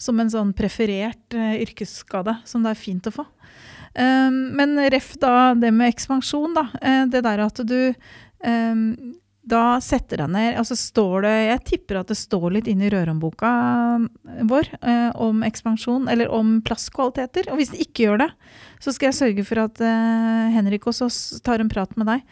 som 0.00 0.18
en 0.18 0.32
sånn 0.32 0.54
preferert 0.56 1.36
uh, 1.36 1.54
yrkesskade 1.60 2.38
som 2.48 2.64
det 2.64 2.72
er 2.74 2.80
fint 2.80 3.10
å 3.10 3.14
få. 3.14 3.26
Um, 3.94 4.56
men 4.58 4.74
ref 4.90 5.12
da 5.22 5.52
det 5.54 5.70
med 5.74 5.92
ekspansjon, 5.92 6.56
da. 6.56 6.66
Uh, 6.80 7.04
det 7.12 7.22
der 7.26 7.44
at 7.44 7.60
du 7.62 7.78
um, 8.42 9.14
da 9.44 9.76
setter 9.84 10.22
deg 10.22 10.30
ned 10.32 10.58
altså 10.60 10.76
står 10.78 11.26
det, 11.26 11.32
Jeg 11.34 11.62
tipper 11.68 12.00
at 12.00 12.10
det 12.10 12.16
står 12.16 12.46
litt 12.56 12.68
inn 12.70 12.80
i 12.84 12.90
rørhåndboka 12.92 13.50
vår 14.48 14.70
eh, 14.80 15.10
om 15.20 15.42
ekspansjon, 15.44 16.08
eller 16.08 16.32
om 16.32 16.56
plastkvaliteter. 16.64 17.50
Og 17.52 17.60
hvis 17.60 17.74
det 17.74 17.82
ikke 17.84 18.06
gjør 18.06 18.22
det, 18.24 18.30
så 18.80 18.94
skal 18.94 19.10
jeg 19.10 19.18
sørge 19.20 19.44
for 19.48 19.60
at 19.66 19.82
eh, 19.84 20.54
Henrik 20.56 20.88
også 20.88 21.10
tar 21.44 21.60
en 21.60 21.72
prat 21.72 21.92
med 22.00 22.08
deg. 22.08 22.24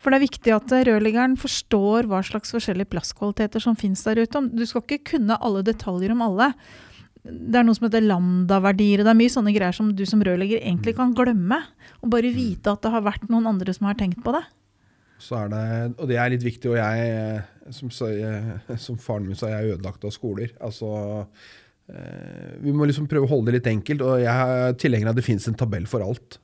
For 0.00 0.12
det 0.12 0.18
er 0.18 0.24
viktig 0.24 0.56
at 0.56 0.72
eh, 0.72 0.86
rørleggeren 0.88 1.36
forstår 1.40 2.08
hva 2.08 2.24
slags 2.24 2.56
forskjellige 2.56 2.92
plastkvaliteter 2.96 3.62
som 3.64 3.76
finnes 3.76 4.04
der 4.08 4.24
ute. 4.24 4.46
Du 4.56 4.64
skal 4.68 4.86
ikke 4.86 5.14
kunne 5.14 5.40
alle 5.44 5.64
detaljer 5.68 6.16
om 6.16 6.24
alle. 6.24 6.50
Det 7.24 7.60
er 7.60 7.64
noe 7.64 7.76
som 7.76 7.86
heter 7.86 8.04
lambda-verdier, 8.04 9.04
det 9.04 9.12
er 9.12 9.16
mye 9.16 9.32
sånne 9.32 9.52
greier 9.54 9.72
som 9.72 9.94
du 9.96 10.04
som 10.08 10.20
rørlegger 10.24 10.60
egentlig 10.60 10.96
kan 10.96 11.12
glemme. 11.16 11.60
Og 12.00 12.12
bare 12.12 12.32
vite 12.32 12.72
at 12.72 12.84
det 12.84 12.92
har 12.92 13.04
vært 13.04 13.28
noen 13.32 13.52
andre 13.52 13.72
som 13.76 13.88
har 13.88 14.00
tenkt 14.00 14.24
på 14.24 14.32
det. 14.32 14.44
Så 15.22 15.36
er 15.38 15.52
det, 15.52 15.66
og 15.98 16.08
det 16.10 16.16
er 16.20 16.32
litt 16.32 16.44
viktig, 16.44 16.72
og 16.72 16.78
jeg, 16.78 17.42
som, 17.72 17.92
som 17.92 18.98
faren 19.00 19.28
min 19.28 19.38
sa, 19.38 19.48
jeg 19.52 19.60
er 19.60 19.76
ødelagt 19.76 20.04
av 20.04 20.12
skoler. 20.12 20.52
Altså, 20.64 20.90
eh, 21.88 22.56
vi 22.64 22.74
må 22.74 22.88
liksom 22.88 23.08
prøve 23.10 23.28
å 23.28 23.32
holde 23.36 23.52
det 23.52 23.60
litt 23.60 23.70
enkelt, 23.72 24.04
og 24.04 24.24
jeg 24.24 24.56
er 24.58 24.76
tilhenger 24.80 25.08
av 25.08 25.14
at 25.14 25.22
det 25.22 25.26
finnes 25.28 25.48
en 25.48 25.58
tabell 25.60 25.86
for 25.90 26.04
alt. 26.04 26.40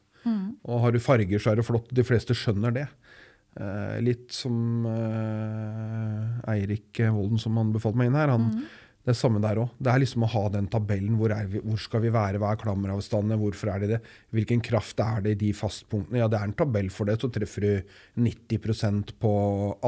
Og 0.69 0.83
har 0.85 0.93
du 0.95 1.01
farger, 1.03 1.41
så 1.41 1.53
er 1.53 1.61
det 1.61 1.67
flott. 1.67 1.91
De 1.97 2.05
fleste 2.07 2.37
skjønner 2.37 2.75
det. 2.77 2.87
Eh, 3.59 3.97
litt 4.05 4.31
som 4.35 4.87
eh, 4.87 6.51
Eirik 6.55 7.01
Volden, 7.11 7.41
som 7.43 7.57
han 7.59 7.73
befalte 7.75 7.99
meg 8.01 8.11
inn 8.11 8.19
her. 8.21 8.33
Han, 8.37 8.51
Det 9.01 9.15
er 9.15 9.17
samme 9.17 9.41
der 9.41 9.57
òg. 9.63 9.71
Det 9.81 9.89
er 9.89 10.03
liksom 10.03 10.27
å 10.27 10.29
ha 10.29 10.43
den 10.53 10.67
tabellen. 10.69 11.15
Hvor, 11.17 11.33
er 11.33 11.47
vi, 11.49 11.63
hvor 11.65 11.79
skal 11.81 12.03
vi 12.05 12.11
være? 12.13 12.41
Hva 12.41 12.51
er 12.53 12.61
klammeravstandene? 12.61 13.39
Hvorfor 13.41 13.71
er 13.73 13.81
de 13.81 13.89
det? 13.95 14.01
Hvilken 14.37 14.61
kraft 14.65 15.01
er 15.01 15.23
det 15.25 15.33
i 15.35 15.39
de 15.41 15.53
fastpunktene? 15.57 16.21
Ja, 16.21 16.29
det 16.29 16.37
er 16.37 16.51
en 16.51 16.57
tabell 16.59 16.91
for 16.93 17.09
det. 17.09 17.17
Så 17.23 17.31
treffer 17.33 17.65
du 17.65 17.95
90% 18.27 19.15
på 19.23 19.33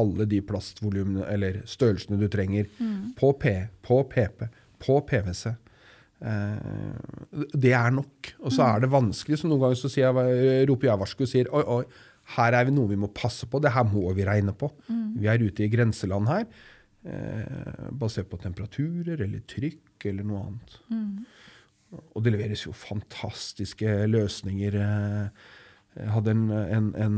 alle 0.01 0.29
de 0.31 0.41
plastvolumene 0.49 1.27
eller 1.29 1.61
størrelsene 1.69 2.17
du 2.23 2.25
trenger. 2.33 2.71
På 3.19 3.35
P, 3.37 3.53
på 3.85 4.01
PP, 4.09 4.49
på 4.81 4.97
PwC. 5.13 5.53
Eh, 6.23 7.53
det 7.53 7.75
er 7.77 7.93
nok. 7.93 8.33
Og 8.47 8.57
så 8.57 8.65
er 8.71 8.81
det 8.87 8.95
vanskelig. 8.97 9.43
Så 9.43 9.51
noen 9.51 9.67
ganger 9.67 9.83
så 9.83 9.93
jeg, 9.93 10.65
roper 10.71 10.89
jeg 10.89 11.05
varsko 11.05 11.29
og 11.29 11.33
sier 11.35 11.53
oi, 11.53 11.63
oi, 11.77 11.85
her 12.37 12.55
er 12.57 12.69
vi 12.69 12.75
noe 12.75 12.89
vi 12.91 13.01
må 13.01 13.11
passe 13.13 13.49
på. 13.51 13.61
Det 13.61 13.73
her 13.75 13.85
må 13.89 14.09
vi 14.17 14.25
regne 14.25 14.55
på. 14.57 14.71
Vi 15.21 15.29
er 15.29 15.43
ute 15.43 15.67
i 15.67 15.73
grenseland 15.73 16.31
her. 16.31 16.47
Eh, 17.03 17.89
basert 17.99 18.29
på 18.31 18.39
temperaturer 18.39 19.25
eller 19.25 19.41
trykk 19.51 20.05
eller 20.07 20.23
noe 20.29 20.43
annet. 20.47 20.77
Og 22.15 22.23
det 22.23 22.31
leveres 22.37 22.63
jo 22.63 22.73
fantastiske 22.77 23.91
løsninger. 24.07 24.77
eh, 24.79 25.29
Jeg 25.99 26.09
hadde 26.15 26.31
en, 26.31 26.45
en, 26.51 26.87
en, 26.97 27.17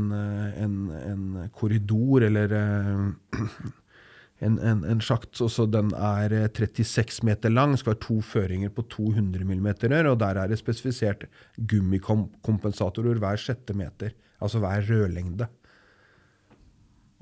en, 0.65 0.77
en 1.11 1.49
korridor, 1.53 2.25
eller 2.25 2.51
eh, 2.57 3.37
en, 4.47 4.57
en, 4.59 4.81
en 4.83 4.99
sjakt. 5.05 5.37
også, 5.37 5.47
så 5.53 5.65
den 5.71 5.93
er 5.93 6.33
eh, 6.33 6.49
36 6.49 7.21
meter 7.23 7.53
lang, 7.53 7.77
skal 7.77 7.93
ha 7.93 8.01
to 8.01 8.17
føringer 8.25 8.73
på 8.73 8.87
200 8.89 9.45
mm 9.45 9.69
og 10.09 10.17
der 10.19 10.41
er 10.41 10.47
det 10.49 10.57
spesifisert 10.59 11.27
gummikompensatorer 11.61 13.21
hver 13.21 13.37
sjette 13.37 13.77
meter. 13.77 14.17
Altså 14.41 14.59
hver 14.59 14.81
rørlengde. 14.89 15.47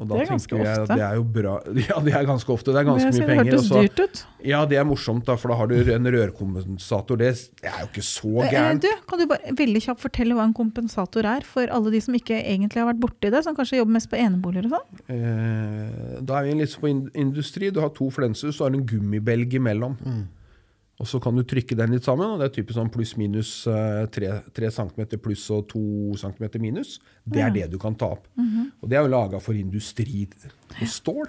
Og 0.01 0.08
da 0.10 0.15
Det 0.17 0.23
er 0.23 0.29
ganske 0.32 0.58
jeg 0.58 0.65
at 0.65 0.79
ofte. 0.82 0.95
det 0.97 1.03
er 1.06 1.15
jo 1.19 1.23
bra 1.36 1.51
Ja, 1.89 1.97
det 2.01 2.13
er 2.17 2.23
ganske 2.25 2.49
ofte. 2.49 2.73
Det 2.73 2.79
er 2.82 2.88
ganske 2.88 3.12
mye 3.13 3.27
penger. 3.27 3.43
Det 3.43 3.53
hørtes 3.53 3.69
dyrt 3.69 3.99
ut. 4.01 4.21
ja, 4.49 4.62
det 4.65 4.77
er 4.82 4.88
morsomt, 4.89 5.25
da, 5.27 5.36
for 5.38 5.53
da 5.53 5.58
har 5.60 5.69
du 5.69 5.75
en 5.93 6.10
rørkompensator. 6.15 7.21
Det 7.21 7.27
er 7.29 7.77
jo 7.84 7.89
ikke 7.91 8.01
så 8.08 8.32
Eh, 8.43 8.49
gærent. 8.56 8.82
Du, 8.82 8.89
kan 9.08 9.21
du 9.21 9.25
bare 9.29 9.53
veldig 9.60 9.84
kjapt 9.86 10.01
fortelle 10.01 10.34
hva 10.34 10.47
en 10.49 10.56
kompensator 10.58 11.29
er, 11.29 11.45
for 11.45 11.69
alle 11.69 11.93
de 11.93 12.01
som 12.01 12.17
ikke 12.17 12.39
egentlig 12.41 12.82
har 12.82 12.89
vært 12.89 13.03
borti 13.06 13.29
det, 13.32 13.43
som 13.45 13.56
kanskje 13.56 13.77
jobber 13.84 13.93
mest 13.99 14.10
på 14.10 14.17
eneboliger 14.17 14.65
og 14.71 14.79
sånn? 14.79 15.03
Eh, 15.13 16.21
da 16.25 16.39
er 16.41 16.49
vi 16.49 16.58
litt 16.63 16.73
på 16.82 16.89
industri. 17.13 17.69
Du 17.69 17.79
har 17.86 17.93
to 17.93 18.10
flenser, 18.10 18.49
så 18.49 18.65
har 18.65 18.73
du 18.73 18.82
en 18.82 18.88
gummibelg 18.89 19.53
imellom. 19.62 19.93
Og 21.03 21.07
så 21.09 21.19
kan 21.19 21.35
du 21.35 21.43
trykke 21.43 21.75
den 21.75 21.91
litt 21.97 22.05
sammen, 22.07 22.31
og 22.31 22.39
det 22.39 22.47
er 22.47 22.55
typisk 22.55 22.77
sånn 22.79 22.91
pluss-minus 22.93 23.49
eh, 23.67 24.05
tre 24.13 24.69
centimeter 24.71 25.19
pluss 25.19 25.43
og 25.51 25.65
to 25.73 25.81
centimeter 26.21 26.63
minus. 26.63 26.95
Det 27.27 27.43
er 27.43 27.51
det 27.51 27.65
du 27.73 27.79
kan 27.81 27.97
ta 27.99 28.13
opp. 28.15 28.29
Og 28.79 28.87
det 28.87 28.95
er 28.97 29.03
jo 29.03 29.11
laga 29.11 29.41
for 29.43 29.57
industri 29.59 30.23
og 30.79 30.87
stål. 30.87 31.27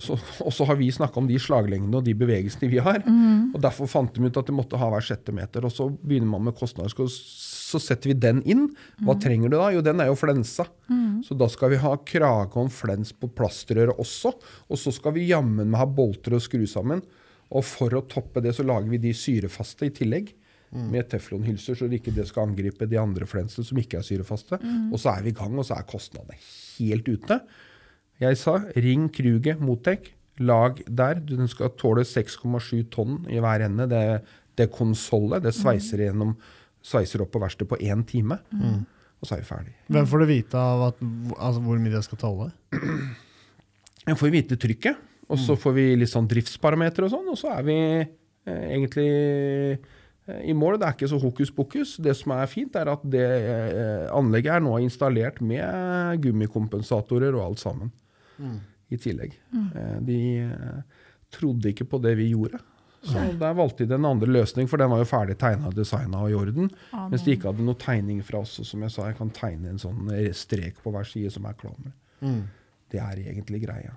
Så, 0.00 0.14
og 0.40 0.48
så 0.56 0.64
har 0.64 0.78
vi 0.80 0.86
snakka 0.88 1.20
om 1.20 1.26
de 1.28 1.36
slaglengdene 1.36 1.98
og 1.98 2.06
de 2.06 2.14
bevegelsene 2.16 2.70
vi 2.72 2.78
har. 2.80 3.02
Og 3.52 3.60
Derfor 3.60 3.84
fant 3.92 4.14
de 4.16 4.24
ut 4.30 4.38
at 4.40 4.48
de 4.48 4.54
måtte 4.56 4.78
ha 4.80 4.88
hver 4.94 5.04
sjette 5.04 5.34
meter. 5.36 5.66
Og 5.68 5.74
så 5.76 5.90
begynner 5.92 6.30
man 6.30 6.46
med 6.46 6.56
kostnader. 6.56 6.88
Så, 6.88 7.04
så 7.12 7.76
setter 7.84 8.08
vi 8.08 8.16
den 8.16 8.40
inn. 8.48 8.70
Hva 9.04 9.18
trenger 9.20 9.52
du 9.52 9.58
da? 9.58 9.68
Jo, 9.76 9.82
den 9.84 10.00
er 10.00 10.08
jo 10.08 10.16
flensa. 10.16 10.64
Så 11.26 11.36
da 11.36 11.50
skal 11.52 11.74
vi 11.74 11.82
ha 11.84 11.92
krage 12.00 12.56
om 12.56 12.72
flens 12.72 13.12
på 13.12 13.28
plastrøret 13.28 13.92
også. 14.00 14.32
Og 14.72 14.80
så 14.80 14.88
skal 14.96 15.12
vi 15.18 15.28
jammen 15.28 15.68
med 15.68 15.76
ha 15.76 15.84
bolter 15.84 16.32
og 16.38 16.40
skru 16.48 16.64
sammen. 16.66 17.04
Og 17.50 17.64
for 17.66 17.96
å 17.98 18.04
toppe 18.06 18.42
det, 18.44 18.54
så 18.56 18.66
lager 18.66 18.90
vi 18.92 19.00
de 19.02 19.14
syrefaste 19.16 19.88
i 19.88 19.94
tillegg. 19.96 20.36
Med 20.70 21.08
teflonhylser, 21.10 21.74
så 21.74 21.88
det 21.90 21.98
ikke 21.98 22.12
det 22.14 22.28
skal 22.28 22.46
angripe 22.46 22.86
de 22.86 22.94
andre 23.00 23.26
flensene 23.26 23.66
som 23.66 23.78
ikke 23.80 23.98
er 23.98 24.04
syrefaste. 24.06 24.54
Og 24.94 25.00
så 25.02 25.16
er 25.16 25.24
vi 25.24 25.32
i 25.32 25.34
gang, 25.34 25.56
og 25.58 25.66
så 25.66 25.74
er 25.74 25.88
kostnadene 25.90 26.36
helt 26.38 27.10
ute. 27.10 27.40
Jeg 28.22 28.38
sa 28.38 28.54
ring 28.76 29.08
Kruget 29.10 29.58
Motec. 29.58 30.12
Lag 30.38 30.78
der. 30.86 31.18
Den 31.26 31.50
skal 31.50 31.74
tåle 31.76 32.06
6,7 32.06 32.86
tonn 32.94 33.18
i 33.28 33.42
hver 33.42 33.66
ende. 33.66 33.88
Det, 33.90 34.04
det 34.56 34.70
konsollet. 34.72 35.42
Det 35.42 35.52
sveiser 35.58 36.06
gjennom 36.06 36.36
sveiser 36.86 37.20
opp 37.24 37.34
på 37.34 37.42
verkstedet 37.42 37.68
på 37.74 37.80
én 37.84 38.06
time. 38.06 38.38
Og 39.20 39.28
så 39.28 39.36
er 39.36 39.42
vi 39.42 39.50
ferdig. 39.50 39.74
Hvem 39.90 40.06
får 40.08 40.22
du 40.22 40.26
vite 40.30 40.56
av 40.56 40.86
at, 40.86 41.02
altså, 41.36 41.60
hvor 41.66 41.82
mye 41.82 41.92
det 41.92 42.04
skal 42.06 42.22
tåle? 42.22 42.46
Jeg 44.06 44.16
får 44.16 44.32
vite 44.32 44.56
trykket, 44.56 45.02
og 45.30 45.38
så 45.38 45.54
får 45.58 45.72
vi 45.76 45.84
litt 46.00 46.10
sånn 46.10 46.26
driftsparameter 46.30 47.06
og 47.06 47.12
sånn, 47.12 47.28
og 47.30 47.38
så 47.38 47.52
er 47.54 47.62
vi 47.66 47.76
eh, 48.02 48.64
egentlig 48.74 49.08
eh, 49.10 50.40
i 50.50 50.54
mål. 50.56 50.78
Det 50.80 50.88
er 50.88 50.96
ikke 50.96 51.10
så 51.10 51.20
hokus 51.22 51.52
pokus. 51.54 51.96
Det 52.02 52.14
som 52.18 52.34
er 52.36 52.50
fint, 52.50 52.74
er 52.78 52.90
at 52.92 53.04
det 53.10 53.22
eh, 53.26 54.08
anlegget 54.16 54.56
er 54.58 54.64
nå 54.66 54.76
installert 54.82 55.40
med 55.44 56.20
gummikompensatorer 56.24 57.34
og 57.38 57.44
alt 57.50 57.62
sammen 57.62 57.92
i 58.90 58.98
tillegg. 58.98 59.36
Eh, 59.54 59.96
de 60.06 60.18
eh, 60.48 60.82
trodde 61.30 61.70
ikke 61.70 61.86
på 61.86 62.02
det 62.02 62.16
vi 62.18 62.32
gjorde. 62.32 62.58
Så 63.00 63.16
der 63.40 63.54
valgte 63.56 63.86
de 63.88 63.94
en 63.96 64.04
andre 64.04 64.28
løsning, 64.28 64.66
for 64.68 64.76
den 64.76 64.90
var 64.92 64.98
jo 65.00 65.06
ferdig 65.08 65.38
tegna, 65.40 65.70
designa 65.72 66.18
og 66.20 66.34
i 66.34 66.36
orden. 66.36 66.66
Ja, 66.92 67.06
Mens 67.08 67.22
de 67.24 67.32
ikke 67.32 67.48
hadde 67.48 67.64
noe 67.64 67.78
tegning 67.80 68.18
fra 68.26 68.42
oss. 68.42 68.58
Og 68.60 68.66
som 68.68 68.82
jeg 68.84 68.92
sa, 68.92 69.06
jeg 69.08 69.16
kan 69.16 69.30
tegne 69.32 69.70
en 69.72 69.80
sånn 69.80 70.10
strek 70.36 70.82
på 70.84 70.92
hver 70.92 71.08
side 71.08 71.30
som 71.32 71.46
er 71.48 71.56
klammer. 71.56 71.94
Det 72.92 73.00
er 73.00 73.22
egentlig 73.22 73.62
greia. 73.62 73.94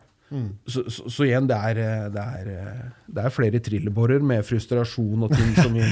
Så, 0.66 0.86
så, 0.90 1.10
så 1.14 1.26
igjen, 1.28 1.48
det 1.50 1.58
er, 1.70 1.82
eh, 1.84 2.06
det, 2.14 2.28
er, 2.40 2.52
eh, 2.54 2.86
det 3.16 3.26
er 3.26 3.34
flere 3.34 3.62
trillebårer 3.64 4.24
med 4.26 4.46
frustrasjon 4.48 5.28
og 5.28 5.34
ting 5.34 5.52
som 5.60 5.76
vi 5.76 5.84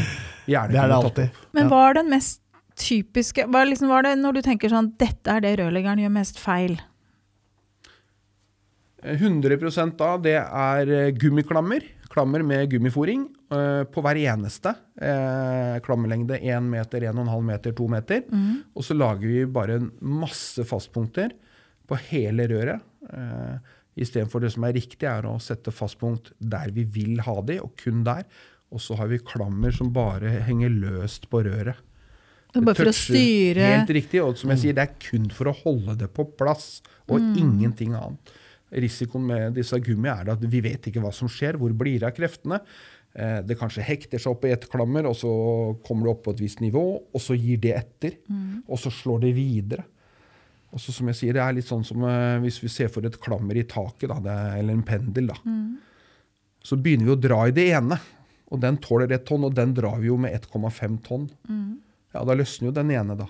gjerne 0.52 0.78
er 0.82 0.88
kunne 0.88 1.02
tatt 1.10 1.26
opp. 1.26 1.44
Men 1.58 1.70
hva 1.72 1.84
er 1.90 2.00
den 2.02 2.10
mest 2.14 2.42
typiske 2.82 3.46
hva 3.50 3.64
er 3.64 3.72
liksom, 3.72 3.90
hva 3.92 4.00
er 4.02 4.10
det 4.10 4.14
Når 4.22 4.38
du 4.38 4.42
tenker 4.46 4.72
sånn 4.72 4.94
dette 5.00 5.34
er 5.34 5.44
det 5.44 5.58
rørleggeren 5.60 6.02
gjør 6.04 6.14
mest 6.16 6.40
feil. 6.42 6.78
Eh, 9.04 9.18
100 9.18 9.58
da, 9.98 10.14
det 10.22 10.38
er 10.40 10.94
eh, 10.94 11.12
gummiklammer. 11.18 11.86
Klammer 12.12 12.44
med 12.44 12.68
gummifòring 12.74 13.24
eh, 13.56 13.84
på 13.88 14.04
hver 14.04 14.20
eneste. 14.20 14.74
Eh, 15.00 15.78
klammerlengde 15.86 16.42
1 16.42 16.68
meter, 16.68 17.08
1,5 17.12 17.46
meter, 17.48 17.76
2 17.78 17.88
meter. 17.92 18.26
Og 18.76 18.84
så 18.84 18.98
lager 18.98 19.28
vi 19.28 19.46
bare 19.48 19.80
masse 20.02 20.66
fastpunkter 20.68 21.32
på 21.88 22.00
hele 22.10 22.48
røret. 22.52 22.88
Istedenfor 24.00 24.44
det 24.44 24.54
som 24.54 24.64
er 24.64 24.76
riktig, 24.78 25.04
er 25.10 25.26
å 25.28 25.36
sette 25.44 25.74
fastpunkt 25.76 26.32
der 26.40 26.72
vi 26.72 26.86
vil 26.88 27.20
ha 27.26 27.42
de, 27.44 27.60
og 27.64 27.74
kun 27.82 28.04
der. 28.08 28.24
Og 28.72 28.80
så 28.80 28.96
har 28.96 29.10
vi 29.12 29.20
klammer 29.20 29.74
som 29.76 29.90
bare 29.92 30.30
henger 30.48 30.72
løst 30.72 31.28
på 31.32 31.42
røret. 31.44 31.76
Det 32.52 32.60
er 32.60 32.66
bare 32.68 32.76
for 32.76 32.92
å 32.92 32.96
styre 32.96 33.66
Helt 33.80 33.92
riktig. 33.96 34.22
Og 34.24 34.38
som 34.40 34.52
jeg 34.52 34.60
sier, 34.64 34.76
det 34.76 34.84
er 34.84 34.96
kun 35.00 35.30
for 35.36 35.52
å 35.52 35.56
holde 35.64 35.98
det 36.00 36.10
på 36.16 36.26
plass, 36.40 36.82
og 37.12 37.20
ingenting 37.40 37.94
annet. 37.96 38.32
Risikoen 38.72 39.26
med 39.28 39.56
disse 39.60 39.76
gummi 39.84 40.08
er 40.12 40.32
at 40.32 40.44
vi 40.48 40.62
vet 40.64 40.88
ikke 40.88 41.04
hva 41.04 41.12
som 41.16 41.28
skjer. 41.32 41.58
Hvor 41.60 41.74
blir 41.76 42.00
det 42.00 42.08
av 42.08 42.16
kreftene? 42.16 42.62
Eh, 43.14 43.42
Det 43.44 43.58
kanskje 43.60 43.84
hekter 43.84 44.20
seg 44.20 44.32
opp 44.32 44.46
i 44.48 44.54
et 44.56 44.68
klammer, 44.72 45.08
og 45.10 45.16
så 45.20 45.32
kommer 45.84 46.08
det 46.08 46.14
opp 46.14 46.24
på 46.24 46.32
et 46.36 46.44
visst 46.44 46.62
nivå, 46.64 46.84
og 47.12 47.20
så 47.20 47.36
gir 47.36 47.60
det 47.60 47.76
etter. 47.76 48.16
Og 48.68 48.80
så 48.80 48.92
slår 48.92 49.20
det 49.28 49.34
videre. 49.36 49.84
Og 50.72 50.80
så 50.80 50.94
som 50.96 51.08
jeg 51.12 51.16
sier, 51.20 51.34
Det 51.34 51.42
er 51.44 51.54
litt 51.58 51.68
sånn 51.68 51.84
som 51.86 52.04
eh, 52.08 52.40
hvis 52.40 52.62
vi 52.64 52.70
ser 52.72 52.88
for 52.88 53.06
et 53.06 53.20
klammer 53.20 53.58
i 53.60 53.64
taket, 53.68 54.08
da, 54.10 54.20
det 54.24 54.32
er, 54.32 54.58
eller 54.62 54.74
en 54.78 54.84
pendel. 54.88 55.28
da. 55.28 55.36
Så 56.64 56.78
begynner 56.78 57.06
vi 57.10 57.16
å 57.16 57.20
dra 57.20 57.40
i 57.48 57.52
det 57.56 57.70
ene, 57.74 57.98
og 58.52 58.60
den 58.62 58.78
tåler 58.78 59.12
ett 59.12 59.26
tonn, 59.26 59.44
og 59.48 59.54
den 59.56 59.74
drar 59.74 59.98
vi 60.00 60.08
jo 60.08 60.18
med 60.18 60.32
1,5 60.38 61.00
tonn. 61.04 61.30
Ja, 62.14 62.24
Da 62.28 62.34
løsner 62.36 62.68
jo 62.70 62.72
den 62.76 62.92
ene, 62.92 63.16
da. 63.18 63.28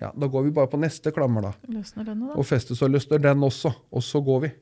Ja, 0.00 0.12
Da 0.16 0.26
går 0.28 0.44
vi 0.44 0.50
bare 0.50 0.68
på 0.68 0.78
neste 0.80 1.10
klammer, 1.12 1.42
da. 1.42 1.52
Løsner 1.68 2.04
denne, 2.04 2.28
da. 2.28 2.34
Og 2.38 2.44
festet 2.46 2.76
så 2.78 2.88
løsner 2.88 3.20
den 3.20 3.40
også, 3.40 3.74
og 3.92 4.02
så 4.02 4.20
går 4.24 4.40
vi. 4.46 4.52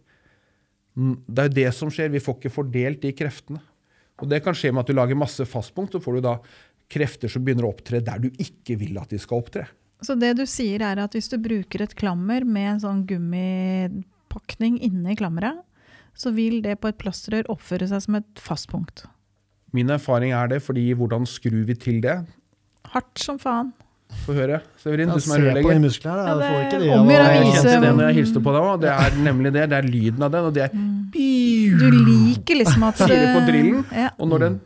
Mm, 0.96 1.16
Det 1.28 1.38
er 1.38 1.48
jo 1.48 1.54
det 1.54 1.74
som 1.74 1.90
skjer, 1.90 2.10
vi 2.10 2.18
får 2.20 2.38
ikke 2.40 2.54
fordelt 2.54 3.00
de 3.02 3.12
kreftene. 3.12 3.60
Og 4.22 4.28
det 4.30 4.42
kan 4.42 4.54
skje 4.54 4.72
med 4.72 4.80
at 4.80 4.86
du 4.86 4.94
lager 4.94 5.14
masse 5.18 5.44
fastpunkt, 5.44 5.92
så 5.92 6.00
får 6.00 6.14
du 6.14 6.20
da 6.22 6.38
krefter 6.88 7.28
som 7.28 7.44
begynner 7.44 7.66
å 7.66 7.74
opptre 7.74 8.00
der 8.02 8.18
du 8.18 8.30
ikke 8.30 8.78
vil 8.78 8.96
at 8.98 9.10
de 9.10 9.18
skal 9.18 9.42
opptre. 9.42 9.66
Så 10.04 10.14
det 10.20 10.34
du 10.36 10.44
sier 10.46 10.82
er 10.84 10.98
at 11.00 11.12
hvis 11.16 11.28
du 11.32 11.38
bruker 11.40 11.82
et 11.82 11.94
klammer 11.96 12.44
med 12.44 12.74
en 12.74 12.80
sånn 12.82 13.06
gummipakning 13.08 14.78
inni 14.84 15.16
klammeret, 15.16 15.62
så 16.16 16.32
vil 16.32 16.60
det 16.64 16.78
på 16.80 16.88
et 16.92 16.98
plastrør 17.00 17.48
oppføre 17.52 17.88
seg 17.90 18.02
som 18.04 18.18
et 18.20 18.40
fastpunkt. 18.40 19.04
Min 19.76 19.90
erfaring 19.92 20.32
er 20.36 20.48
det, 20.54 20.62
fordi 20.64 20.86
hvordan 20.96 21.26
skrur 21.28 21.64
vi 21.68 21.74
til 21.76 22.00
det? 22.04 22.18
Hardt 22.92 23.18
som 23.20 23.38
faen. 23.42 23.72
Få 24.22 24.36
høre, 24.36 24.60
Severin, 24.78 25.08
Ja, 25.10 25.16
du 25.18 25.20
som 25.20 25.34
er 25.34 25.58
på 25.60 25.72
de 25.74 25.80
musklene. 25.82 26.22
Ja, 26.28 26.34
det, 26.38 26.44
det, 26.46 26.46
får 26.46 26.60
det 26.62 26.76
er 26.76 26.94
å 26.94 27.00
å- 27.02 27.10
Jeg 27.10 27.42
vise- 27.42 27.56
kjente 27.66 27.80
det 27.82 27.90
når 27.96 28.04
jeg 28.06 28.14
hilste 28.20 28.40
på 28.46 28.52
deg 28.54 28.62
òg. 28.70 28.80
Det 28.80 28.92
er 28.94 29.10
nemlig 29.26 29.52
det. 29.52 29.64
Det 29.72 29.76
er 29.76 29.82
lyden 29.90 30.22
av 30.22 30.30
den, 30.30 30.44
og 30.46 30.54
det 30.54 30.62
er 30.62 30.70
Du 30.70 31.90
liker 31.90 32.54
liksom 32.62 32.82
at 32.86 32.96
Du 33.02 33.06
det 33.10 33.34
på 33.34 33.40
drillen. 33.50 33.84
Ja. 33.92 34.10
Og 34.20 34.28
når 34.28 34.38
den 34.46 34.60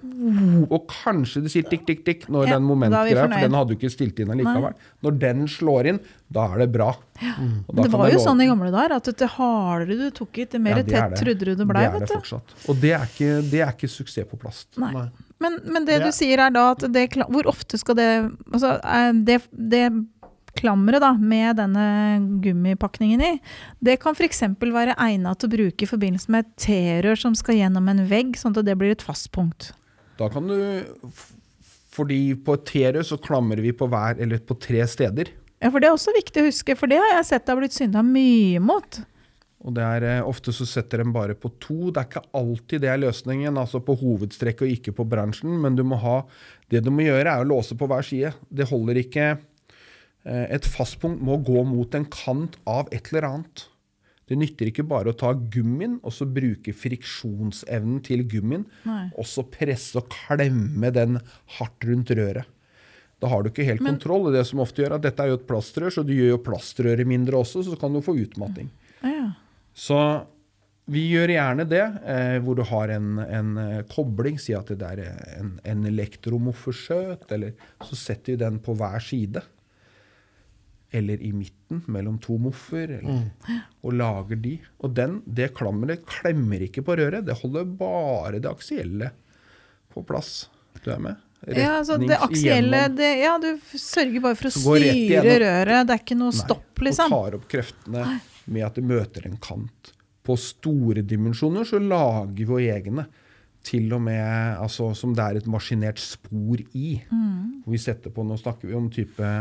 Og 0.70 0.86
kanskje 0.90 1.42
det 1.44 1.50
sier 1.52 1.66
tikk, 1.68 1.84
tikk, 1.88 2.04
tikk 2.06 2.26
når 2.28 2.46
Ja, 2.48 2.54
den 2.56 2.66
momentgreia, 2.68 3.24
for 3.26 3.40
den 3.44 3.56
hadde 3.58 3.68
du 3.72 3.76
ikke 3.78 3.90
stilt 3.92 4.20
inn 4.22 4.30
allikevel. 4.34 4.74
Når 5.06 5.18
den 5.22 5.46
slår 5.48 5.88
inn, 5.92 6.00
da 6.30 6.44
er 6.54 6.58
det 6.64 6.68
bra. 6.72 6.90
Ja. 7.20 7.34
da 7.72 7.82
det 7.82 7.90
var 7.92 8.10
jo 8.12 8.20
sånn 8.22 8.40
i 8.40 8.46
gamle 8.48 8.70
dager 8.72 8.96
at 8.96 9.10
det 9.18 9.28
hardere 9.36 9.96
du 9.98 10.10
tok 10.16 10.38
i, 10.38 10.44
det 10.50 10.60
mer 10.60 10.78
Ja, 10.78 10.84
tett 10.84 11.16
det. 11.16 11.20
trodde 11.24 11.44
du 11.50 11.54
det 11.54 11.66
blei. 11.68 11.82
Det 11.86 11.90
er 11.90 11.98
det 12.00 12.08
du. 12.08 12.14
fortsatt. 12.14 12.54
Og 12.68 12.80
det 12.80 12.92
er 12.96 13.04
ikke, 13.10 13.32
det 13.50 13.60
er 13.66 13.74
ikke 13.74 13.90
suksess 13.90 14.28
på 14.30 14.38
plast. 14.40 14.68
Nei. 14.78 14.92
Nei. 14.94 15.08
Men, 15.40 15.58
men 15.64 15.84
det 15.88 15.98
Det- 16.00 16.06
du 16.06 16.12
sier 16.12 16.38
er 16.46 16.50
da 16.50 16.70
at 16.72 16.84
det, 16.92 17.08
hvor 17.28 17.46
ofte 17.48 17.78
skal 17.80 17.94
det 17.96 18.08
altså, 18.52 18.78
er 18.84 19.12
det, 19.24 19.40
det 19.52 19.86
klammeret 20.60 21.00
da, 21.00 21.12
med 21.14 21.56
denne 21.56 22.40
gummipakningen 22.42 23.20
i, 23.22 23.40
det 23.80 24.00
kan 24.02 24.16
f.eks. 24.18 24.40
være 24.60 24.96
egnet 24.98 25.38
til 25.38 25.48
å 25.48 25.52
bruke 25.54 25.82
i 25.86 25.88
forbindelse 25.88 26.28
med 26.34 26.44
et 26.44 26.56
T-rør 26.66 27.16
som 27.16 27.36
skal 27.38 27.54
gjennom 27.60 27.86
en 27.88 28.02
vegg, 28.10 28.34
sånn 28.36 28.56
at 28.58 28.64
det 28.66 28.76
blir 28.76 28.90
et 28.90 29.02
fast 29.06 29.30
punkt. 29.32 29.70
Da 30.20 30.28
kan 30.32 30.48
du 30.48 30.56
Fordi 31.90 32.20
på 32.38 32.54
et 32.58 32.66
T-rør 32.68 33.06
så 33.06 33.18
klamrer 33.20 33.62
vi 33.64 33.72
på 33.74 33.88
hver, 33.90 34.20
eller 34.22 34.38
på 34.46 34.54
tre 34.62 34.84
steder. 34.86 35.32
Ja, 35.60 35.68
for 35.68 35.82
Det 35.82 35.88
er 35.88 35.96
også 35.96 36.14
viktig 36.14 36.42
å 36.42 36.46
huske, 36.46 36.76
for 36.78 36.88
det 36.88 37.00
har 37.00 37.16
jeg 37.16 37.26
sett 37.32 37.46
det 37.46 37.52
har 37.52 37.58
blitt 37.60 37.76
synda 37.76 38.04
mye 38.06 38.60
mot. 38.62 39.00
Og 39.60 39.74
det 39.76 39.84
er, 39.84 40.04
eh, 40.08 40.24
Ofte 40.24 40.54
så 40.56 40.64
setter 40.64 41.02
de 41.02 41.12
bare 41.12 41.34
på 41.34 41.50
to. 41.60 41.90
Det 41.90 42.00
er 42.00 42.08
ikke 42.08 42.30
alltid 42.32 42.80
det 42.80 42.88
er 42.88 43.02
løsningen, 43.02 43.58
altså 43.60 43.82
på 43.84 43.98
hovedstrekket 44.00 44.64
og 44.64 44.72
ikke 44.72 44.94
på 44.96 45.08
bransjen. 45.08 45.60
Men 45.60 45.76
du 45.76 45.82
må 45.84 45.98
ha, 46.00 46.22
det 46.70 46.84
du 46.84 46.90
må 46.90 47.04
gjøre, 47.04 47.26
er 47.26 47.44
å 47.44 47.48
låse 47.48 47.76
på 47.76 47.88
hver 47.90 48.06
side. 48.06 48.32
Det 48.48 48.70
holder 48.70 49.02
ikke 49.02 49.26
eh, 50.24 50.46
Et 50.54 50.64
fastpunkt 50.64 51.20
må 51.20 51.36
gå 51.44 51.64
mot 51.64 51.94
en 51.94 52.06
kant 52.06 52.56
av 52.66 52.88
et 52.92 53.12
eller 53.12 53.28
annet. 53.28 53.66
Det 54.30 54.38
nytter 54.38 54.68
ikke 54.70 54.84
bare 54.86 55.10
å 55.10 55.16
ta 55.18 55.32
gummien 55.34 55.96
og 56.06 56.12
så 56.14 56.22
bruke 56.30 56.70
friksjonsevnen 56.70 57.98
til 58.06 58.22
gummien, 58.30 58.64
Nei. 58.86 59.08
og 59.18 59.26
så 59.26 59.42
presse 59.50 59.98
og 59.98 60.06
klemme 60.14 60.92
den 60.94 61.18
hardt 61.58 61.86
rundt 61.88 62.12
røret. 62.14 62.46
Da 63.20 63.28
har 63.28 63.42
du 63.42 63.50
ikke 63.50 63.66
helt 63.66 63.82
Men- 63.82 63.98
kontroll. 63.98 64.28
og 64.28 64.32
Det 64.32 64.46
som 64.46 64.60
ofte 64.62 64.80
gjør 64.84 64.94
at 64.94 65.02
Dette 65.02 65.20
er 65.20 65.28
jo 65.34 65.34
et 65.40 65.46
plastrør, 65.48 65.90
så 65.92 66.06
du 66.06 66.12
gjør 66.14 66.30
jo 66.38 66.38
plastrøret 66.46 67.04
mindre 67.06 67.36
også, 67.42 67.64
så 67.66 67.76
kan 67.78 67.92
du 67.92 68.00
få 68.00 68.14
utmatting. 68.16 68.70
Ja. 69.02 69.32
Så 69.74 70.26
Vi 70.90 71.04
gjør 71.12 71.28
gjerne 71.28 71.68
det, 71.68 71.82
eh, 72.04 72.38
hvor 72.40 72.56
du 72.56 72.62
har 72.66 72.88
en, 72.90 73.18
en 73.20 73.50
eh, 73.58 73.82
kobling. 73.82 74.40
Si 74.40 74.52
at 74.54 74.66
det 74.66 74.82
er 74.82 74.98
en, 75.38 75.60
en 75.64 75.84
elektromoffeskjøt, 75.86 77.30
eller 77.30 77.52
så 77.84 77.94
setter 77.94 78.32
vi 78.32 78.36
den 78.40 78.58
på 78.58 78.74
hver 78.74 78.98
side. 79.00 79.42
Eller 80.92 81.20
i 81.22 81.30
midten, 81.30 81.84
mellom 81.86 82.16
to 82.18 82.34
moffer, 82.42 82.96
eller, 82.96 83.28
og 83.86 83.92
lager 83.94 84.40
de. 84.42 84.56
Og 84.82 84.94
den, 84.96 85.20
det 85.22 85.52
klammeret 85.54 86.02
klemmer 86.08 86.64
ikke 86.66 86.82
på 86.82 86.96
røret, 86.98 87.22
det 87.28 87.36
holder 87.38 87.68
bare 87.78 88.40
det 88.42 88.50
aksielle 88.50 89.12
på 89.94 90.02
plass. 90.06 90.48
Du 90.82 90.90
er 90.90 90.98
med? 91.04 91.20
Ja, 91.48 91.78
altså 91.78 91.96
det 91.96 92.18
aksielle 92.20 92.82
igjennom. 92.82 92.96
det, 92.98 93.10
Ja, 93.22 93.36
du 93.40 93.78
sørger 93.78 94.20
bare 94.20 94.36
for 94.36 94.50
å 94.50 94.52
Så 94.52 94.60
går 94.66 94.82
rett 94.82 94.98
styre 94.98 95.38
røret. 95.40 95.86
Det 95.88 95.94
er 95.94 96.02
ikke 96.02 96.18
noe 96.20 96.34
Nei, 96.34 96.42
stopp, 96.42 96.82
liksom. 96.84 97.14
Og 97.14 97.24
tar 97.24 97.38
opp 97.38 97.46
kreftene 97.54 98.04
med 98.50 98.66
at 98.66 98.76
det 98.76 98.84
møter 98.90 99.26
en 99.30 99.40
kant. 99.40 99.92
På 100.26 100.36
store 100.36 101.04
dimensjoner 101.06 101.64
så 101.64 101.80
lager 101.80 102.34
vi 102.36 102.48
våre 102.50 102.76
egne. 102.76 103.06
Til 103.64 103.92
og 103.92 104.02
med 104.04 104.60
altså, 104.60 104.90
som 104.96 105.14
det 105.16 105.24
er 105.24 105.40
et 105.40 105.48
maskinert 105.50 106.00
spor 106.00 106.60
i. 106.76 107.00
Mm. 107.08 107.62
Hvor 107.64 107.76
vi 107.76 107.80
setter 107.80 108.12
på, 108.12 108.24
Nå 108.24 108.36
snakker 108.40 108.68
vi 108.68 108.76
om 108.76 108.90
type 108.92 109.32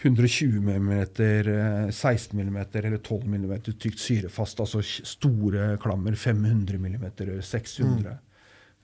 120 0.00 0.60
mm, 0.60 0.90
eh, 1.20 1.90
16 1.90 2.40
mm 2.40 2.56
eller 2.72 2.98
12 2.98 3.26
mm 3.26 3.54
tykt 3.72 3.98
syrefast. 4.00 4.60
Altså 4.60 4.80
store 4.82 5.74
klammer. 5.82 6.16
500 6.16 6.78
mm, 6.78 7.04
600 7.42 8.14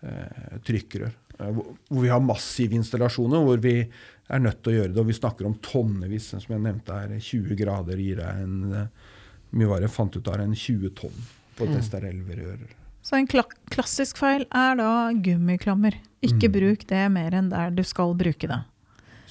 eh, 0.03 0.59
trykkrør. 0.67 1.15
Eh, 1.39 1.51
hvor, 1.57 2.03
vi 2.03 2.13
har 2.13 2.21
massive 2.21 2.77
installasjoner 2.77 3.45
hvor 3.47 3.63
vi 3.65 3.79
er 3.81 4.43
nødt 4.43 4.61
til 4.63 4.75
å 4.75 4.77
gjøre 4.81 4.93
det. 4.93 5.01
Og 5.01 5.09
vi 5.09 5.19
snakker 5.21 5.49
om 5.49 5.57
tonnevis. 5.65 6.33
Som 6.35 6.53
jeg 6.53 6.65
nevnte 6.69 7.01
her, 7.01 7.17
20 7.17 7.57
grader 7.63 8.03
gir 8.03 8.21
deg 8.21 8.45
en 8.45 8.59
eh, 8.83 9.13
mye 9.57 9.71
var 9.71 9.81
det 9.81 9.93
fant 9.95 10.17
ut 10.17 10.29
av 10.29 10.43
en 10.43 10.53
20 10.53 10.93
tonn 10.99 11.27
på 11.57 11.65
et 11.65 11.79
STRL-rør. 11.81 12.67
Så 13.07 13.17
en 13.17 13.29
kla 13.31 13.45
klassisk 13.71 14.19
feil 14.19 14.45
er 14.51 14.77
da 14.81 14.91
gummiklammer. 15.15 15.95
Ikke 16.27 16.51
Mm. 16.51 16.57
bruk 16.57 16.87
det 16.91 17.05
mer 17.13 17.37
enn 17.39 17.49
der 17.53 17.71
du 17.71 17.85
skal 17.87 18.13
bruke 18.19 18.49
det. 18.51 18.65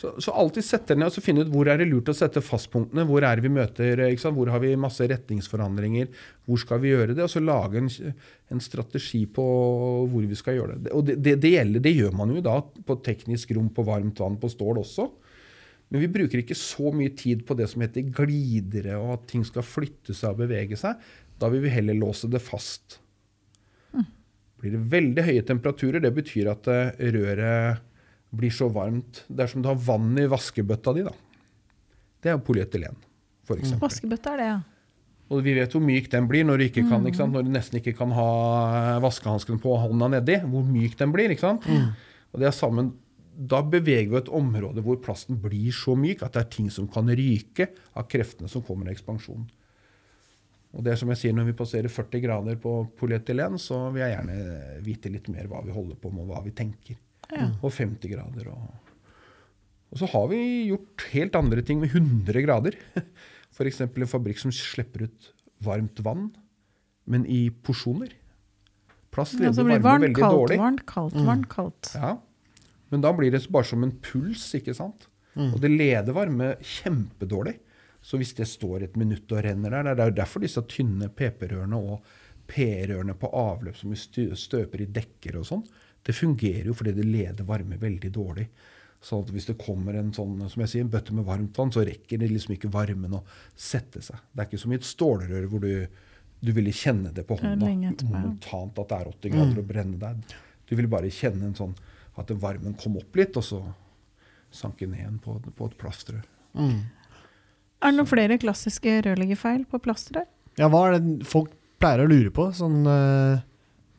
Så, 0.06 0.12
så 0.22 0.34
alltid 0.38 0.66
sette 0.68 0.96
ned 0.98 1.10
og 1.10 1.16
så 1.16 1.24
finne 1.24 1.42
ut 1.42 1.52
hvor 1.54 1.70
er 1.72 1.80
det 1.82 1.88
lurt 1.90 2.12
å 2.12 2.16
sette 2.16 2.44
fastpunktene. 2.46 3.06
Hvor 3.10 3.26
er 3.26 3.42
vi 3.42 3.52
møter, 3.54 4.02
hvor 4.36 4.52
har 4.54 4.62
vi 4.62 4.76
masse 4.78 5.08
retningsforandringer, 5.10 6.12
hvor 6.46 6.62
skal 6.62 6.82
vi 6.84 6.92
gjøre 6.94 7.16
det? 7.16 7.24
Og 7.26 7.32
så 7.34 7.42
lage 7.42 7.82
en, 7.82 7.90
en 8.54 8.64
strategi 8.64 9.24
på 9.26 9.46
hvor 10.12 10.28
vi 10.30 10.38
skal 10.38 10.60
gjøre 10.60 10.80
det. 10.86 10.94
Og 10.94 11.08
det, 11.10 11.18
det, 11.26 11.38
det, 11.42 11.56
gjelder, 11.58 11.86
det 11.88 11.96
gjør 11.96 12.18
man 12.22 12.36
jo 12.36 12.44
da 12.46 12.60
på 12.62 13.00
teknisk 13.06 13.56
rom 13.58 13.72
på 13.74 13.86
varmt 13.88 14.22
vann 14.22 14.38
på 14.42 14.52
stål 14.54 14.84
også. 14.84 15.08
Men 15.90 16.02
vi 16.02 16.12
bruker 16.12 16.42
ikke 16.42 16.58
så 16.58 16.92
mye 16.94 17.14
tid 17.18 17.46
på 17.48 17.58
det 17.58 17.70
som 17.72 17.84
heter 17.86 18.06
glidere, 18.14 18.98
og 19.00 19.18
at 19.20 19.28
ting 19.30 19.46
skal 19.46 19.66
flytte 19.66 20.16
seg 20.18 20.34
og 20.34 20.46
bevege 20.46 20.78
seg. 20.80 21.02
Da 21.42 21.50
vil 21.52 21.66
vi 21.66 21.74
heller 21.74 21.98
låse 21.98 22.30
det 22.32 22.42
fast. 22.44 23.00
Blir 24.62 24.78
det 24.78 24.86
veldig 24.90 25.26
høye 25.28 25.44
temperaturer, 25.46 26.02
det 26.02 26.14
betyr 26.16 26.50
at 26.54 26.70
eh, 26.72 27.04
røret 27.14 27.84
blir 28.38 28.54
så 28.54 28.70
varmt. 28.72 29.24
Det 29.28 29.46
er 29.46 29.52
som 29.52 29.64
du 29.64 29.70
har 29.72 29.80
vann 29.80 30.14
i 30.20 30.28
vaskebøtta 30.32 30.94
di. 30.96 31.04
da. 31.08 31.14
Det 32.22 32.32
er 32.32 32.38
jo 32.38 32.46
polyetylen, 32.48 32.96
f.eks. 33.46 33.60
eksempel. 33.60 33.84
Vaskebøtte 33.86 34.34
er 34.34 34.42
det, 34.42 34.48
ja. 34.50 34.58
Og 35.34 35.42
vi 35.42 35.56
vet 35.58 35.74
hvor 35.74 35.82
myk 35.82 36.12
den 36.14 36.28
blir 36.30 36.46
når 36.46 36.60
du, 36.62 36.64
ikke 36.68 36.84
kan, 36.86 37.06
ikke 37.10 37.18
sant? 37.18 37.34
når 37.34 37.48
du 37.48 37.50
nesten 37.54 37.80
ikke 37.80 37.96
kan 37.98 38.12
ha 38.14 38.28
vaskehansken 39.02 39.58
på 39.64 39.74
hånda 39.82 40.12
nedi. 40.14 40.36
Hvor 40.46 40.66
myk 40.70 40.94
den 41.00 41.14
blir. 41.16 41.34
ikke 41.34 41.48
sant? 41.48 41.66
Og 41.66 42.42
det 42.42 42.52
er 42.52 42.56
sammen, 42.56 42.94
Da 43.36 43.60
beveger 43.62 44.08
vi 44.14 44.16
et 44.16 44.30
område 44.32 44.80
hvor 44.86 44.96
plasten 45.04 45.36
blir 45.42 45.74
så 45.76 45.92
myk 46.00 46.22
at 46.24 46.38
det 46.38 46.44
er 46.46 46.52
ting 46.54 46.70
som 46.72 46.86
kan 46.88 47.10
ryke 47.10 47.68
av 47.98 48.06
kreftene 48.08 48.48
som 48.48 48.64
kommer 48.64 48.88
i 48.88 48.94
ekspansjon. 48.94 49.42
Og 50.76 50.84
det 50.84 50.94
er 50.94 51.00
som 51.02 51.10
jeg 51.12 51.20
sier, 51.20 51.34
Når 51.36 51.50
vi 51.50 51.58
passerer 51.58 51.92
40 51.92 52.22
grader 52.24 52.56
på 52.56 52.78
polyetylen, 53.00 53.58
så 53.60 53.90
vil 53.92 54.06
jeg 54.06 54.14
gjerne 54.14 54.38
vite 54.86 55.12
litt 55.12 55.28
mer 55.34 55.50
hva 55.52 55.64
vi 55.66 55.74
holder 55.76 55.96
på 56.00 56.12
med, 56.14 56.24
og 56.24 56.32
hva 56.32 56.44
vi 56.46 56.52
tenker. 56.56 56.96
Ja. 57.34 57.48
Og 57.62 57.74
50 57.74 58.12
grader. 58.12 58.50
Og, 58.52 58.92
og 59.92 60.02
så 60.02 60.10
har 60.12 60.28
vi 60.32 60.42
gjort 60.72 61.08
helt 61.14 61.40
andre 61.40 61.64
ting 61.66 61.82
med 61.82 61.96
100 61.96 62.46
grader. 62.46 62.78
F.eks. 63.56 63.82
en 63.86 64.12
fabrikk 64.12 64.42
som 64.42 64.54
slipper 64.54 65.08
ut 65.08 65.32
varmt 65.64 66.02
vann, 66.04 66.30
men 67.08 67.26
i 67.32 67.48
porsjoner. 67.64 68.12
Plast 69.16 69.38
leder 69.40 69.56
ja, 69.56 69.64
varme 69.64 69.80
varmt, 69.80 70.04
veldig 70.10 70.20
kaldt, 70.20 70.40
dårlig. 70.42 70.58
varmt, 70.60 70.86
kaldt, 70.90 71.20
varmt, 71.24 71.50
kaldt. 71.52 71.92
Ja. 71.96 72.18
Men 72.92 73.04
da 73.06 73.14
blir 73.16 73.32
det 73.32 73.46
bare 73.54 73.68
som 73.68 73.86
en 73.86 73.94
puls, 74.04 74.44
ikke 74.58 74.76
sant? 74.76 75.08
Og 75.36 75.58
det 75.64 75.72
leder 75.72 76.16
varme 76.16 76.54
kjempedårlig. 76.64 77.58
Så 78.06 78.20
hvis 78.22 78.36
det 78.38 78.46
står 78.48 78.86
et 78.86 78.98
minutt 79.00 79.32
og 79.34 79.42
renner 79.44 79.74
der, 79.74 79.96
det 79.98 80.04
er 80.04 80.20
derfor 80.20 80.44
disse 80.44 80.62
tynne 80.70 81.10
PP-rørene 81.10 81.80
og 81.80 82.06
P-rørene 82.46 83.16
på 83.18 83.32
avløp 83.34 83.80
som 83.80 83.94
vi 83.96 84.28
støper 84.38 84.84
i 84.84 84.90
dekker 84.94 85.40
og 85.40 85.48
sånn, 85.50 85.64
det 86.06 86.16
fungerer 86.16 86.70
jo 86.70 86.76
fordi 86.78 86.94
det 86.96 87.06
leder 87.08 87.48
varme 87.48 87.78
veldig 87.82 88.12
dårlig. 88.14 88.48
Så 89.06 89.20
at 89.22 89.30
hvis 89.34 89.46
det 89.50 89.58
kommer 89.62 89.98
en 90.00 90.12
sånn, 90.16 90.38
som 90.50 90.62
jeg 90.64 90.72
sier, 90.72 90.86
en 90.86 90.92
bøtte 90.94 91.14
med 91.14 91.28
varmt 91.28 91.58
vann, 91.60 91.72
så 91.74 91.84
rekker 91.86 92.22
det 92.22 92.32
liksom 92.32 92.56
ikke 92.56 92.72
varmen 92.74 93.18
å 93.18 93.22
sette 93.54 94.02
seg. 94.02 94.22
Det 94.32 94.42
er 94.44 94.50
ikke 94.50 94.62
som 94.64 94.74
i 94.74 94.80
et 94.80 94.88
stålrør 94.88 95.48
hvor 95.52 95.62
du, 95.62 95.86
du 96.42 96.52
ville 96.56 96.74
kjenne 96.74 97.12
det 97.14 97.26
på 97.28 97.38
Det 97.38 97.52
hånda 97.52 97.72
etterpå, 97.92 98.12
momentant 98.14 98.82
at 98.82 98.92
det 98.92 99.00
er 99.02 99.12
80 99.14 99.36
grader 99.36 99.62
og 99.62 99.70
brenne 99.70 100.00
deg. 100.02 100.36
Du 100.66 100.74
ville 100.74 100.90
bare 100.90 101.12
kjenne 101.14 101.52
en 101.52 101.58
sånn, 101.58 101.76
at 102.18 102.32
varmen 102.42 102.78
kom 102.82 102.98
opp 102.98 103.18
litt, 103.20 103.38
og 103.38 103.46
så 103.46 103.62
sank 104.56 104.80
den 104.82 104.96
ned 104.96 105.04
igjen 105.04 105.20
på, 105.22 105.36
på 105.58 105.70
et 105.70 105.78
plastrør. 105.82 106.24
Er 106.56 107.92
det 107.92 107.98
noen 108.00 108.10
flere 108.10 108.40
klassiske 108.42 109.02
rørleggerfeil 109.06 109.66
på 109.70 109.82
plastrør? 109.84 110.26
Ja, 110.58 110.70
hva 110.72 110.88
er 110.88 110.98
det 110.98 111.28
folk 111.28 111.52
pleier 111.84 112.06
å 112.06 112.10
lure 112.10 112.32
på? 112.34 112.48
Sånn 112.56 112.86
eh, 112.88 113.44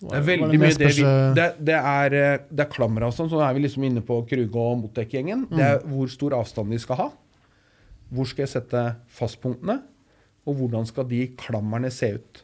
Det 0.00 0.12
er 0.18 0.24
veldig 0.26 0.50
det 0.52 0.60
mye 0.60 0.76
det 0.76 0.88
vi 0.92 1.04
Det, 1.36 1.44
det 1.64 1.76
er, 1.76 2.14
eh, 2.14 2.38
det 2.50 2.66
er 2.66 3.10
sånn. 3.10 3.30
så 3.30 3.38
nå 3.38 3.44
er 3.46 3.54
vi 3.56 3.62
liksom 3.64 3.84
inne 3.88 4.02
på 4.04 4.18
Krüge 4.28 4.56
og 4.60 4.82
Motec-gjengen. 4.82 5.46
Det 5.50 5.62
er 5.64 5.78
hvor 5.88 6.10
stor 6.12 6.36
avstand 6.36 6.70
de 6.70 6.78
skal 6.78 7.00
ha. 7.00 7.10
Hvor 8.12 8.28
skal 8.28 8.44
jeg 8.44 8.52
sette 8.52 8.82
fastpunktene? 9.08 9.80
Og 10.46 10.60
hvordan 10.60 10.86
skal 10.86 11.08
de 11.08 11.22
klammerne 11.40 11.90
se 11.90 12.12
ut? 12.18 12.42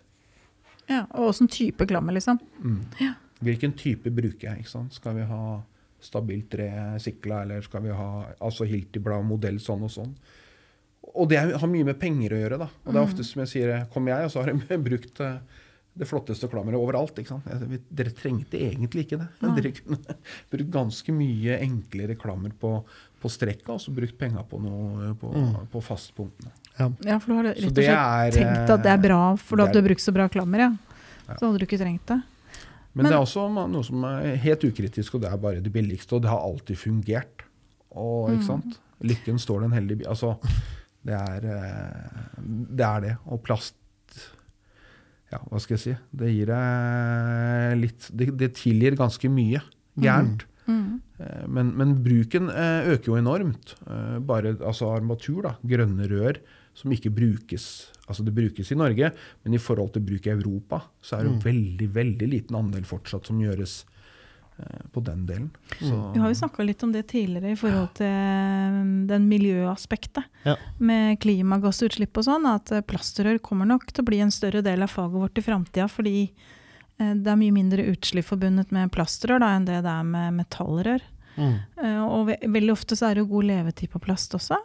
Ja, 0.88 1.04
og 1.14 1.28
åssen 1.30 1.48
type 1.48 1.86
klammer, 1.86 2.16
liksom? 2.16 2.40
Hvilken 3.42 3.76
type 3.78 4.10
bruker 4.10 4.48
jeg? 4.48 4.64
ikke 4.64 4.72
sant? 4.72 4.96
Skal 4.96 5.14
vi 5.20 5.26
ha 5.28 5.60
stabilt 6.02 6.48
tre 6.50 6.68
sikla, 7.02 7.44
eller 7.44 7.62
skal 7.62 7.84
vi 7.84 7.94
ha 7.94 8.08
altså 8.42 8.66
Hiltiblad 8.66 9.22
modell 9.26 9.60
sånn 9.62 9.84
og 9.86 9.92
sånn? 9.94 10.14
Og 11.12 11.28
det 11.30 11.38
har 11.38 11.68
mye 11.70 11.86
med 11.86 11.98
penger 12.00 12.34
å 12.34 12.40
gjøre. 12.40 12.58
da. 12.64 12.68
Og 12.86 12.92
det 12.92 12.98
er 12.98 13.06
ofte 13.06 13.26
som 13.26 13.42
jeg 13.44 13.52
sier, 13.52 13.72
kommer 13.92 14.14
jeg, 14.16 14.26
og 14.26 14.34
så 14.34 14.42
har 14.42 14.52
jeg 14.54 14.82
brukt 14.88 15.22
eh, 15.22 15.61
det 15.98 16.06
flotteste 16.08 16.48
klammeret 16.48 16.78
overalt. 16.80 17.18
ikke 17.20 17.34
sant? 17.34 17.44
Dere 17.92 18.12
trengte 18.16 18.56
egentlig 18.56 19.04
ikke 19.06 19.18
det. 19.20 19.28
Dere 19.58 19.72
kunne 19.76 20.16
brukt 20.54 20.70
ganske 20.72 21.12
mye 21.12 21.58
enklere 21.60 22.16
klammer 22.16 22.54
på, 22.58 22.70
på 23.20 23.30
strekka, 23.30 23.74
og 23.76 23.82
så 23.84 23.92
brukt 23.94 24.16
penger 24.18 24.46
på, 24.48 24.60
noe, 24.62 25.12
på, 25.20 25.32
på 25.72 25.82
fastpunktene. 25.84 26.52
Ja, 27.04 27.18
for 27.20 27.26
du 27.28 27.34
har 27.36 27.50
rett 27.50 27.60
og 27.60 27.68
slett 27.76 27.82
er, 27.92 28.32
tenkt 28.38 28.72
at 28.72 28.82
det 28.86 28.92
er 28.94 29.02
bra, 29.04 29.20
for 29.36 29.60
at 29.60 29.72
du 29.74 29.78
er- 29.78 29.82
har 29.82 29.88
brukt 29.90 30.00
så 30.06 30.14
bra 30.16 30.28
klammer, 30.32 30.64
ja. 30.64 30.70
Ja. 31.28 31.36
Så 31.36 31.44
hadde 31.46 31.60
du 31.60 31.66
ikke 31.68 31.78
trengt 31.82 32.06
det. 32.08 32.22
Men, 32.94 33.04
Men- 33.04 33.10
det 33.12 33.16
er 33.18 33.22
også 33.26 33.44
noe 33.52 33.84
som 33.84 34.04
er 34.08 34.34
helt 34.42 34.64
ukritisk, 34.64 35.14
og 35.14 35.22
det 35.22 35.30
er 35.32 35.36
bare 35.40 35.60
det 35.64 35.72
billigste. 35.72 36.16
Og 36.16 36.22
det 36.24 36.32
har 36.32 36.40
alltid 36.44 36.76
fungert. 36.80 37.44
Og, 37.92 38.32
ikke 38.32 38.48
sant? 38.48 38.78
Lykken 39.04 39.38
står 39.40 39.60
den 39.66 39.72
heldige 39.76 40.00
bi... 40.02 40.08
Altså, 40.08 40.34
det 41.04 41.14
er, 41.20 41.46
eh, 41.52 42.34
det 42.40 42.84
er 42.88 43.00
det. 43.04 43.14
Og 43.28 43.40
plast 43.44 43.74
Ja, 45.32 45.40
hva 45.48 45.60
skal 45.62 45.78
jeg 45.78 45.82
si? 45.82 45.94
Det 46.22 46.30
gir 46.30 46.50
deg 46.52 47.76
litt 47.80 48.08
Det, 48.12 48.32
det 48.36 48.50
tilgir 48.58 48.98
ganske 48.98 49.30
mye 49.32 49.62
gærent. 49.96 50.44
Mm. 50.44 50.50
Mm. 50.62 50.98
Men, 51.50 51.70
men 51.78 51.94
bruken 52.04 52.50
eh, 52.52 52.90
øker 52.94 53.12
jo 53.12 53.18
enormt. 53.18 53.74
Eh, 53.86 54.18
Bare 54.22 54.54
altså 54.60 54.92
armatur, 54.92 55.42
da, 55.46 55.54
grønne 55.66 56.06
rør, 56.10 56.38
som 56.76 56.92
ikke 56.94 57.12
brukes 57.12 57.66
Altså 58.08 58.24
det 58.26 58.34
brukes 58.34 58.68
i 58.74 58.76
Norge, 58.76 59.08
men 59.44 59.54
i 59.54 59.60
forhold 59.62 59.92
til 59.94 60.02
bruk 60.04 60.26
i 60.26 60.32
Europa, 60.32 60.82
så 61.00 61.16
er 61.16 61.28
det 61.28 61.36
mm. 61.36 61.42
veldig 61.44 61.88
veldig 61.94 62.28
liten 62.28 62.58
andel 62.58 62.84
fortsatt 62.84 63.30
som 63.30 63.38
gjøres 63.40 63.76
eh, 63.78 63.91
på 64.92 65.00
den 65.04 65.26
delen. 65.26 65.50
Så, 65.78 66.12
Vi 66.14 66.20
har 66.20 66.28
jo 66.32 66.38
snakka 66.38 66.64
litt 66.66 66.82
om 66.82 66.92
det 66.92 67.06
tidligere 67.10 67.52
i 67.52 67.58
forhold 67.58 67.92
til 67.98 68.06
um, 68.08 69.06
den 69.08 69.28
miljøaspektet 69.30 70.24
Ja. 70.44 70.56
med 70.78 71.20
klimagassutslipp 71.22 72.16
og 72.18 72.24
sånn, 72.26 72.46
at 72.50 72.72
eh, 72.72 72.80
plastrør 72.82 73.38
kommer 73.42 73.66
nok 73.68 73.86
til 73.92 74.02
å 74.02 74.08
bli 74.10 74.20
en 74.24 74.30
større 74.34 74.62
del 74.62 74.82
av 74.82 74.90
faget 74.90 75.20
vårt 75.22 75.38
i 75.38 75.44
framtida, 75.46 75.88
fordi 75.88 76.16
eh, 76.98 77.14
det 77.14 77.26
er 77.32 77.40
mye 77.40 77.54
mindre 77.54 77.86
utslipp 77.92 78.26
forbundet 78.28 78.72
med 78.74 78.90
plastrør 78.94 79.40
da, 79.42 79.52
enn 79.56 79.64
det 79.68 79.82
det 79.86 79.92
er 79.92 80.04
med 80.08 80.34
metallrør. 80.40 81.02
Mm. 81.36 81.54
Eh, 81.82 82.00
Og 82.04 82.26
ve 82.28 82.36
veldig 82.44 82.72
ofte 82.74 82.96
så 82.98 83.08
er 83.10 83.14
det 83.14 83.24
jo 83.26 83.30
god 83.36 83.44
levetid 83.48 83.90
på 83.94 84.00
plast 84.02 84.34
også. 84.36 84.58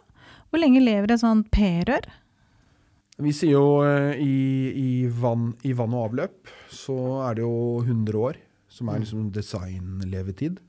Hvor 0.50 0.60
lenge 0.60 0.80
lever 0.82 1.12
et 1.12 1.20
sånt 1.20 1.50
P-rør? 1.52 2.08
Vi 3.18 3.32
sier 3.34 3.56
jo 3.56 3.80
eh, 3.82 4.14
i, 4.22 4.34
i, 4.78 4.90
vann, 5.10 5.54
i 5.66 5.72
vann 5.74 5.94
og 5.96 6.10
avløp 6.10 6.52
så 6.70 6.94
er 7.26 7.34
det 7.38 7.42
jo 7.42 7.80
100 7.82 8.20
år 8.28 8.36
som 8.78 8.88
er 8.94 9.02
liksom 9.02 9.28
designlevetid. 9.34 10.60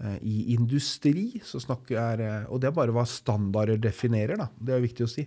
Eh, 0.00 0.16
I 0.24 0.36
industri 0.56 1.40
så 1.44 1.60
snakker 1.60 1.98
jeg 1.98 2.46
Og 2.48 2.60
det 2.62 2.70
er 2.70 2.76
bare 2.76 2.94
hva 2.96 3.04
standarder 3.08 3.76
definerer, 3.80 4.40
da. 4.40 4.48
Det 4.56 4.74
er 4.76 4.84
viktig 4.86 5.04
å 5.06 5.10
si. 5.12 5.26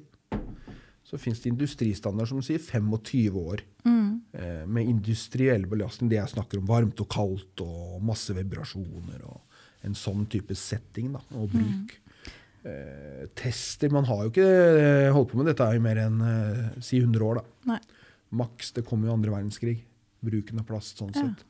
Så 1.04 1.20
fins 1.20 1.41
det 1.43 1.51
industristandarder 1.51 2.30
som 2.32 2.41
sier 2.41 2.62
25 2.64 3.36
år 3.38 3.62
Mm. 3.86 4.22
eh, 4.34 4.66
med 4.66 4.88
industriell 4.89 5.66
belastning. 5.70 6.10
Det 6.10 6.18
jeg 6.18 6.32
snakker 6.34 6.58
om 6.62 6.66
varmt 6.66 6.99
og 7.04 7.10
kaldt 7.12 7.62
og 7.62 8.01
masse 8.01 8.34
vibrasjoner 8.34 9.22
og 9.28 9.41
en 9.84 9.93
sånn 9.93 10.26
type 10.32 10.56
setting 10.56 11.12
da, 11.14 11.20
og 11.36 11.51
bruk. 11.51 11.97
Eh, 12.66 13.26
tester 13.36 13.91
Man 13.91 14.06
har 14.06 14.24
jo 14.24 14.30
ikke 14.32 14.47
eh, 14.47 15.12
holdt 15.12 15.34
på 15.34 15.36
med 15.38 15.49
dette 15.51 15.68
i 15.76 15.80
mer 15.84 15.97
enn 16.06 16.22
eh, 16.24 16.82
si 16.82 17.01
100 17.04 17.20
år. 17.28 17.36
da. 17.36 17.43
Maks. 18.32 18.72
Det 18.72 18.86
kom 18.88 19.04
jo 19.04 19.12
andre 19.14 19.30
verdenskrig. 19.36 19.84
Bruken 20.24 20.61
av 20.61 20.67
plast 20.69 21.01
sånn 21.01 21.11
Ja. 21.15 21.28
sett. 21.28 21.43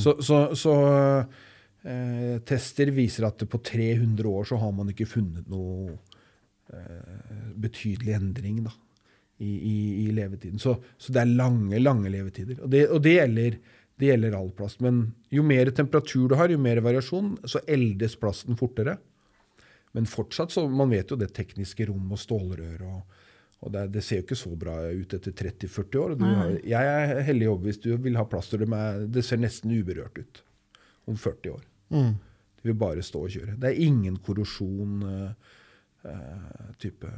Så, 0.00 0.14
så, 0.24 0.38
så 0.56 0.74
eh, 1.84 2.38
tester 2.48 2.92
viser 2.94 3.26
at 3.28 3.42
på 3.50 3.60
300 3.60 4.30
år 4.30 4.46
så 4.48 4.56
har 4.62 4.72
man 4.72 4.88
ikke 4.88 5.08
funnet 5.10 5.50
noe 5.52 5.98
eh, 6.72 7.52
betydelig 7.60 8.14
endring 8.16 8.62
da, 8.64 8.72
i, 9.44 9.50
i, 9.52 9.76
i 10.06 10.10
levetiden. 10.16 10.62
Så, 10.62 10.78
så 10.96 11.12
det 11.12 11.20
er 11.20 11.34
lange, 11.36 11.76
lange 11.82 12.12
levetider. 12.12 12.62
Og 12.64 12.72
det, 12.72 12.86
og 12.88 13.02
det 13.04 13.18
gjelder 13.18 13.58
det 14.00 14.08
gjelder 14.10 14.34
all 14.34 14.50
plast. 14.54 14.80
Men 14.82 15.04
jo 15.30 15.44
mer 15.46 15.70
temperatur 15.74 16.32
du 16.32 16.36
har, 16.38 16.50
jo 16.50 16.58
mer 16.58 16.80
variasjon, 16.82 17.36
så 17.46 17.62
eldes 17.70 18.16
plasten 18.18 18.58
fortere. 18.58 18.96
Men 19.94 20.08
fortsatt, 20.10 20.50
så 20.50 20.66
man 20.66 20.90
vet 20.90 21.12
jo 21.12 21.18
det 21.20 21.30
tekniske 21.36 21.86
rom 21.86 22.10
og 22.14 22.18
stålrør 22.18 22.82
og, 22.88 23.20
og 23.62 23.72
det, 23.72 23.86
det 23.94 24.02
ser 24.04 24.20
jo 24.20 24.26
ikke 24.26 24.36
så 24.36 24.52
bra 24.60 24.74
ut 24.92 25.14
etter 25.16 25.32
30-40 25.32 26.00
år. 26.02 26.14
Du, 26.20 26.26
jeg 26.68 26.90
er 26.90 27.22
hellig 27.24 27.48
overbevist. 27.48 27.86
Du 27.86 27.96
vil 28.04 28.18
ha 28.20 28.26
plastrør 28.28 28.66
med 28.68 29.06
Det 29.14 29.24
ser 29.24 29.40
nesten 29.40 29.72
uberørt 29.72 30.18
ut 30.20 30.42
om 31.08 31.16
40 31.16 31.54
år. 31.54 31.64
Mm. 31.94 32.14
Det 32.60 32.68
vil 32.68 32.80
bare 32.80 33.04
stå 33.04 33.22
og 33.24 33.32
kjøre. 33.32 33.56
Det 33.60 33.70
er 33.70 33.84
ingen 33.86 34.18
korrosjon. 34.24 35.04
eh, 36.04 36.70
type. 36.80 37.10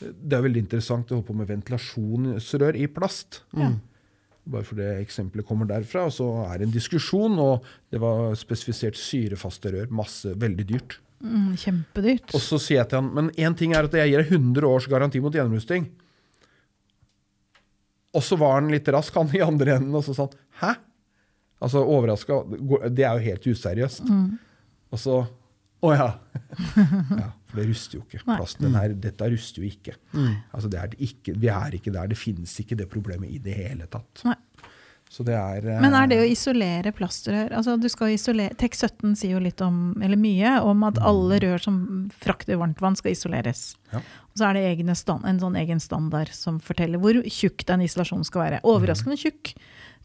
Det 0.00 0.36
er 0.36 0.44
veldig 0.44 0.64
interessant 0.64 1.10
å 1.10 1.18
holde 1.18 1.28
på 1.28 1.36
med 1.38 1.50
ventilasjonsrør 1.50 2.78
i 2.80 2.88
plast. 2.90 3.42
Mm. 3.54 3.78
Bare 4.54 4.66
fordi 4.66 4.88
eksempelet 5.00 5.46
kommer 5.48 5.68
derfra. 5.70 6.06
Og 6.08 6.16
så 6.16 6.28
er 6.48 6.60
det 6.60 6.68
en 6.68 6.74
diskusjon, 6.74 7.38
og 7.40 7.66
det 7.92 8.02
var 8.02 8.34
spesifisert 8.38 8.98
syrefaste 9.00 9.72
rør. 9.74 9.92
Masse, 10.02 10.34
veldig 10.40 10.68
dyrt. 10.74 10.98
Mm, 11.24 11.52
kjempedyrt. 11.56 12.34
Og 12.36 12.42
så 12.44 12.58
sier 12.60 12.82
jeg 12.82 12.90
til 12.90 13.00
han 13.00 13.12
men 13.16 13.30
én 13.40 13.54
ting 13.56 13.72
er 13.72 13.88
at 13.88 13.94
jeg 13.96 14.12
gir 14.12 14.20
deg 14.20 14.32
100 14.36 14.66
års 14.68 14.88
garanti 14.90 15.22
mot 15.24 15.34
gjennomrusting. 15.34 15.86
Og 18.14 18.22
så 18.22 18.36
var 18.38 18.58
han 18.60 18.68
litt 18.70 18.88
rask, 18.94 19.14
han 19.16 19.32
i 19.34 19.42
andre 19.42 19.78
enden, 19.78 19.94
og 19.96 20.04
så 20.06 20.14
sa 20.14 20.28
han 20.28 20.42
hæ? 20.60 20.74
Altså 21.64 21.80
overraska. 21.80 22.42
Det 22.92 23.06
er 23.06 23.16
jo 23.16 23.24
helt 23.24 23.48
useriøst. 23.54 24.04
Mm. 24.10 24.28
Og 24.92 25.00
så 25.00 25.22
Å 25.84 25.90
ja. 25.92 26.06
ja. 27.20 27.26
For 27.50 27.60
det 27.60 27.64
ruster 27.68 27.98
jo 27.98 28.04
ikke. 28.06 28.22
Plasten 28.24 28.64
den 28.64 28.76
her, 28.78 28.92
dette 28.96 29.26
ruster 29.28 29.60
jo 29.60 29.68
ikke. 29.68 29.98
Mm. 30.14 30.30
Altså 30.56 30.70
det 30.72 30.78
er 30.80 30.94
ikke. 31.04 31.34
Vi 31.36 31.50
er 31.52 31.76
ikke 31.76 31.92
der. 31.92 32.08
Det 32.08 32.16
finnes 32.16 32.54
ikke 32.62 32.78
det 32.80 32.86
problemet 32.88 33.28
i 33.28 33.40
det 33.44 33.56
hele 33.58 33.88
tatt. 33.92 34.22
Nei. 34.24 34.36
Så 35.14 35.22
det 35.22 35.36
er 35.38 35.66
eh, 35.70 35.80
Men 35.82 35.94
er 35.94 36.08
det 36.10 36.18
å 36.18 36.26
isolere 36.26 36.90
plastrør 36.94 37.52
altså 37.54 37.76
du 37.78 37.86
skal 37.92 38.16
isolere, 38.16 38.56
TEK17 38.58 39.14
sier 39.20 39.36
jo 39.36 39.42
litt 39.44 39.62
om, 39.62 39.94
eller 40.02 40.18
mye, 40.18 40.56
om 40.66 40.82
at 40.88 40.98
alle 40.98 41.38
rør 41.44 41.62
som 41.62 41.78
frakter 42.18 42.58
varmtvann 42.58 42.98
skal 42.98 43.14
isoleres. 43.14 43.62
Ja. 43.92 44.02
Og 44.34 44.40
så 44.40 44.48
er 44.48 44.58
det 44.58 44.96
stand, 44.98 45.22
en 45.28 45.38
sånn 45.38 45.58
egen 45.60 45.82
standard 45.82 46.32
som 46.34 46.58
forteller 46.58 46.98
hvor 46.98 47.20
tjukk 47.30 47.62
den 47.68 47.84
isolasjonen 47.86 48.26
skal 48.26 48.42
være. 48.42 48.62
Overraskende 48.66 49.18
tjukk 49.20 49.54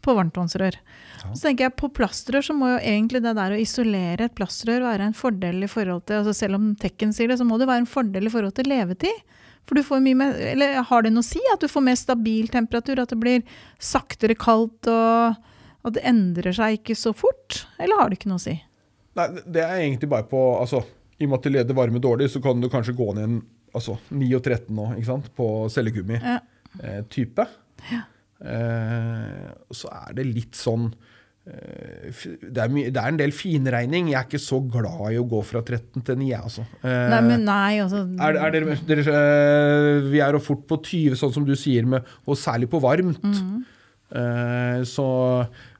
på 0.00 0.14
varmtvannsrør. 0.14 0.78
Ja. 0.78 1.32
Så 1.34 1.42
tenker 1.42 1.66
jeg 1.66 1.76
På 1.76 1.90
plastrør 1.92 2.46
så 2.46 2.54
må 2.56 2.70
jo 2.70 2.78
egentlig 2.78 3.20
det 3.24 3.34
der 3.36 3.52
å 3.52 3.60
isolere 3.60 4.30
et 4.30 4.36
plastrør 4.38 4.86
være 4.86 5.10
en 5.10 5.16
fordel 5.16 5.66
i 5.66 5.68
forhold 5.68 6.06
til 6.08 6.22
altså 6.22 6.32
Selv 6.36 6.56
om 6.56 6.70
Tekken 6.80 7.12
sier 7.16 7.28
det, 7.28 7.40
så 7.40 7.48
må 7.48 7.58
det 7.60 7.68
være 7.68 7.84
en 7.84 7.90
fordel 7.90 8.30
i 8.30 8.32
forhold 8.32 8.54
til 8.56 8.70
levetid. 8.70 9.26
For 9.68 9.78
du 9.78 9.84
får 9.86 10.02
mye 10.02 10.18
mer, 10.18 10.34
eller 10.52 10.80
Har 10.88 11.04
det 11.04 11.12
noe 11.14 11.22
å 11.22 11.26
si 11.28 11.40
at 11.52 11.62
du 11.62 11.68
får 11.70 11.84
mer 11.86 11.98
stabil 11.98 12.48
temperatur? 12.50 13.02
At 13.02 13.12
det 13.12 13.20
blir 13.20 13.44
saktere 13.78 14.34
kaldt 14.38 14.90
og 14.90 15.38
at 15.86 15.96
det 15.96 16.04
endrer 16.08 16.52
seg 16.56 16.80
ikke 16.80 16.96
så 16.98 17.12
fort? 17.16 17.64
Eller 17.80 18.00
har 18.00 18.10
det 18.10 18.20
ikke 18.20 18.32
noe 18.32 18.40
å 18.40 18.44
si? 18.44 18.56
Nei, 19.18 19.26
det 19.44 19.62
er 19.64 19.82
egentlig 19.82 20.10
bare 20.10 20.26
på 20.30 20.40
altså, 20.60 20.82
I 21.18 21.26
og 21.26 21.32
med 21.32 21.38
at 21.38 21.46
det 21.46 21.54
leder 21.54 21.78
varme 21.78 22.02
dårlig, 22.02 22.30
så 22.32 22.42
kan 22.44 22.60
du 22.60 22.68
kanskje 22.72 22.96
gå 22.98 23.08
ned 23.16 23.26
en 23.26 23.38
altså, 23.76 23.96
9 24.10 24.28
og 24.36 24.42
13 24.42 24.74
nå, 24.76 24.88
ikke 24.96 25.10
sant, 25.10 25.30
på 25.36 25.46
cellegummi-type. 25.72 27.46
Eh, 28.40 29.48
så 29.76 29.94
er 29.94 30.14
det 30.16 30.28
litt 30.28 30.58
sånn 30.58 30.88
eh, 30.90 31.19
det, 31.50 32.62
er 32.62 32.68
det 32.92 33.00
er 33.00 33.08
en 33.10 33.18
del 33.20 33.32
finregning. 33.34 34.10
Jeg 34.12 34.18
er 34.20 34.26
ikke 34.28 34.40
så 34.42 34.60
glad 34.70 35.12
i 35.14 35.18
å 35.20 35.26
gå 35.30 35.40
fra 35.46 35.62
13 35.62 36.04
til 36.06 36.18
9, 36.20 36.28
jeg, 36.30 36.40
altså. 36.46 36.64
Eh, 36.82 37.08
Nei, 37.12 37.20
men 37.26 37.44
nei, 37.48 37.80
altså 37.82 38.04
er, 38.20 38.38
er 38.46 38.54
dere, 38.54 38.76
dere, 38.88 39.04
eh, 39.20 40.08
vi 40.12 40.22
er 40.22 40.36
jo 40.38 40.42
fort 40.44 40.62
på 40.70 40.78
20, 40.82 41.18
sånn 41.20 41.34
som 41.34 41.46
du 41.48 41.54
sier, 41.58 41.86
med, 41.90 42.06
og 42.26 42.38
særlig 42.38 42.70
på 42.72 42.80
varmt. 42.84 43.20
Eh, 44.10 44.80
så, 44.90 45.04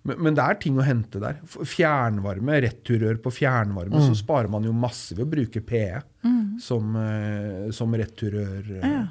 men, 0.07 0.21
men 0.23 0.37
det 0.39 0.45
er 0.45 0.59
ting 0.63 0.77
å 0.79 0.85
hente 0.87 1.19
der. 1.23 1.41
Fjernvarme, 1.67 2.61
returrør 2.67 3.19
på 3.25 3.33
fjernvarme, 3.41 4.03
så 4.07 4.15
sparer 4.19 4.51
man 4.53 4.67
jo 4.69 4.75
masse 4.77 5.17
ved 5.19 5.27
å 5.27 5.31
bruke 5.33 5.63
PE 5.67 6.03
som, 6.63 6.95
eh, 7.01 7.71
som 7.75 7.95
returrør. 7.97 8.61
eh, 8.83 8.87
ja, 8.99 9.07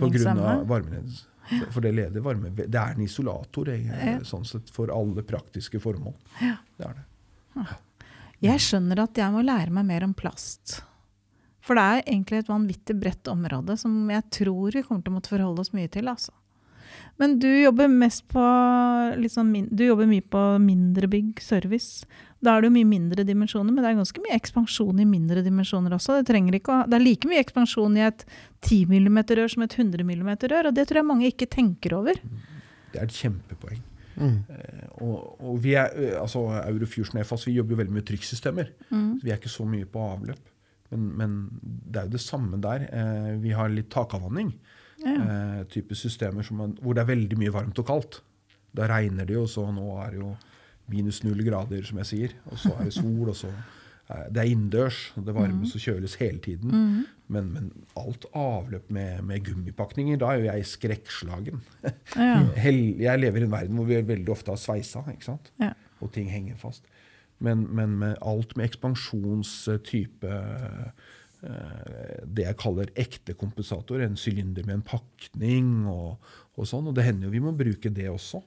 På 0.00 0.08
grunn 0.14 0.28
av 0.42 0.66
varmeledningsevne? 0.68 1.14
For 1.74 1.84
det 1.84 1.94
leder 1.96 2.24
varme. 2.24 2.50
Det 2.56 2.68
er 2.68 2.94
en 2.94 3.04
isolator 3.04 3.70
eh, 3.72 4.18
sånn 4.26 4.44
sett, 4.48 4.70
for 4.74 4.92
alle 4.94 5.24
praktiske 5.26 5.80
formål. 5.82 6.16
Det 6.38 6.88
er 6.88 6.98
det. 6.98 7.06
Jeg 8.44 8.62
skjønner 8.62 9.00
at 9.02 9.18
jeg 9.18 9.34
må 9.34 9.42
lære 9.42 9.74
meg 9.74 9.88
mer 9.88 10.06
om 10.06 10.14
plast. 10.16 10.78
For 11.64 11.76
det 11.76 11.84
er 11.84 12.04
egentlig 12.04 12.42
et 12.42 12.50
vanvittig 12.50 12.94
bredt 13.00 13.28
område 13.28 13.74
som 13.80 13.96
jeg 14.12 14.24
tror 14.32 14.76
vi 14.76 14.84
kommer 14.84 15.02
til 15.04 15.12
å 15.12 15.16
måtte 15.18 15.32
forholde 15.34 15.64
oss 15.64 15.74
mye 15.76 15.90
til. 15.92 16.08
Altså. 16.08 16.32
Men 17.20 17.36
du 17.42 17.48
jobber 17.50 17.90
mest 17.90 18.24
på 18.30 18.44
min, 19.44 19.68
Du 19.70 19.84
jobber 19.84 20.06
mye 20.06 20.22
på 20.22 20.44
mindre 20.62 21.10
bygg, 21.10 21.42
service. 21.42 22.06
Da 22.44 22.54
er 22.54 22.62
det 22.62 22.68
jo 22.68 22.74
mye 22.76 22.86
mindre 22.86 23.24
dimensjoner, 23.26 23.74
men 23.74 23.82
det 23.82 23.90
er 23.90 23.98
ganske 23.98 24.22
mye 24.22 24.36
ekspansjon 24.38 25.00
i 25.02 25.06
mindre 25.08 25.42
dimensjoner 25.42 25.96
også. 25.96 26.20
Det, 26.22 26.38
ikke 26.60 26.74
å, 26.74 26.84
det 26.86 26.98
er 26.98 27.02
like 27.02 27.30
mye 27.30 27.42
ekspansjon 27.42 27.96
i 27.98 28.04
et 28.06 28.22
10 28.62 28.86
mm-rør 28.92 29.50
som 29.50 29.64
et 29.66 29.74
100 29.74 30.06
mm-rør, 30.06 30.70
og 30.70 30.76
det 30.76 30.86
tror 30.86 31.02
jeg 31.02 31.08
mange 31.08 31.30
ikke 31.32 31.50
tenker 31.50 31.96
over. 31.98 32.20
Det 32.92 33.00
er 33.00 33.08
et 33.08 33.16
kjempepoeng. 33.18 33.82
Mm. 34.18 34.38
Eh, 34.50 34.86
Og, 35.02 35.18
og 35.46 35.58
vi 35.62 35.74
er, 35.78 35.92
eh, 35.94 36.14
altså 36.18 36.44
Eurofusion 36.64 37.20
EFAS 37.20 37.46
vi 37.46 37.56
jobber 37.58 37.76
jo 37.76 37.80
veldig 37.82 37.96
med 37.98 38.06
trykksystemer. 38.06 38.72
Mm. 38.90 39.10
Så 39.18 39.26
vi 39.26 39.34
er 39.34 39.38
ikke 39.38 39.52
så 39.52 39.66
mye 39.68 39.86
på 39.90 40.02
avløp. 40.02 40.54
Men, 40.90 41.04
men 41.20 41.36
det 41.62 42.00
er 42.00 42.08
jo 42.08 42.16
det 42.16 42.24
samme 42.24 42.58
der. 42.62 42.86
Eh, 42.88 43.32
vi 43.42 43.54
har 43.54 43.70
litt 43.70 43.90
takavvanning. 43.94 44.54
Ja. 45.04 45.14
Eh, 45.14 45.60
type 45.70 45.94
systemer 45.98 46.46
som 46.46 46.58
man, 46.62 46.74
hvor 46.82 46.96
det 46.96 47.04
er 47.04 47.12
veldig 47.12 47.38
mye 47.38 47.54
varmt 47.54 47.78
og 47.78 47.86
kaldt. 47.86 48.20
Da 48.74 48.88
regner 48.90 49.28
det 49.28 49.36
jo, 49.36 49.46
så 49.50 49.68
nå 49.74 49.86
er 50.02 50.14
det 50.14 50.22
jo 50.22 50.32
minus 50.88 51.22
null 51.24 51.42
grader, 51.46 51.84
som 51.86 52.00
jeg 52.02 52.10
sier. 52.12 52.38
Og 52.52 52.60
så 52.60 52.72
er 52.76 52.88
det 52.88 52.96
sol, 52.96 53.28
og 53.28 53.36
så 53.36 53.52
Det 54.08 54.40
er 54.40 54.48
innendørs, 54.48 55.12
det 55.20 55.34
varmes 55.36 55.74
og 55.76 55.82
kjøles 55.84 56.14
hele 56.16 56.38
tiden. 56.40 56.70
Mm. 56.72 57.00
Men, 57.28 57.48
men 57.52 57.66
alt 58.00 58.24
avløp 58.32 58.86
med, 58.90 59.20
med 59.28 59.44
gummipakninger, 59.44 60.16
da 60.16 60.30
er 60.32 60.38
jo 60.40 60.46
jeg 60.48 60.68
skrekkslagen. 60.70 61.60
Ja. 62.16 62.38
Jeg 62.64 63.20
lever 63.20 63.42
i 63.42 63.44
en 63.44 63.52
verden 63.52 63.76
hvor 63.76 63.84
vi 63.84 64.00
veldig 64.00 64.32
ofte 64.32 64.54
har 64.54 64.60
sveisa, 64.60 65.04
ikke 65.12 65.28
sant? 65.28 65.52
Ja. 65.60 65.74
og 66.00 66.12
ting 66.14 66.30
henger 66.32 66.56
fast. 66.56 66.88
Men, 67.38 67.66
men 67.74 67.98
med 68.00 68.16
alt 68.26 68.56
med 68.56 68.66
ekspansjonstype 68.66 70.30
eh, 70.32 72.22
Det 72.26 72.46
jeg 72.48 72.58
kaller 72.58 72.90
ekte 72.98 73.36
kompensator, 73.38 74.02
en 74.02 74.18
sylinder 74.18 74.66
med 74.66 74.80
en 74.80 74.86
pakning 74.88 75.68
og, 75.86 76.16
og 76.56 76.66
sånn. 76.66 76.88
Og 76.90 76.96
det 76.96 77.06
hender 77.06 77.28
jo 77.28 77.34
vi 77.36 77.44
må 77.44 77.54
bruke 77.54 77.92
det 77.94 78.08
også. 78.10 78.42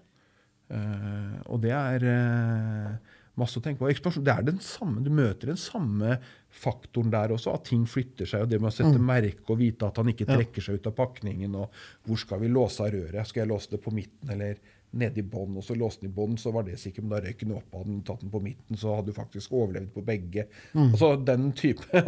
Eh, 0.71 1.39
og 1.51 1.61
det 1.63 1.73
er 1.75 2.05
eh, 2.07 3.15
masse 3.39 3.59
å 3.59 3.63
tenke 3.63 3.83
på. 3.83 3.89
Ekspansjon, 3.91 4.23
det 4.27 4.33
er 4.33 4.45
den 4.47 4.61
samme, 4.63 5.03
Du 5.03 5.11
møter 5.13 5.51
den 5.51 5.59
samme 5.59 6.17
faktoren 6.51 7.11
der 7.13 7.31
også, 7.35 7.53
at 7.55 7.67
ting 7.69 7.85
flytter 7.87 8.27
seg. 8.27 8.45
og 8.45 8.51
Det 8.51 8.59
med 8.61 8.71
å 8.71 8.75
sette 8.75 8.99
merke 8.99 9.53
og 9.53 9.61
vite 9.61 9.87
at 9.87 9.99
han 10.01 10.11
ikke 10.11 10.27
trekker 10.29 10.63
seg 10.63 10.79
ut 10.79 10.91
av 10.91 10.97
pakningen. 10.99 11.55
og 11.55 11.81
Hvor 12.07 12.19
skal 12.19 12.43
vi 12.43 12.51
låse 12.51 12.83
av 12.85 12.93
røret? 12.95 13.27
Skal 13.27 13.45
jeg 13.45 13.51
låse 13.53 13.71
det 13.71 13.81
på 13.83 13.93
midten 13.95 14.33
eller 14.35 14.59
nede 14.91 15.21
i 15.23 15.27
bånn? 15.27 15.55
Og 15.59 15.63
så 15.63 15.77
låse 15.79 16.01
den 16.01 16.11
i 16.11 16.15
bånn, 16.15 16.35
så 16.39 16.51
var 16.55 16.67
det 16.67 16.75
sikkert, 16.79 17.05
men 17.07 17.15
da 17.15 17.21
røyk 17.23 17.45
den 17.45 17.55
opp. 17.55 17.69
Hadde 17.71 17.91
den 17.93 18.03
tatt 18.07 18.25
den 18.25 18.33
på 18.33 18.43
midten, 18.43 18.79
så 18.79 18.97
hadde 18.97 19.11
du 19.11 19.17
faktisk 19.17 19.55
overlevd 19.55 19.93
på 19.95 20.03
begge. 20.07 20.47
Altså 20.75 21.13
Den 21.31 21.51
type 21.55 22.03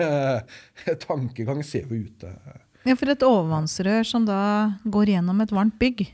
tankegang 1.08 1.64
ser 1.64 1.88
vi 1.92 2.04
ute. 2.08 2.36
Ja, 2.84 2.98
for 3.00 3.08
et 3.14 3.24
overvannsrør 3.24 4.04
som 4.08 4.26
da 4.28 4.42
går 4.84 5.14
gjennom 5.16 5.40
et 5.44 5.54
varmt 5.56 5.78
bygg, 5.80 6.10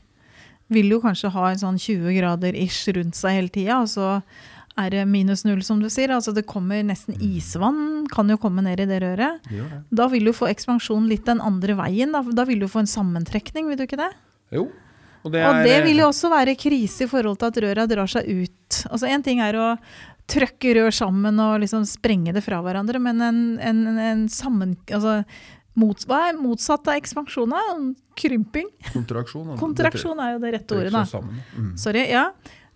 vil 0.72 0.94
jo 0.94 1.00
kanskje 1.02 1.32
ha 1.34 1.50
en 1.50 1.60
sånn 1.60 1.78
20 1.80 2.16
grader 2.16 2.56
ish 2.58 2.88
rundt 2.96 3.18
seg 3.18 3.36
hele 3.38 3.52
tida, 3.52 3.80
og 3.82 3.90
så 3.90 4.08
er 4.78 4.92
det 4.94 5.06
minus 5.10 5.42
null, 5.44 5.62
som 5.66 5.80
du 5.82 5.88
sier. 5.92 6.12
Altså 6.14 6.32
det 6.34 6.46
kommer 6.48 6.82
nesten 6.86 7.16
isvann, 7.20 8.06
kan 8.12 8.30
jo 8.30 8.38
komme 8.40 8.64
ned 8.64 8.80
i 8.80 8.88
det 8.88 9.00
røret. 9.02 9.50
Gjør 9.50 9.72
det. 9.74 9.80
Da 10.00 10.06
vil 10.12 10.30
du 10.30 10.32
få 10.36 10.48
ekspansjon 10.50 11.08
litt 11.10 11.26
den 11.28 11.42
andre 11.44 11.76
veien. 11.80 12.14
Da, 12.14 12.22
da 12.22 12.46
vil 12.48 12.62
du 12.62 12.68
få 12.70 12.84
en 12.84 12.90
sammentrekning, 12.90 13.68
vil 13.68 13.80
du 13.80 13.84
ikke 13.88 14.00
det? 14.00 14.12
Jo. 14.54 14.68
Og 15.20 15.34
det, 15.34 15.42
Og 15.44 15.58
er, 15.58 15.66
det 15.66 15.76
vil 15.84 16.00
jo 16.00 16.08
også 16.08 16.30
være 16.32 16.56
krise 16.56 17.04
i 17.04 17.10
forhold 17.10 17.36
til 17.40 17.50
at 17.50 17.60
røra 17.66 17.84
drar 17.90 18.08
seg 18.08 18.24
ut. 18.30 18.80
Altså 18.88 19.10
Én 19.10 19.24
ting 19.26 19.42
er 19.44 19.58
å 19.60 19.68
trøkke 20.30 20.76
rør 20.78 20.94
sammen 20.94 21.40
og 21.42 21.58
liksom 21.64 21.84
sprenge 21.88 22.32
det 22.32 22.42
fra 22.46 22.60
hverandre, 22.64 23.00
men 23.02 23.24
en, 23.26 23.40
en, 23.58 23.86
en 23.98 24.28
sammen... 24.32 24.76
Altså, 24.94 25.20
Mot, 25.78 26.06
hva 26.08 26.24
er 26.28 26.38
motsatt 26.38 26.88
av 26.90 26.98
ekspansjon? 26.98 27.52
Krymping? 28.18 28.70
Kontraksjon. 28.90 29.52
Kontraksjon 29.60 30.18
er 30.22 30.34
jo 30.34 30.40
det 30.42 30.54
rette 30.56 30.78
ordet, 30.80 30.94
da. 30.94 31.20
Mm. 31.54 31.70
Sorry. 31.78 32.02
Ja. 32.10 32.30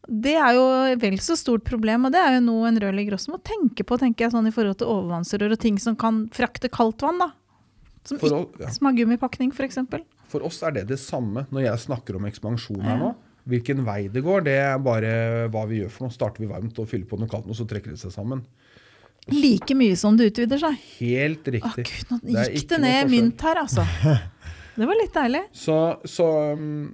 Det 0.05 0.35
er 0.37 0.57
jo 0.59 0.65
vel 1.01 1.17
så 1.25 1.37
stort 1.39 1.65
problem, 1.67 2.07
og 2.07 2.13
det 2.15 2.21
er 2.21 2.37
jo 2.37 2.45
noe 2.45 2.69
en 2.69 2.79
rørlegger 2.81 3.17
også 3.17 3.33
må 3.33 3.41
tenke 3.41 3.87
på, 3.89 3.97
tenker 4.01 4.27
jeg, 4.27 4.35
sånn 4.35 4.51
i 4.51 4.53
forhold 4.55 4.77
til 4.83 4.91
overvannsrør 4.93 5.57
og 5.57 5.63
ting 5.63 5.79
som 5.81 5.97
kan 5.99 6.27
frakte 6.35 6.69
kaldt 6.73 7.03
vann, 7.07 7.23
da. 7.23 7.31
Som, 8.05 8.21
For, 8.21 8.43
ikke, 8.45 8.67
ja. 8.67 8.73
som 8.75 8.91
har 8.91 8.99
gummipakning, 8.99 9.53
f.eks. 9.57 9.81
For 10.29 10.45
oss 10.45 10.61
er 10.67 10.75
det 10.77 10.89
det 10.91 11.01
samme 11.01 11.47
når 11.55 11.71
jeg 11.71 11.87
snakker 11.87 12.19
om 12.19 12.29
ekspansjon 12.29 12.85
her 12.85 13.01
nå. 13.01 13.15
Hvilken 13.49 13.83
vei 13.85 14.07
det 14.13 14.23
går, 14.25 14.45
det 14.47 14.55
er 14.57 14.79
bare 14.81 15.09
hva 15.53 15.65
vi 15.69 15.83
gjør 15.83 15.91
for 15.93 16.07
noe. 16.07 16.15
Starter 16.15 16.45
vi 16.45 16.49
varmt 16.49 16.79
og 16.81 16.89
fyller 16.89 17.09
på 17.09 17.19
noe 17.21 17.29
kaldt, 17.29 17.49
og 17.49 17.57
så 17.57 17.67
trekker 17.69 17.93
det 17.93 18.01
seg 18.01 18.13
sammen. 18.13 18.41
Like 19.33 19.77
mye 19.79 19.97
som 19.97 20.19
det 20.19 20.29
utvider 20.33 20.61
seg. 20.61 20.81
Helt 20.99 21.49
Å 21.49 21.55
riktig. 21.55 21.87
gud, 21.89 22.11
nå 22.13 22.19
gikk 22.35 22.69
det, 22.69 22.77
det 22.77 22.81
ned 22.85 23.13
mynt 23.13 23.47
her, 23.47 23.63
altså. 23.65 23.87
Det 24.75 24.89
var 24.91 24.99
litt 24.99 25.15
deilig. 25.15 25.41
Så, 25.55 25.75
så 26.11 26.25
um, 26.59 26.89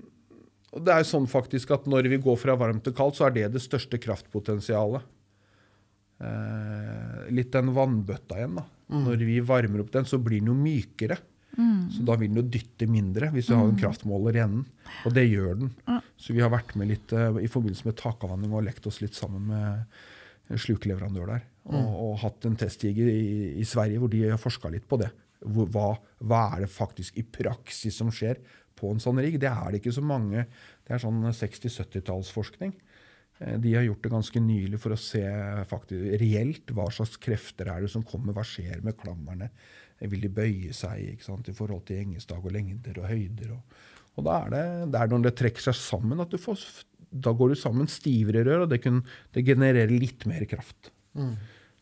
det 0.85 0.93
er 0.93 1.07
sånn 1.09 1.25
faktisk 1.33 1.71
at 1.73 1.87
når 1.89 2.11
vi 2.13 2.19
går 2.21 2.37
fra 2.37 2.53
varmt 2.61 2.85
til 2.85 2.93
kaldt, 2.93 3.17
så 3.17 3.31
er 3.31 3.33
det 3.39 3.47
det 3.55 3.63
største 3.65 3.97
kraftpotensialet. 3.97 5.07
Eh, 6.21 7.23
litt 7.33 7.49
den 7.55 7.73
vannbøtta 7.73 8.37
igjen. 8.37 8.61
da. 8.61 8.67
Når 8.93 9.25
vi 9.25 9.39
varmer 9.41 9.81
opp 9.81 9.95
den, 9.95 10.05
så 10.05 10.21
blir 10.21 10.45
den 10.45 10.53
jo 10.53 10.59
mykere. 10.59 11.17
Så 11.91 12.05
da 12.07 12.15
vil 12.17 12.31
den 12.31 12.41
jo 12.41 12.47
dytte 12.47 12.87
mindre 12.89 13.29
hvis 13.35 13.49
du 13.51 13.57
har 13.57 13.67
en 13.67 13.79
kraftmåler 13.79 14.39
i 14.39 14.43
enden. 14.45 14.63
Og 15.09 15.15
det 15.17 15.27
gjør 15.27 15.59
den. 15.65 15.73
Så 16.21 16.37
vi 16.37 16.45
har 16.45 16.53
vært 16.53 16.77
med 16.79 16.93
litt 16.93 17.13
eh, 17.17 17.41
i 17.43 17.51
forbindelse 17.51 17.89
med 17.89 17.99
takavvanning 17.99 18.55
og 18.55 18.65
lekt 18.69 18.87
oss 18.89 19.01
litt 19.03 19.19
sammen 19.19 19.49
med 19.51 20.01
slukeleverandør 20.51 20.59
slukleverandør 20.59 21.29
der. 21.31 21.43
Og, 21.79 21.91
og 22.05 22.19
hatt 22.25 22.47
en 22.49 22.57
testjeger 22.59 23.09
i, 23.11 23.25
i 23.61 23.67
Sverige 23.69 24.01
hvor 24.03 24.11
de 24.13 24.25
har 24.29 24.41
forska 24.41 24.71
litt 24.73 24.87
på 24.91 24.99
det. 25.01 25.11
Hva, 25.41 25.95
hva 26.21 26.41
er 26.55 26.65
det 26.67 26.73
faktisk 26.73 27.17
i 27.21 27.25
praksis 27.25 27.97
som 28.01 28.11
skjer 28.13 28.41
på 28.77 28.91
en 28.93 29.01
sånn 29.01 29.21
rigg? 29.23 29.39
Det 29.41 29.49
er 29.49 29.71
det 29.73 29.81
ikke 29.81 29.95
så 29.97 30.05
mange. 30.05 30.47
Det 30.85 30.95
er 30.97 31.03
sånn 31.03 31.23
60-70-tallsforskning. 31.33 32.75
Eh, 33.41 33.57
De 33.63 33.75
har 33.77 33.87
gjort 33.87 34.03
det 34.05 34.13
ganske 34.13 34.43
nylig 34.45 34.81
for 34.83 34.95
å 34.95 35.01
se 35.01 35.23
faktisk 35.71 36.19
reelt 36.21 36.75
hva 36.77 36.89
slags 36.93 37.17
krefter 37.21 37.71
er 37.73 37.85
det 37.87 37.93
som 37.93 38.05
kommer. 38.07 38.37
Hva 38.37 38.45
skjer 38.47 38.83
med 38.85 38.99
klammerne? 39.01 39.51
Vil 40.01 40.23
de 40.25 40.31
bøye 40.33 40.73
seg 40.77 41.21
sant, 41.25 41.49
i 41.49 41.57
forhold 41.57 41.85
til 41.89 42.01
gjengestag 42.01 42.45
og 42.45 42.55
lengder 42.57 43.01
og 43.03 43.11
høyder? 43.11 43.51
Og, 43.57 43.81
og 44.17 44.25
da 44.29 44.39
er 44.47 44.55
det, 44.55 44.63
det 44.95 45.01
er 45.03 45.11
når 45.13 45.27
det 45.29 45.35
trekker 45.41 45.67
seg 45.69 45.77
sammen, 45.77 46.23
at 46.25 46.33
du 46.33 46.39
får, 46.41 46.63
da 47.11 47.33
går 47.37 47.53
du 47.53 47.59
sammen 47.61 47.89
stivere 47.91 48.45
rør, 48.49 48.65
og 48.65 48.71
det, 48.73 48.81
kun, 48.85 49.03
det 49.37 49.45
genererer 49.49 49.93
litt 49.93 50.25
mer 50.31 50.47
kraft. 50.49 50.93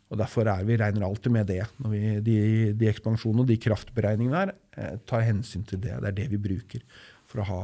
Og 0.08 0.16
Derfor 0.20 0.48
er 0.48 0.64
vi, 0.64 0.78
regner 0.80 1.04
alltid 1.04 1.34
med 1.34 1.50
det. 1.50 1.62
Når 1.82 1.92
vi, 1.92 2.00
de, 2.24 2.38
de 2.78 2.88
ekspansjonene 2.88 3.44
og 3.44 3.50
de 3.50 3.58
kraftberegningene 3.60 4.40
her 4.40 4.54
eh, 4.80 4.96
tar 5.08 5.26
hensyn 5.26 5.66
til 5.68 5.82
det. 5.84 5.98
Det 6.00 6.12
er 6.12 6.18
det 6.22 6.28
vi 6.32 6.40
bruker 6.48 6.84
for 7.28 7.42
å 7.42 7.48
ha, 7.50 7.60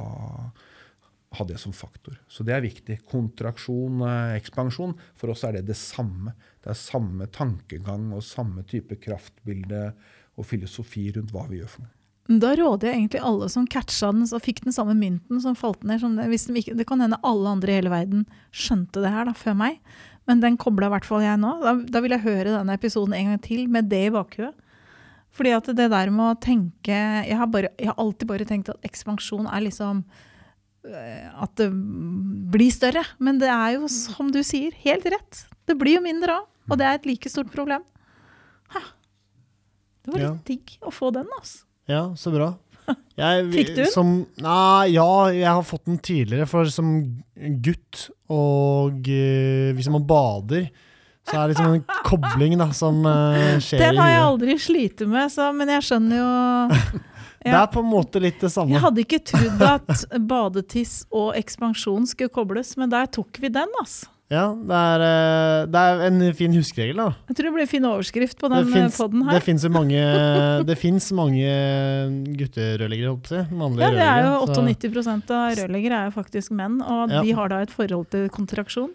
ha 1.38 1.46
det 1.48 1.56
som 1.62 1.72
faktor. 1.76 2.18
Så 2.28 2.44
det 2.44 2.56
er 2.56 2.66
viktig. 2.66 3.00
Kontraksjon, 3.08 4.04
eh, 4.04 4.36
ekspansjon, 4.42 4.92
for 5.16 5.32
oss 5.32 5.46
er 5.48 5.56
det 5.56 5.66
det 5.72 5.78
samme. 5.80 6.36
Det 6.60 6.74
er 6.74 6.80
samme 6.80 7.30
tankegang 7.32 8.10
og 8.12 8.24
samme 8.26 8.66
type 8.68 9.00
kraftbilde 9.00 9.88
og 10.34 10.48
filosofi 10.48 11.08
rundt 11.16 11.32
hva 11.32 11.48
vi 11.48 11.62
gjør 11.62 11.76
for 11.76 11.86
noe. 11.86 11.94
Da 12.24 12.54
råder 12.56 12.88
jeg 12.88 12.96
egentlig 12.96 13.20
alle 13.20 13.50
som 13.52 13.66
catcha 13.68 14.08
den 14.14 14.24
og 14.24 14.40
fikk 14.40 14.62
den 14.64 14.72
samme 14.72 14.94
mynten 14.96 15.42
som 15.44 15.56
falt 15.58 15.82
ned. 15.84 16.00
Som 16.00 16.16
det, 16.16 16.62
det 16.72 16.86
kan 16.88 17.02
hende 17.04 17.20
alle 17.20 17.52
andre 17.52 17.72
i 17.72 17.76
hele 17.76 17.92
verden 17.92 18.24
skjønte 18.48 19.02
det 19.04 19.12
her 19.12 19.28
da, 19.28 19.34
før 19.36 19.58
meg. 19.60 19.76
Men 20.26 20.40
den 20.40 20.56
kobla 20.60 20.88
i 20.88 20.94
hvert 20.94 21.04
fall 21.08 21.20
jeg 21.24 21.36
nå. 21.40 21.50
Da, 21.62 21.74
da 21.96 22.00
vil 22.04 22.14
jeg 22.16 22.24
høre 22.24 22.54
denne 22.58 22.76
episoden 22.78 23.12
en 23.16 23.32
gang 23.34 23.40
til 23.44 23.66
med 23.68 23.90
det 23.92 24.06
i 24.06 24.12
bakhuet. 24.14 24.54
Fordi 25.34 25.50
at 25.56 25.66
det 25.76 25.88
der 25.90 26.10
med 26.14 26.24
å 26.30 26.38
tenke 26.38 26.94
Jeg 27.26 27.34
har, 27.36 27.48
bare, 27.50 27.72
jeg 27.76 27.88
har 27.90 27.96
alltid 27.98 28.28
bare 28.30 28.44
tenkt 28.46 28.68
at 28.70 28.84
ekspansjon 28.86 29.48
er 29.50 29.64
liksom 29.64 30.04
øh, 30.86 31.42
At 31.42 31.56
det 31.58 31.66
blir 32.54 32.70
større. 32.70 33.02
Men 33.18 33.40
det 33.42 33.50
er 33.50 33.74
jo, 33.80 33.88
som 33.90 34.30
du 34.30 34.38
sier, 34.46 34.72
helt 34.84 35.04
rett. 35.10 35.42
Det 35.66 35.74
blir 35.80 35.98
jo 35.98 36.04
mindre 36.06 36.38
òg. 36.40 36.46
Og 36.70 36.78
det 36.80 36.86
er 36.88 36.96
et 37.00 37.04
like 37.10 37.28
stort 37.28 37.50
problem. 37.52 37.82
Ha. 38.72 38.80
Det 40.04 40.12
var 40.14 40.20
litt 40.22 40.30
Ja. 40.30 40.36
digg 40.48 40.78
å 40.80 40.92
få 40.94 41.10
den, 41.12 41.26
altså. 41.36 41.64
Ja, 41.90 42.06
så 42.16 42.30
bra. 42.32 42.54
Jeg, 43.20 43.44
Fikk 43.52 43.68
du 43.74 43.80
den? 43.82 43.90
Som, 43.92 44.14
nei, 44.42 44.94
ja, 44.96 45.10
jeg 45.30 45.46
har 45.46 45.62
fått 45.66 45.84
den 45.86 46.00
tidligere. 46.02 46.48
For 46.50 46.66
som 46.72 46.96
gutt, 47.62 48.08
og 48.32 49.06
uh, 49.06 49.70
hvis 49.76 49.90
man 49.92 50.06
bader, 50.08 50.66
så 51.24 51.36
er 51.36 51.44
det 51.44 51.54
liksom 51.54 51.76
en 51.76 51.84
kobling 52.10 52.56
da, 52.60 52.68
som 52.76 53.04
uh, 53.06 53.54
skjer 53.62 53.84
Den 53.84 54.00
har 54.02 54.10
jeg 54.10 54.24
aldri 54.24 54.56
slitt 54.60 55.04
med, 55.06 55.30
så, 55.32 55.52
men 55.56 55.70
jeg 55.76 55.86
skjønner 55.86 56.20
jo 56.20 56.30
Det 57.44 57.52
er 57.52 57.68
på 57.68 57.82
en 57.84 57.90
måte 57.90 58.20
litt 58.24 58.38
det 58.40 58.48
samme. 58.48 58.72
Jeg 58.72 58.80
hadde 58.80 59.02
ikke 59.04 59.18
trodd 59.28 59.62
at 59.68 60.04
badetiss 60.16 61.02
og 61.12 61.34
ekspansjon 61.36 62.06
skulle 62.08 62.32
kobles, 62.32 62.72
men 62.80 62.88
der 62.92 63.10
tok 63.12 63.36
vi 63.42 63.50
den, 63.52 63.68
altså. 63.82 64.08
Ja, 64.32 64.44
det 64.56 64.72
er, 64.72 65.02
eh, 65.04 65.66
det 65.68 65.80
er 65.84 66.00
en 66.06 66.20
fin 66.34 66.52
huskeregel, 66.56 66.96
da. 66.96 67.10
Jeg 67.28 67.36
tror 67.36 67.44
det 67.44 67.52
blir 67.54 67.66
en 67.66 67.70
fin 67.74 67.84
overskrift 67.84 68.38
på 68.40 68.48
den 68.48 68.70
poden 68.96 69.20
det 69.20 69.28
her. 69.28 69.38
mange 69.70 70.00
Det 70.70 70.78
fins 70.80 71.10
mange 71.12 71.50
gutterørleggere, 72.40 73.12
holdt 73.12 73.28
på 73.28 73.30
å 73.30 73.34
si. 73.34 73.54
Mannlige 73.54 73.84
Ja, 73.84 73.90
det 73.92 74.06
er 74.08 74.22
jo 74.24 74.32
rørleggere, 74.32 74.40
så- 74.48 74.54
av 75.30 75.58
rørleggere 75.60 76.00
er 76.06 76.10
faktisk 76.16 76.50
menn, 76.56 76.80
og 76.82 77.10
Ja. 77.10 77.22
de 77.22 77.32
har 77.32 77.48
da 77.52 77.60
et 77.62 77.70
forhold 77.70 78.08
til 78.10 78.28
kontraksjon. 78.30 78.90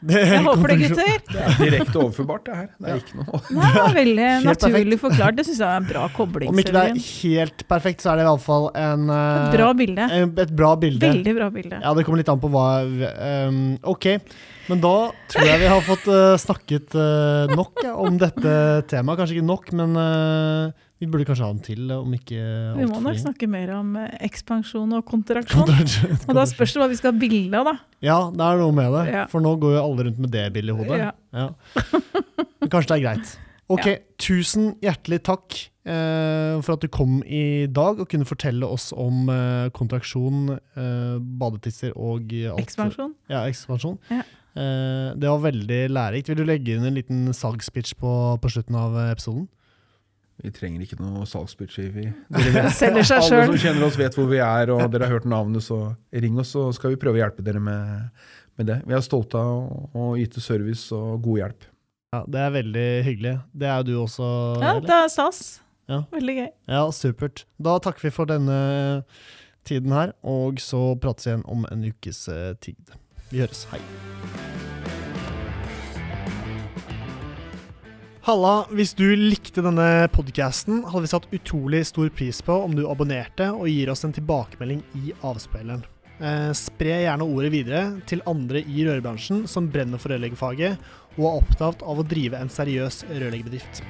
Det 0.00 0.20
Jeg 0.24 0.44
håper 0.46 0.72
det, 0.72 0.76
gutter. 0.80 1.08
Det 1.30 1.40
er 1.44 1.56
direkte 1.60 1.98
overførbart, 2.00 2.44
det 2.46 2.54
her. 2.56 2.68
Det 2.80 2.92
er 2.92 3.00
ikke 3.02 3.18
noe 3.18 3.40
Nei, 3.52 3.70
det 3.74 3.82
var 3.82 3.96
veldig 3.96 4.28
naturlig 4.46 4.98
forklart. 5.02 5.36
Det 5.36 5.44
syns 5.48 5.60
jeg 5.60 5.68
er 5.68 5.82
en 5.82 5.88
bra 5.90 6.04
kobling. 6.16 6.52
Om 6.52 6.62
ikke 6.62 6.74
det 6.76 6.84
er 6.88 7.02
helt 7.06 7.64
perfekt, 7.68 8.04
så 8.04 8.12
er 8.12 8.20
det 8.20 8.24
i 8.24 8.30
hvert 8.30 8.44
fall 8.46 8.70
en, 8.80 9.04
eh, 9.12 9.40
Et 9.40 9.58
bra 9.58 9.68
bilde. 9.76 10.08
et 10.46 10.54
bra 10.62 10.70
bilde. 10.80 11.04
Veldig 11.04 11.34
bra 11.36 11.50
bilde. 11.52 11.82
Ja, 11.84 11.92
det 11.96 12.06
kommer 12.06 12.22
litt 12.22 12.32
an 12.32 12.40
på 12.40 12.52
hva 12.52 12.66
um, 12.86 13.60
Ok, 13.92 14.08
men 14.70 14.82
da 14.82 14.94
tror 15.32 15.48
jeg 15.50 15.60
vi 15.60 15.70
har 15.72 15.82
fått 15.84 16.06
uh, 16.08 16.36
snakket 16.40 16.94
uh, 16.94 17.50
nok 17.52 17.82
ja, 17.84 17.96
om 17.98 18.16
dette 18.20 18.54
temaet. 18.90 19.20
Kanskje 19.20 19.38
ikke 19.38 19.50
nok, 19.50 19.72
men 19.76 19.98
eh, 19.98 20.88
vi 21.00 21.08
burde 21.08 21.24
kanskje 21.24 21.46
ha 21.46 21.52
den 21.54 21.62
til, 21.64 21.84
eh, 21.88 21.96
om 21.96 22.12
ikke 22.12 22.40
Vi 22.76 22.86
må 22.90 23.00
nok 23.00 23.18
snakke 23.22 23.48
mer 23.48 23.72
om 23.78 23.94
eh, 23.96 24.10
ekspansjon 24.28 24.92
og 24.98 25.04
kontraksjon. 25.12 25.70
Og 26.28 26.34
da 26.36 26.44
spørs 26.48 26.74
det 26.76 26.82
hva 26.82 26.88
vi 26.92 26.98
skal 27.00 27.14
ha 27.14 27.20
bilde 27.22 27.62
av, 27.62 27.70
da. 27.70 27.76
Ja, 28.04 28.18
det 28.34 28.44
er 28.46 28.60
noe 28.60 28.74
med 28.76 28.92
det. 28.98 29.04
Ja. 29.14 29.26
For 29.32 29.44
nå 29.44 29.54
går 29.62 29.78
jo 29.78 29.84
alle 29.84 30.08
rundt 30.10 30.20
med 30.20 30.34
det 30.34 30.44
bildet 30.56 30.74
i 30.74 30.78
hodet. 30.82 31.00
Ja. 31.00 31.12
Ja. 31.32 31.46
Men 32.60 32.72
kanskje 32.72 32.92
det 32.92 32.98
er 33.00 33.06
greit. 33.08 33.36
Ok, 33.70 33.86
tusen 34.18 34.72
hjertelig 34.82 35.20
takk 35.28 35.54
eh, 35.86 36.56
for 36.58 36.74
at 36.74 36.82
du 36.82 36.88
kom 36.90 37.20
i 37.22 37.68
dag 37.70 38.00
og 38.02 38.08
kunne 38.10 38.26
fortelle 38.26 38.66
oss 38.66 38.88
om 38.90 39.30
eh, 39.30 39.68
kontraksjon, 39.76 40.56
eh, 40.74 41.20
badetisser 41.38 41.94
og 41.94 42.34
alt. 42.34 42.64
Ekspansjon. 42.64 43.12
Ja, 43.30 43.44
ekspansjon. 43.46 43.94
Eh, 44.10 45.14
det 45.14 45.30
var 45.30 45.44
veldig 45.44 45.80
lærerikt. 45.94 46.32
Vil 46.32 46.42
du 46.42 46.48
legge 46.48 46.74
inn 46.74 46.88
en 46.90 46.98
liten 46.98 47.22
salgspitch 47.30 47.94
på, 48.00 48.10
på 48.42 48.50
slutten 48.50 48.74
av 48.80 48.98
episoden? 49.06 49.46
Vi 50.42 50.50
trenger 50.56 50.80
ikke 50.86 50.96
noe 51.00 51.26
salgspitch. 51.28 51.78
Vi, 51.94 52.06
dere 52.32 52.52
vet, 52.54 52.70
Selger 52.76 53.04
seg 53.04 53.22
alle 53.26 53.46
som 53.50 53.56
kjenner 53.60 53.86
oss, 53.86 53.98
vet 54.00 54.14
hvor 54.16 54.28
vi 54.30 54.38
er, 54.40 54.70
og 54.74 54.86
dere 54.92 55.04
har 55.08 55.18
hørt 55.18 55.26
navnet, 55.28 55.62
så 55.66 55.80
ring 56.12 56.38
oss, 56.40 56.54
så 56.56 56.68
skal 56.76 56.94
vi 56.94 57.00
prøve 57.02 57.18
å 57.18 57.22
hjelpe 57.24 57.44
dere 57.44 57.60
med, 57.60 58.08
med 58.58 58.70
det. 58.72 58.78
Vi 58.88 58.96
er 58.96 59.04
stolte 59.04 59.36
av 59.40 59.50
å- 59.66 59.90
å 59.92 60.06
yte 60.20 60.40
service 60.40 60.86
og 60.96 61.20
god 61.26 61.42
hjelp. 61.42 61.68
Ja, 62.14 62.24
Det 62.26 62.40
er 62.42 62.50
veldig 62.56 62.86
hyggelig. 63.06 63.34
Det 63.54 63.68
er 63.70 63.76
jo 63.78 63.82
du 63.90 63.92
også. 64.06 64.30
Ja, 64.62 64.72
det 64.80 64.96
er 64.96 65.08
stas. 65.12 65.60
Ja. 65.90 66.00
Veldig 66.10 66.34
gøy. 66.40 66.48
Ja, 66.70 66.82
supert. 66.94 67.44
Da 67.60 67.78
takker 67.82 68.08
vi 68.08 68.10
for 68.14 68.26
denne 68.30 69.04
tiden 69.66 69.92
her, 69.92 70.12
og 70.24 70.58
så 70.62 70.94
prates 71.02 71.26
vi 71.26 71.34
igjen 71.34 71.44
om 71.50 71.66
en 71.70 71.84
ukes 71.92 72.24
eh, 72.32 72.54
tid. 72.62 72.96
Vi 73.30 73.38
høres. 73.44 73.66
Hei. 73.70 73.82
Halla, 78.20 78.66
hvis 78.76 78.90
du 78.92 79.06
likte 79.16 79.62
denne 79.64 80.04
podcasten, 80.12 80.82
hadde 80.84 81.06
vi 81.06 81.08
satt 81.08 81.30
utrolig 81.32 81.78
stor 81.88 82.10
pris 82.12 82.42
på 82.44 82.52
om 82.66 82.74
du 82.76 82.82
abonnerte 82.84 83.46
og 83.54 83.64
gir 83.70 83.88
oss 83.88 84.04
en 84.04 84.12
tilbakemelding 84.12 84.82
i 85.00 85.14
avspilleren. 85.24 85.86
Eh, 86.20 86.50
spre 86.52 86.98
gjerne 87.00 87.24
ordet 87.24 87.48
videre 87.54 87.82
til 88.04 88.20
andre 88.28 88.60
i 88.60 88.84
rørbransjen 88.84 89.46
som 89.48 89.70
brenner 89.72 90.02
for 90.02 90.12
rørleggerfaget 90.12 90.76
og 91.16 91.24
er 91.24 91.38
opptatt 91.40 91.80
av 91.80 92.02
å 92.02 92.08
drive 92.12 92.36
en 92.36 92.52
seriøs 92.52 93.06
rørleggerbedrift. 93.08 93.80